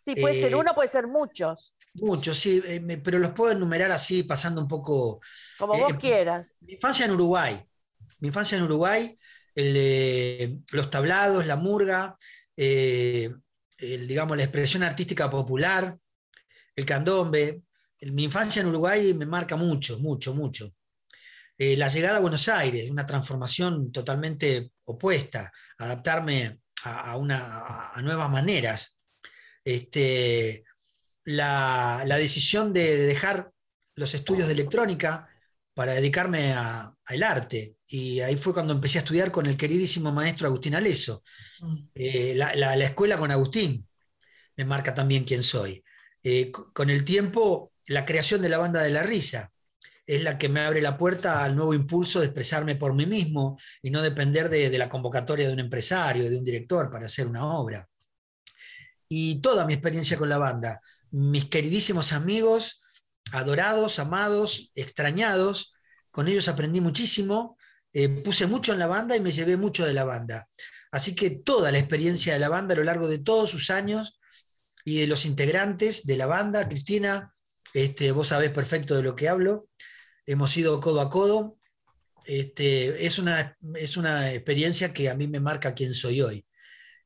Sí, 0.01 0.15
puede 0.15 0.35
ser 0.35 0.55
Eh, 0.55 0.55
uno, 0.55 0.73
puede 0.75 0.89
ser 0.89 1.07
muchos, 1.07 1.73
muchos, 1.95 2.37
sí, 2.37 2.61
eh, 2.65 3.01
pero 3.03 3.19
los 3.19 3.31
puedo 3.31 3.51
enumerar 3.51 3.91
así, 3.91 4.23
pasando 4.23 4.61
un 4.61 4.67
poco. 4.67 5.21
como 5.55 5.77
eh, 5.77 5.79
vos 5.79 5.95
quieras. 5.95 6.55
Mi 6.61 6.73
infancia 6.73 7.05
en 7.05 7.11
Uruguay. 7.13 7.59
Mi 8.19 8.29
infancia 8.29 8.57
en 8.57 8.65
Uruguay, 8.65 9.17
el, 9.55 10.63
los 10.71 10.89
tablados, 10.91 11.45
la 11.47 11.55
murga, 11.57 12.17
el, 12.57 14.07
digamos, 14.07 14.37
la 14.37 14.43
expresión 14.43 14.83
artística 14.83 15.29
popular, 15.29 15.97
el 16.75 16.85
candombe. 16.85 17.63
El- 17.99 18.13
mi 18.13 18.25
infancia 18.25 18.61
en 18.61 18.69
Uruguay 18.69 19.13
me 19.15 19.25
marca 19.27 19.55
mucho, 19.57 19.99
mucho, 19.99 20.33
mucho. 20.35 20.71
Eh, 21.57 21.77
la 21.77 21.89
llegada 21.89 22.17
a 22.17 22.21
Buenos 22.21 22.49
Aires, 22.49 22.89
una 22.91 23.05
transformación 23.05 23.91
totalmente 23.91 24.73
opuesta, 24.85 25.51
adaptarme 25.79 26.61
a, 26.85 27.11
a 27.13 27.17
una, 27.17 27.37
a- 27.59 27.93
a 27.99 28.01
nuevas 28.03 28.29
maneras. 28.31 29.00
Este, 29.63 30.63
la, 31.25 32.03
la 32.05 32.17
decisión 32.17 32.73
de 32.73 32.97
dejar 32.97 33.51
los 33.95 34.13
estudios 34.13 34.47
de 34.47 34.53
electrónica 34.53 35.27
para 35.73 35.93
dedicarme 35.93 36.53
a- 36.53 36.93
al 37.05 37.23
arte. 37.23 37.77
Y 37.87 38.19
ahí 38.21 38.35
fue 38.37 38.53
cuando 38.53 38.73
empecé 38.73 38.97
a 38.99 39.01
estudiar 39.01 39.31
con 39.31 39.45
el 39.45 39.57
queridísimo 39.57 40.11
maestro 40.11 40.47
Agustín 40.47 40.75
Aleso. 40.75 41.23
Eh, 41.95 42.33
la, 42.35 42.55
la- 42.55 42.75
la 42.75 42.85
escuela 42.85 43.17
con 43.17 43.31
Agustín 43.31 43.87
me 44.57 44.65
marca 44.65 44.93
también 44.93 45.23
quién 45.23 45.43
soy. 45.43 45.83
Eh, 46.23 46.51
con 46.51 46.89
el 46.89 47.03
tiempo, 47.05 47.73
la 47.87 48.05
creación 48.05 48.41
de 48.41 48.49
la 48.49 48.57
banda 48.59 48.81
de 48.83 48.91
la 48.91 49.03
risa 49.03 49.51
es 50.05 50.23
la 50.23 50.37
que 50.37 50.49
me 50.49 50.61
abre 50.61 50.81
la 50.81 50.97
puerta 50.97 51.43
al 51.43 51.55
nuevo 51.55 51.73
impulso 51.73 52.19
de 52.19 52.27
expresarme 52.27 52.75
por 52.75 52.93
mí 52.93 53.05
mismo 53.05 53.57
y 53.81 53.91
no 53.91 54.01
depender 54.01 54.49
de, 54.49 54.69
de 54.69 54.77
la 54.77 54.89
convocatoria 54.89 55.47
de 55.47 55.53
un 55.53 55.59
empresario, 55.59 56.29
de 56.29 56.37
un 56.37 56.43
director 56.45 56.91
para 56.91 57.05
hacer 57.07 57.27
una 57.27 57.45
obra. 57.45 57.87
Y 59.13 59.41
toda 59.41 59.65
mi 59.65 59.73
experiencia 59.73 60.17
con 60.17 60.29
la 60.29 60.37
banda, 60.37 60.79
mis 61.09 61.43
queridísimos 61.43 62.13
amigos, 62.13 62.81
adorados, 63.33 63.99
amados, 63.99 64.71
extrañados, 64.73 65.73
con 66.11 66.29
ellos 66.29 66.47
aprendí 66.47 66.79
muchísimo, 66.79 67.57
eh, 67.91 68.07
puse 68.07 68.47
mucho 68.47 68.71
en 68.71 68.79
la 68.79 68.87
banda 68.87 69.17
y 69.17 69.19
me 69.19 69.33
llevé 69.33 69.57
mucho 69.57 69.85
de 69.85 69.91
la 69.91 70.05
banda. 70.05 70.47
Así 70.93 71.13
que 71.13 71.29
toda 71.29 71.73
la 71.73 71.77
experiencia 71.77 72.31
de 72.31 72.39
la 72.39 72.47
banda 72.47 72.73
a 72.73 72.77
lo 72.77 72.85
largo 72.85 73.09
de 73.09 73.19
todos 73.19 73.51
sus 73.51 73.69
años 73.69 74.17
y 74.85 75.01
de 75.01 75.07
los 75.07 75.25
integrantes 75.25 76.05
de 76.05 76.15
la 76.15 76.27
banda, 76.27 76.69
Cristina, 76.69 77.35
este, 77.73 78.13
vos 78.13 78.29
sabés 78.29 78.51
perfecto 78.51 78.95
de 78.95 79.03
lo 79.03 79.17
que 79.17 79.27
hablo, 79.27 79.67
hemos 80.25 80.55
ido 80.55 80.79
codo 80.79 81.01
a 81.01 81.09
codo, 81.09 81.57
este, 82.23 83.05
es, 83.05 83.19
una, 83.19 83.57
es 83.75 83.97
una 83.97 84.31
experiencia 84.31 84.93
que 84.93 85.09
a 85.09 85.15
mí 85.15 85.27
me 85.27 85.41
marca 85.41 85.73
quién 85.73 85.93
soy 85.93 86.21
hoy. 86.21 86.45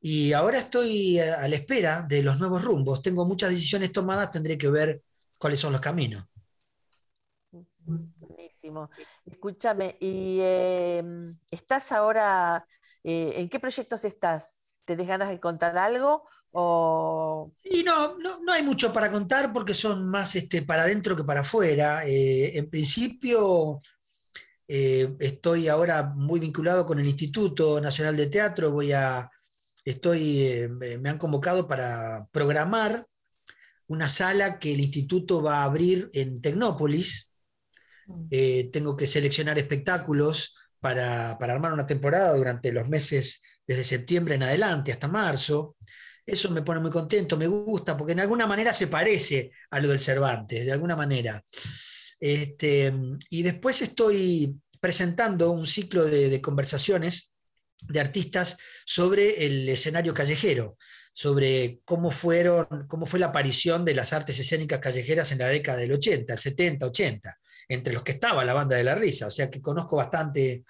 Y 0.08 0.34
ahora 0.34 0.60
estoy 0.60 1.18
a 1.18 1.42
a 1.42 1.48
la 1.48 1.56
espera 1.56 2.04
de 2.04 2.22
los 2.22 2.40
nuevos 2.40 2.64
rumbos. 2.64 3.02
Tengo 3.02 3.26
muchas 3.26 3.50
decisiones 3.50 3.92
tomadas, 3.92 4.30
tendré 4.30 4.56
que 4.56 4.70
ver 4.70 5.02
cuáles 5.40 5.60
son 5.60 5.72
los 5.72 5.82
caminos. 5.82 6.24
Buenísimo. 7.80 8.92
Escúchame, 9.26 9.98
¿y 10.00 10.38
eh, 10.42 11.04
estás 11.50 11.92
ahora, 11.92 12.68
eh, 13.04 13.34
en 13.38 13.50
qué 13.50 13.60
proyectos 13.60 14.06
estás? 14.06 14.76
¿Tenés 14.86 15.08
ganas 15.08 15.30
de 15.30 15.40
contar 15.40 15.76
algo? 15.76 16.28
O... 16.52 17.52
Y 17.64 17.82
no, 17.82 18.16
no, 18.20 18.42
no 18.44 18.54
hay 18.54 18.62
mucho 18.62 18.94
para 18.94 19.10
contar 19.10 19.52
porque 19.52 19.74
son 19.74 20.08
más 20.08 20.36
este, 20.36 20.62
para 20.62 20.84
adentro 20.84 21.16
que 21.16 21.24
para 21.24 21.40
afuera. 21.40 22.06
Eh, 22.06 22.56
en 22.56 22.70
principio, 22.70 23.82
eh, 24.68 25.16
estoy 25.20 25.68
ahora 25.68 26.14
muy 26.16 26.40
vinculado 26.40 26.86
con 26.86 27.00
el 27.00 27.08
Instituto 27.08 27.82
Nacional 27.82 28.16
de 28.16 28.28
Teatro. 28.28 28.70
Voy 28.70 28.92
a, 28.92 29.32
estoy, 29.86 30.42
eh, 30.42 30.70
me 30.70 31.10
han 31.10 31.18
convocado 31.18 31.68
para 31.68 32.28
programar 32.32 33.06
una 33.88 34.10
sala 34.10 34.60
que 34.60 34.74
el 34.74 34.80
instituto 34.80 35.42
va 35.42 35.60
a 35.60 35.64
abrir 35.66 36.10
en 36.14 36.42
Tecnópolis. 36.42 37.32
Eh, 38.30 38.70
tengo 38.72 38.96
que 38.96 39.08
seleccionar 39.08 39.58
espectáculos 39.58 40.56
para, 40.80 41.38
para 41.40 41.54
armar 41.54 41.74
una 41.74 41.88
temporada 41.88 42.36
durante 42.36 42.72
los 42.72 42.88
meses 42.90 43.42
desde 43.66 43.84
septiembre 43.84 44.36
en 44.36 44.44
adelante 44.44 44.92
hasta 44.92 45.08
marzo. 45.08 45.76
Eso 46.26 46.50
me 46.50 46.64
pone 46.64 46.80
muy 46.80 46.92
contento, 46.92 47.38
me 47.38 47.48
gusta, 47.48 47.96
porque 47.96 48.14
en 48.14 48.20
alguna 48.20 48.48
manera 48.48 48.74
se 48.74 48.88
parece 48.88 49.52
a 49.70 49.80
lo 49.80 49.90
del 49.90 50.00
Cervantes, 50.00 50.66
de 50.66 50.72
alguna 50.72 50.96
manera. 50.96 51.44
Este, 52.20 52.94
y 53.30 53.44
después 53.44 53.82
estoy 53.82 54.60
presentando 54.80 55.52
un 55.52 55.68
ciclo 55.68 56.06
de, 56.06 56.30
de 56.30 56.42
conversaciones 56.42 57.35
de 57.82 58.00
artistas 58.00 58.58
sobre 58.86 59.46
el 59.46 59.68
escenario 59.70 60.14
callejero, 60.14 60.78
sobre 61.14 61.80
cómo, 61.86 62.12
fueron, 62.12 62.88
cómo 62.88 63.06
fue 63.06 63.20
la 63.20 63.28
aparición 63.28 63.86
de 63.86 63.96
las 63.96 64.14
artes 64.14 64.40
escénicas 64.40 64.80
callejeras 64.80 65.32
en 65.32 65.40
la 65.40 65.48
década 65.48 65.78
del 65.78 65.94
80, 65.94 66.34
el 66.34 66.40
70, 66.40 66.86
80, 66.88 67.40
entre 67.70 67.94
los 67.94 68.04
que 68.04 68.14
estaba 68.14 68.46
la 68.46 68.54
banda 68.54 68.76
de 68.76 68.84
la 68.84 68.96
risa, 68.96 69.28
o 69.28 69.32
sea 69.32 69.50
que 69.50 69.62
conozco 69.62 69.96
bastante, 69.96 70.64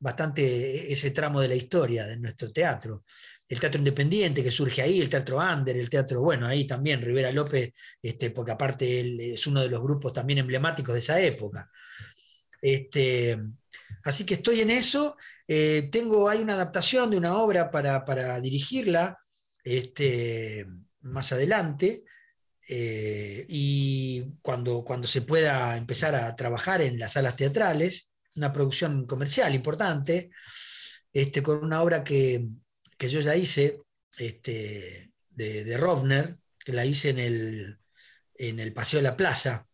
bastante 0.00 0.92
ese 0.92 1.10
tramo 1.10 1.40
de 1.40 1.48
la 1.48 1.54
historia 1.54 2.06
de 2.06 2.18
nuestro 2.18 2.50
teatro 2.50 3.04
el 3.52 3.60
teatro 3.60 3.78
independiente 3.80 4.42
que 4.42 4.50
surge 4.50 4.80
ahí, 4.80 4.98
el 4.98 5.10
teatro 5.10 5.36
under, 5.36 5.76
el 5.76 5.90
teatro, 5.90 6.22
bueno, 6.22 6.46
ahí 6.46 6.66
también 6.66 7.02
Rivera 7.02 7.30
López, 7.30 7.70
este, 8.00 8.30
porque 8.30 8.52
aparte 8.52 9.00
él 9.00 9.20
es 9.20 9.46
uno 9.46 9.60
de 9.60 9.68
los 9.68 9.82
grupos 9.82 10.10
también 10.10 10.38
emblemáticos 10.38 10.94
de 10.94 11.00
esa 11.00 11.20
época. 11.20 11.70
Este, 12.62 13.38
así 14.04 14.24
que 14.24 14.34
estoy 14.34 14.62
en 14.62 14.70
eso. 14.70 15.18
Eh, 15.54 15.90
tengo, 15.92 16.30
hay 16.30 16.40
una 16.40 16.54
adaptación 16.54 17.10
de 17.10 17.18
una 17.18 17.36
obra 17.36 17.70
para, 17.70 18.06
para 18.06 18.40
dirigirla 18.40 19.18
este, 19.62 20.66
más 21.02 21.30
adelante. 21.32 22.04
eh, 22.68 23.44
y 23.48 24.24
cuando, 24.40 24.82
cuando 24.82 25.06
se 25.06 25.20
pueda 25.22 25.76
empezar 25.76 26.14
a 26.14 26.34
trabajar 26.36 26.80
en 26.80 26.98
las 26.98 27.12
salas 27.12 27.36
teatrales, 27.36 28.12
una 28.36 28.50
producción 28.50 29.04
comercial 29.06 29.54
importante, 29.54 30.30
este, 31.12 31.42
con 31.42 31.62
una 31.62 31.82
obra 31.82 32.02
que, 32.02 32.48
que 32.96 33.10
yo 33.10 33.20
ya 33.20 33.36
hice 33.36 33.82
este, 34.16 35.12
de, 35.28 35.64
de 35.64 35.76
Rovner, 35.76 36.38
que 36.64 36.72
la 36.72 36.86
hice 36.86 37.10
en 37.10 37.18
el, 37.18 37.78
en 38.36 38.58
el 38.58 38.72
Paseo 38.72 39.00
de 39.00 39.04
la 39.04 39.16
Plaza. 39.16 39.66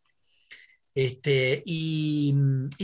Este, 0.99 1.63
y, 1.65 2.35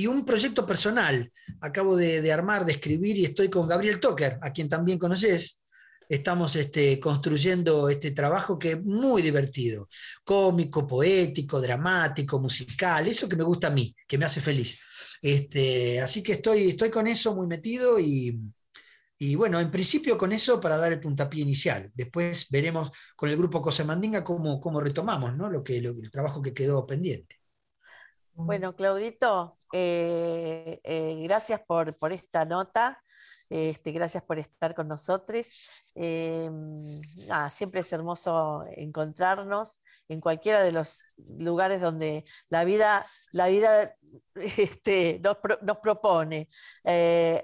un 0.06 0.24
proyecto 0.24 0.64
personal. 0.64 1.32
Acabo 1.60 1.96
de, 1.96 2.32
armar, 2.32 2.64
de 2.64 2.70
escribir 2.70 3.16
y 3.16 3.24
estoy 3.24 3.50
con 3.50 3.66
Gabriel 3.66 3.98
Toker, 3.98 4.38
a 4.40 4.52
quien 4.52 4.68
también 4.68 5.00
conoces. 5.00 5.60
Estamos 6.08 6.54
este, 6.54 7.00
construyendo 7.00 7.88
este 7.88 8.12
trabajo 8.12 8.56
que 8.56 8.72
es 8.72 8.84
muy 8.84 9.20
divertido, 9.20 9.88
cómico, 10.22 10.86
poético, 10.86 11.60
dramático, 11.60 12.38
musical, 12.38 13.04
eso 13.08 13.28
que 13.28 13.34
me 13.34 13.42
gusta 13.42 13.66
a 13.66 13.70
mí, 13.70 13.92
que 14.06 14.16
me 14.16 14.26
hace 14.26 14.40
feliz. 14.40 14.78
Este, 15.20 16.00
así 16.00 16.22
que 16.22 16.34
estoy, 16.34 16.68
estoy 16.68 16.90
con 16.90 17.08
eso 17.08 17.34
muy 17.34 17.48
metido 17.48 17.98
y, 17.98 18.38
y 19.18 19.34
bueno, 19.34 19.58
en 19.58 19.72
principio 19.72 20.16
con 20.16 20.30
eso 20.30 20.60
para 20.60 20.76
dar 20.76 20.92
el 20.92 21.00
puntapié 21.00 21.42
inicial. 21.42 21.90
Después 21.92 22.46
veremos 22.48 22.92
con 23.16 23.28
el 23.28 23.36
grupo 23.36 23.60
Cosemandinga 23.60 24.22
cómo, 24.22 24.60
cómo 24.60 24.80
retomamos 24.80 25.36
¿no? 25.36 25.50
lo 25.50 25.64
que, 25.64 25.80
lo- 25.80 25.90
el 25.90 26.10
trabajo 26.12 26.40
que 26.40 26.54
quedó 26.54 26.86
pendiente. 26.86 27.43
Bueno, 28.36 28.74
Claudito, 28.74 29.56
eh, 29.72 30.80
eh, 30.82 31.20
gracias 31.22 31.60
por, 31.66 31.96
por 31.98 32.12
esta 32.12 32.44
nota, 32.44 33.00
este, 33.48 33.92
gracias 33.92 34.24
por 34.24 34.38
estar 34.40 34.74
con 34.74 34.88
nosotros. 34.88 35.92
Eh, 35.94 36.50
siempre 37.50 37.80
es 37.80 37.92
hermoso 37.92 38.64
encontrarnos 38.76 39.80
en 40.08 40.20
cualquiera 40.20 40.62
de 40.64 40.72
los 40.72 40.98
lugares 41.38 41.80
donde 41.80 42.24
la 42.48 42.64
vida, 42.64 43.06
la 43.32 43.46
vida 43.48 43.94
este, 44.34 45.20
nos, 45.22 45.36
nos 45.62 45.78
propone. 45.78 46.48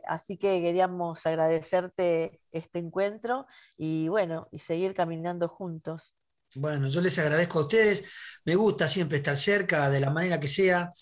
Así 0.06 0.38
que 0.38 0.60
queríamos 0.60 1.24
agradecerte 1.24 2.40
este 2.52 2.80
encuentro 2.80 3.46
y 3.76 4.08
bueno, 4.08 4.46
y 4.50 4.58
seguir 4.58 4.94
caminando 4.94 5.46
juntos. 5.48 6.14
Bueno, 6.54 6.88
yo 6.88 7.00
les 7.00 7.18
agradezco 7.18 7.58
a 7.58 7.62
ustedes. 7.62 8.04
Me 8.44 8.54
gusta 8.54 8.88
siempre 8.88 9.18
estar 9.18 9.36
cerca, 9.36 9.90
de 9.90 10.00
la 10.00 10.10
manera 10.10 10.40
que 10.40 10.48
sea. 10.48 10.92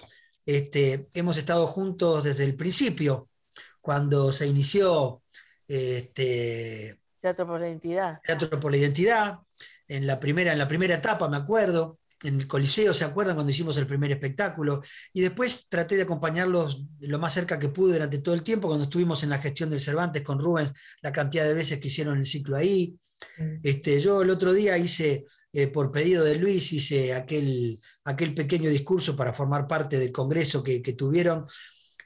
Este, 0.44 1.08
hemos 1.14 1.36
estado 1.36 1.66
juntos 1.66 2.24
desde 2.24 2.44
el 2.44 2.56
principio, 2.56 3.28
cuando 3.80 4.32
se 4.32 4.46
inició 4.46 5.22
este, 5.66 6.98
Teatro 7.20 7.46
por 7.46 7.60
la 7.60 7.68
Identidad. 7.68 8.20
Teatro 8.24 8.60
por 8.60 8.70
la 8.70 8.78
Identidad, 8.78 9.38
en 9.86 10.06
la 10.06 10.20
primera, 10.20 10.52
en 10.52 10.58
la 10.58 10.68
primera 10.68 10.94
etapa, 10.94 11.28
me 11.28 11.36
acuerdo. 11.36 11.98
en 12.24 12.36
el 12.36 12.48
Coliseo, 12.48 12.92
¿se 12.92 13.04
acuerdan 13.04 13.36
cuando 13.36 13.50
hicimos 13.50 13.76
el 13.76 13.86
primer 13.86 14.10
espectáculo? 14.10 14.82
Y 15.12 15.20
después 15.20 15.68
traté 15.68 15.96
de 15.96 16.02
acompañarlos 16.02 16.82
lo 17.00 17.18
más 17.18 17.32
cerca 17.32 17.58
que 17.58 17.68
pude 17.68 17.92
durante 17.92 18.18
todo 18.18 18.34
el 18.34 18.42
tiempo, 18.42 18.68
cuando 18.68 18.84
estuvimos 18.84 19.22
en 19.22 19.30
la 19.30 19.38
gestión 19.38 19.70
del 19.70 19.80
Cervantes 19.80 20.22
con 20.22 20.40
Rubens, 20.40 20.72
la 21.00 21.12
cantidad 21.12 21.44
de 21.44 21.54
veces 21.54 21.78
que 21.78 21.88
hicieron 21.88 22.18
el 22.18 22.26
ciclo 22.26 22.56
ahí. 22.56 22.98
Mm. 23.38 23.60
Este, 23.62 24.00
yo 24.00 24.22
el 24.22 24.30
otro 24.30 24.52
día 24.52 24.76
hice, 24.78 25.26
eh, 25.52 25.68
por 25.68 25.92
pedido 25.92 26.24
de 26.24 26.36
Luis, 26.36 26.72
hice 26.72 27.14
aquel, 27.14 27.80
aquel 28.04 28.34
pequeño 28.34 28.70
discurso 28.70 29.16
para 29.16 29.32
formar 29.32 29.66
parte 29.66 29.98
del 29.98 30.12
congreso 30.12 30.62
que, 30.62 30.80
tuvieron. 30.94 31.46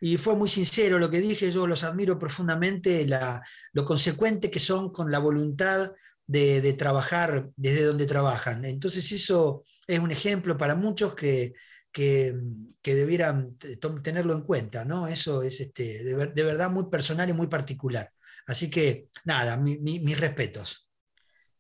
Y 0.00 0.16
fue 0.16 0.36
muy 0.36 0.48
sincero 0.48 0.98
lo 0.98 1.10
que 1.10 1.20
dije, 1.20 1.50
yo 1.52 1.66
los 1.66 1.84
admiro 1.84 2.18
profundamente, 2.18 3.06
la, 3.06 3.42
lo 3.72 3.84
consecuente 3.84 4.50
que 4.50 4.58
son 4.58 4.92
con 4.92 5.10
la 5.12 5.18
voluntad 5.20 5.92
de, 6.26 6.72
trabajar 6.74 7.50
desde 7.56 7.84
donde 7.84 8.06
trabajan. 8.06 8.64
Entonces 8.64 9.10
eso 9.12 9.64
es 9.86 9.98
un 10.00 10.10
ejemplo 10.10 10.56
para 10.56 10.74
muchos 10.74 11.14
que, 11.14 11.52
que, 11.92 12.34
que 12.82 12.94
debieran 12.94 13.56
tenerlo 14.02 14.34
en 14.34 14.42
cuenta, 14.42 14.84
¿no? 14.84 15.06
Eso 15.06 15.42
es 15.42 15.60
este, 15.60 16.02
de, 16.04 16.14
ver- 16.16 16.34
de 16.34 16.44
verdad 16.44 16.70
muy 16.70 16.88
personal 16.90 17.28
y 17.30 17.32
muy 17.32 17.46
particular. 17.46 18.10
Así 18.46 18.70
que 18.70 19.08
nada, 19.24 19.56
mi- 19.56 19.78
mi- 19.78 20.00
mis 20.00 20.18
respetos. 20.18 20.81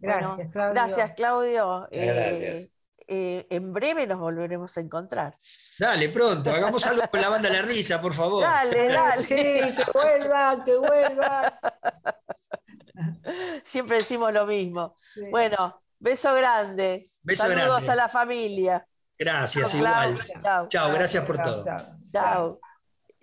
Gracias, 0.02 0.36
Bueno, 0.36 0.50
Claudio. 0.52 0.72
Gracias, 0.74 1.12
Claudio. 1.12 1.88
Gracias. 1.90 2.32
Eh, 2.32 2.70
eh, 3.08 3.46
en 3.50 3.72
breve 3.72 4.06
nos 4.06 4.18
volveremos 4.18 4.76
a 4.76 4.80
encontrar. 4.80 5.36
Dale, 5.78 6.08
pronto, 6.08 6.50
hagamos 6.50 6.86
algo 6.86 7.02
con 7.10 7.20
la 7.20 7.28
banda 7.28 7.48
La 7.50 7.62
Risa, 7.62 8.00
por 8.00 8.14
favor. 8.14 8.42
Dale, 8.42 8.88
dale. 8.92 9.22
Sí, 9.22 9.34
que 9.34 9.84
vuelva, 9.92 10.64
que 10.64 10.76
vuelva. 10.76 11.60
Siempre 13.64 13.98
decimos 13.98 14.32
lo 14.32 14.46
mismo. 14.46 14.98
Sí. 15.14 15.22
Bueno, 15.30 15.82
beso 15.98 16.34
grande. 16.34 17.04
Beso 17.22 17.42
Saludos 17.44 17.66
grande. 17.66 17.90
a 17.90 17.94
la 17.94 18.08
familia. 18.08 18.86
Gracias, 19.18 19.74
igual. 19.74 20.20
Chao. 20.68 20.92
Gracias 20.92 21.24
por 21.24 21.38
todo. 21.40 21.64
chao. 22.12 22.60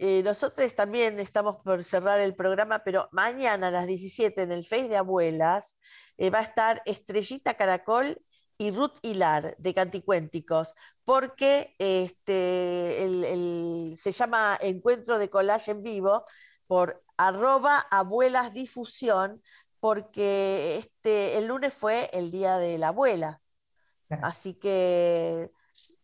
Eh, 0.02 0.24
nosotros 0.24 0.74
también 0.76 1.20
estamos 1.20 1.58
por 1.64 1.84
cerrar 1.84 2.22
el 2.22 2.34
programa, 2.36 2.84
pero 2.86 3.10
mañana 3.12 3.68
a 3.68 3.72
las 3.72 3.86
17 3.88 4.44
en 4.44 4.52
el 4.54 4.66
Face 4.66 4.88
de 4.88 4.96
Abuelas 4.98 5.78
eh, 6.18 6.30
va 6.30 6.40
a 6.40 6.44
estar 6.44 6.82
Estrellita 6.86 7.56
Caracol 7.56 8.22
y 8.58 8.72
Ruth 8.72 8.94
Hilar 9.02 9.56
de 9.58 9.74
Canticuénticos, 9.74 10.74
porque 11.04 11.76
este, 11.80 13.04
el- 13.06 13.24
el- 13.26 13.94
se 13.98 14.12
llama 14.14 14.58
Encuentro 14.62 15.18
de 15.18 15.30
Collage 15.30 15.72
en 15.72 15.84
Vivo 15.84 16.24
por 16.68 17.04
arroba 17.18 17.80
abuelas 17.92 18.54
difusión, 18.54 19.42
porque 19.82 20.78
este, 20.78 21.38
el 21.38 21.48
lunes 21.48 21.74
fue 21.74 22.10
el 22.14 22.32
Día 22.32 22.58
de 22.58 22.78
la 22.78 22.90
Abuela. 22.90 23.42
Así 24.22 24.54
que 24.56 25.52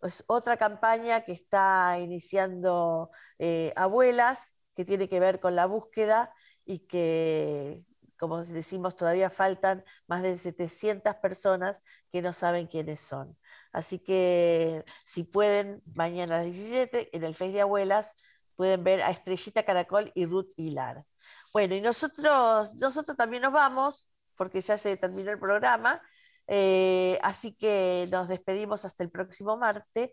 es 0.06 0.24
otra 0.28 0.58
campaña 0.58 1.22
que 1.22 1.32
está 1.34 1.98
iniciando 2.00 3.12
eh, 3.40 3.74
Abuelas, 3.76 4.56
que 4.76 4.86
tiene 4.86 5.10
que 5.10 5.20
ver 5.20 5.40
con 5.40 5.56
la 5.56 5.66
búsqueda 5.66 6.34
y 6.66 6.80
que, 6.80 7.84
como 8.18 8.44
decimos, 8.44 8.96
todavía 8.96 9.30
faltan 9.30 9.84
más 10.08 10.22
de 10.24 10.38
700 10.38 11.16
personas 11.16 11.82
que 12.12 12.22
no 12.22 12.34
saben 12.34 12.68
quiénes 12.68 13.00
son. 13.00 13.38
Así 13.72 14.00
que 14.00 14.84
si 15.06 15.24
pueden, 15.24 15.82
mañana 15.94 16.36
a 16.36 16.44
las 16.44 16.48
17 16.48 17.16
en 17.16 17.24
el 17.24 17.36
Face 17.36 17.52
de 17.52 17.62
Abuelas 17.62 18.16
pueden 18.56 18.84
ver 18.84 19.02
a 19.02 19.12
Estrellita 19.12 19.64
Caracol 19.64 20.12
y 20.16 20.26
Ruth 20.26 20.52
Hilar. 20.56 21.06
Bueno, 21.54 21.76
y 21.76 21.82
nosotros, 21.82 22.74
nosotros 22.76 23.18
también 23.18 23.44
nos 23.44 23.54
vamos, 23.54 24.10
porque 24.36 24.62
ya 24.62 24.78
se 24.78 24.98
terminó 24.98 25.32
el 25.32 25.40
programa. 25.40 26.02
Eh, 26.48 27.20
así 27.24 27.54
que 27.56 28.08
nos 28.12 28.28
despedimos 28.28 28.86
hasta 28.86 29.04
el 29.04 29.12
próximo 29.12 29.58
martes. 29.58 30.12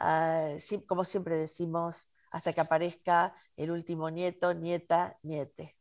Ah, 0.00 0.54
como 0.86 1.04
siempre 1.04 1.36
decimos, 1.36 2.10
hasta 2.30 2.52
que 2.52 2.60
aparezca 2.60 3.34
el 3.56 3.70
último 3.70 4.10
nieto, 4.10 4.54
nieta, 4.54 5.18
niete. 5.22 5.76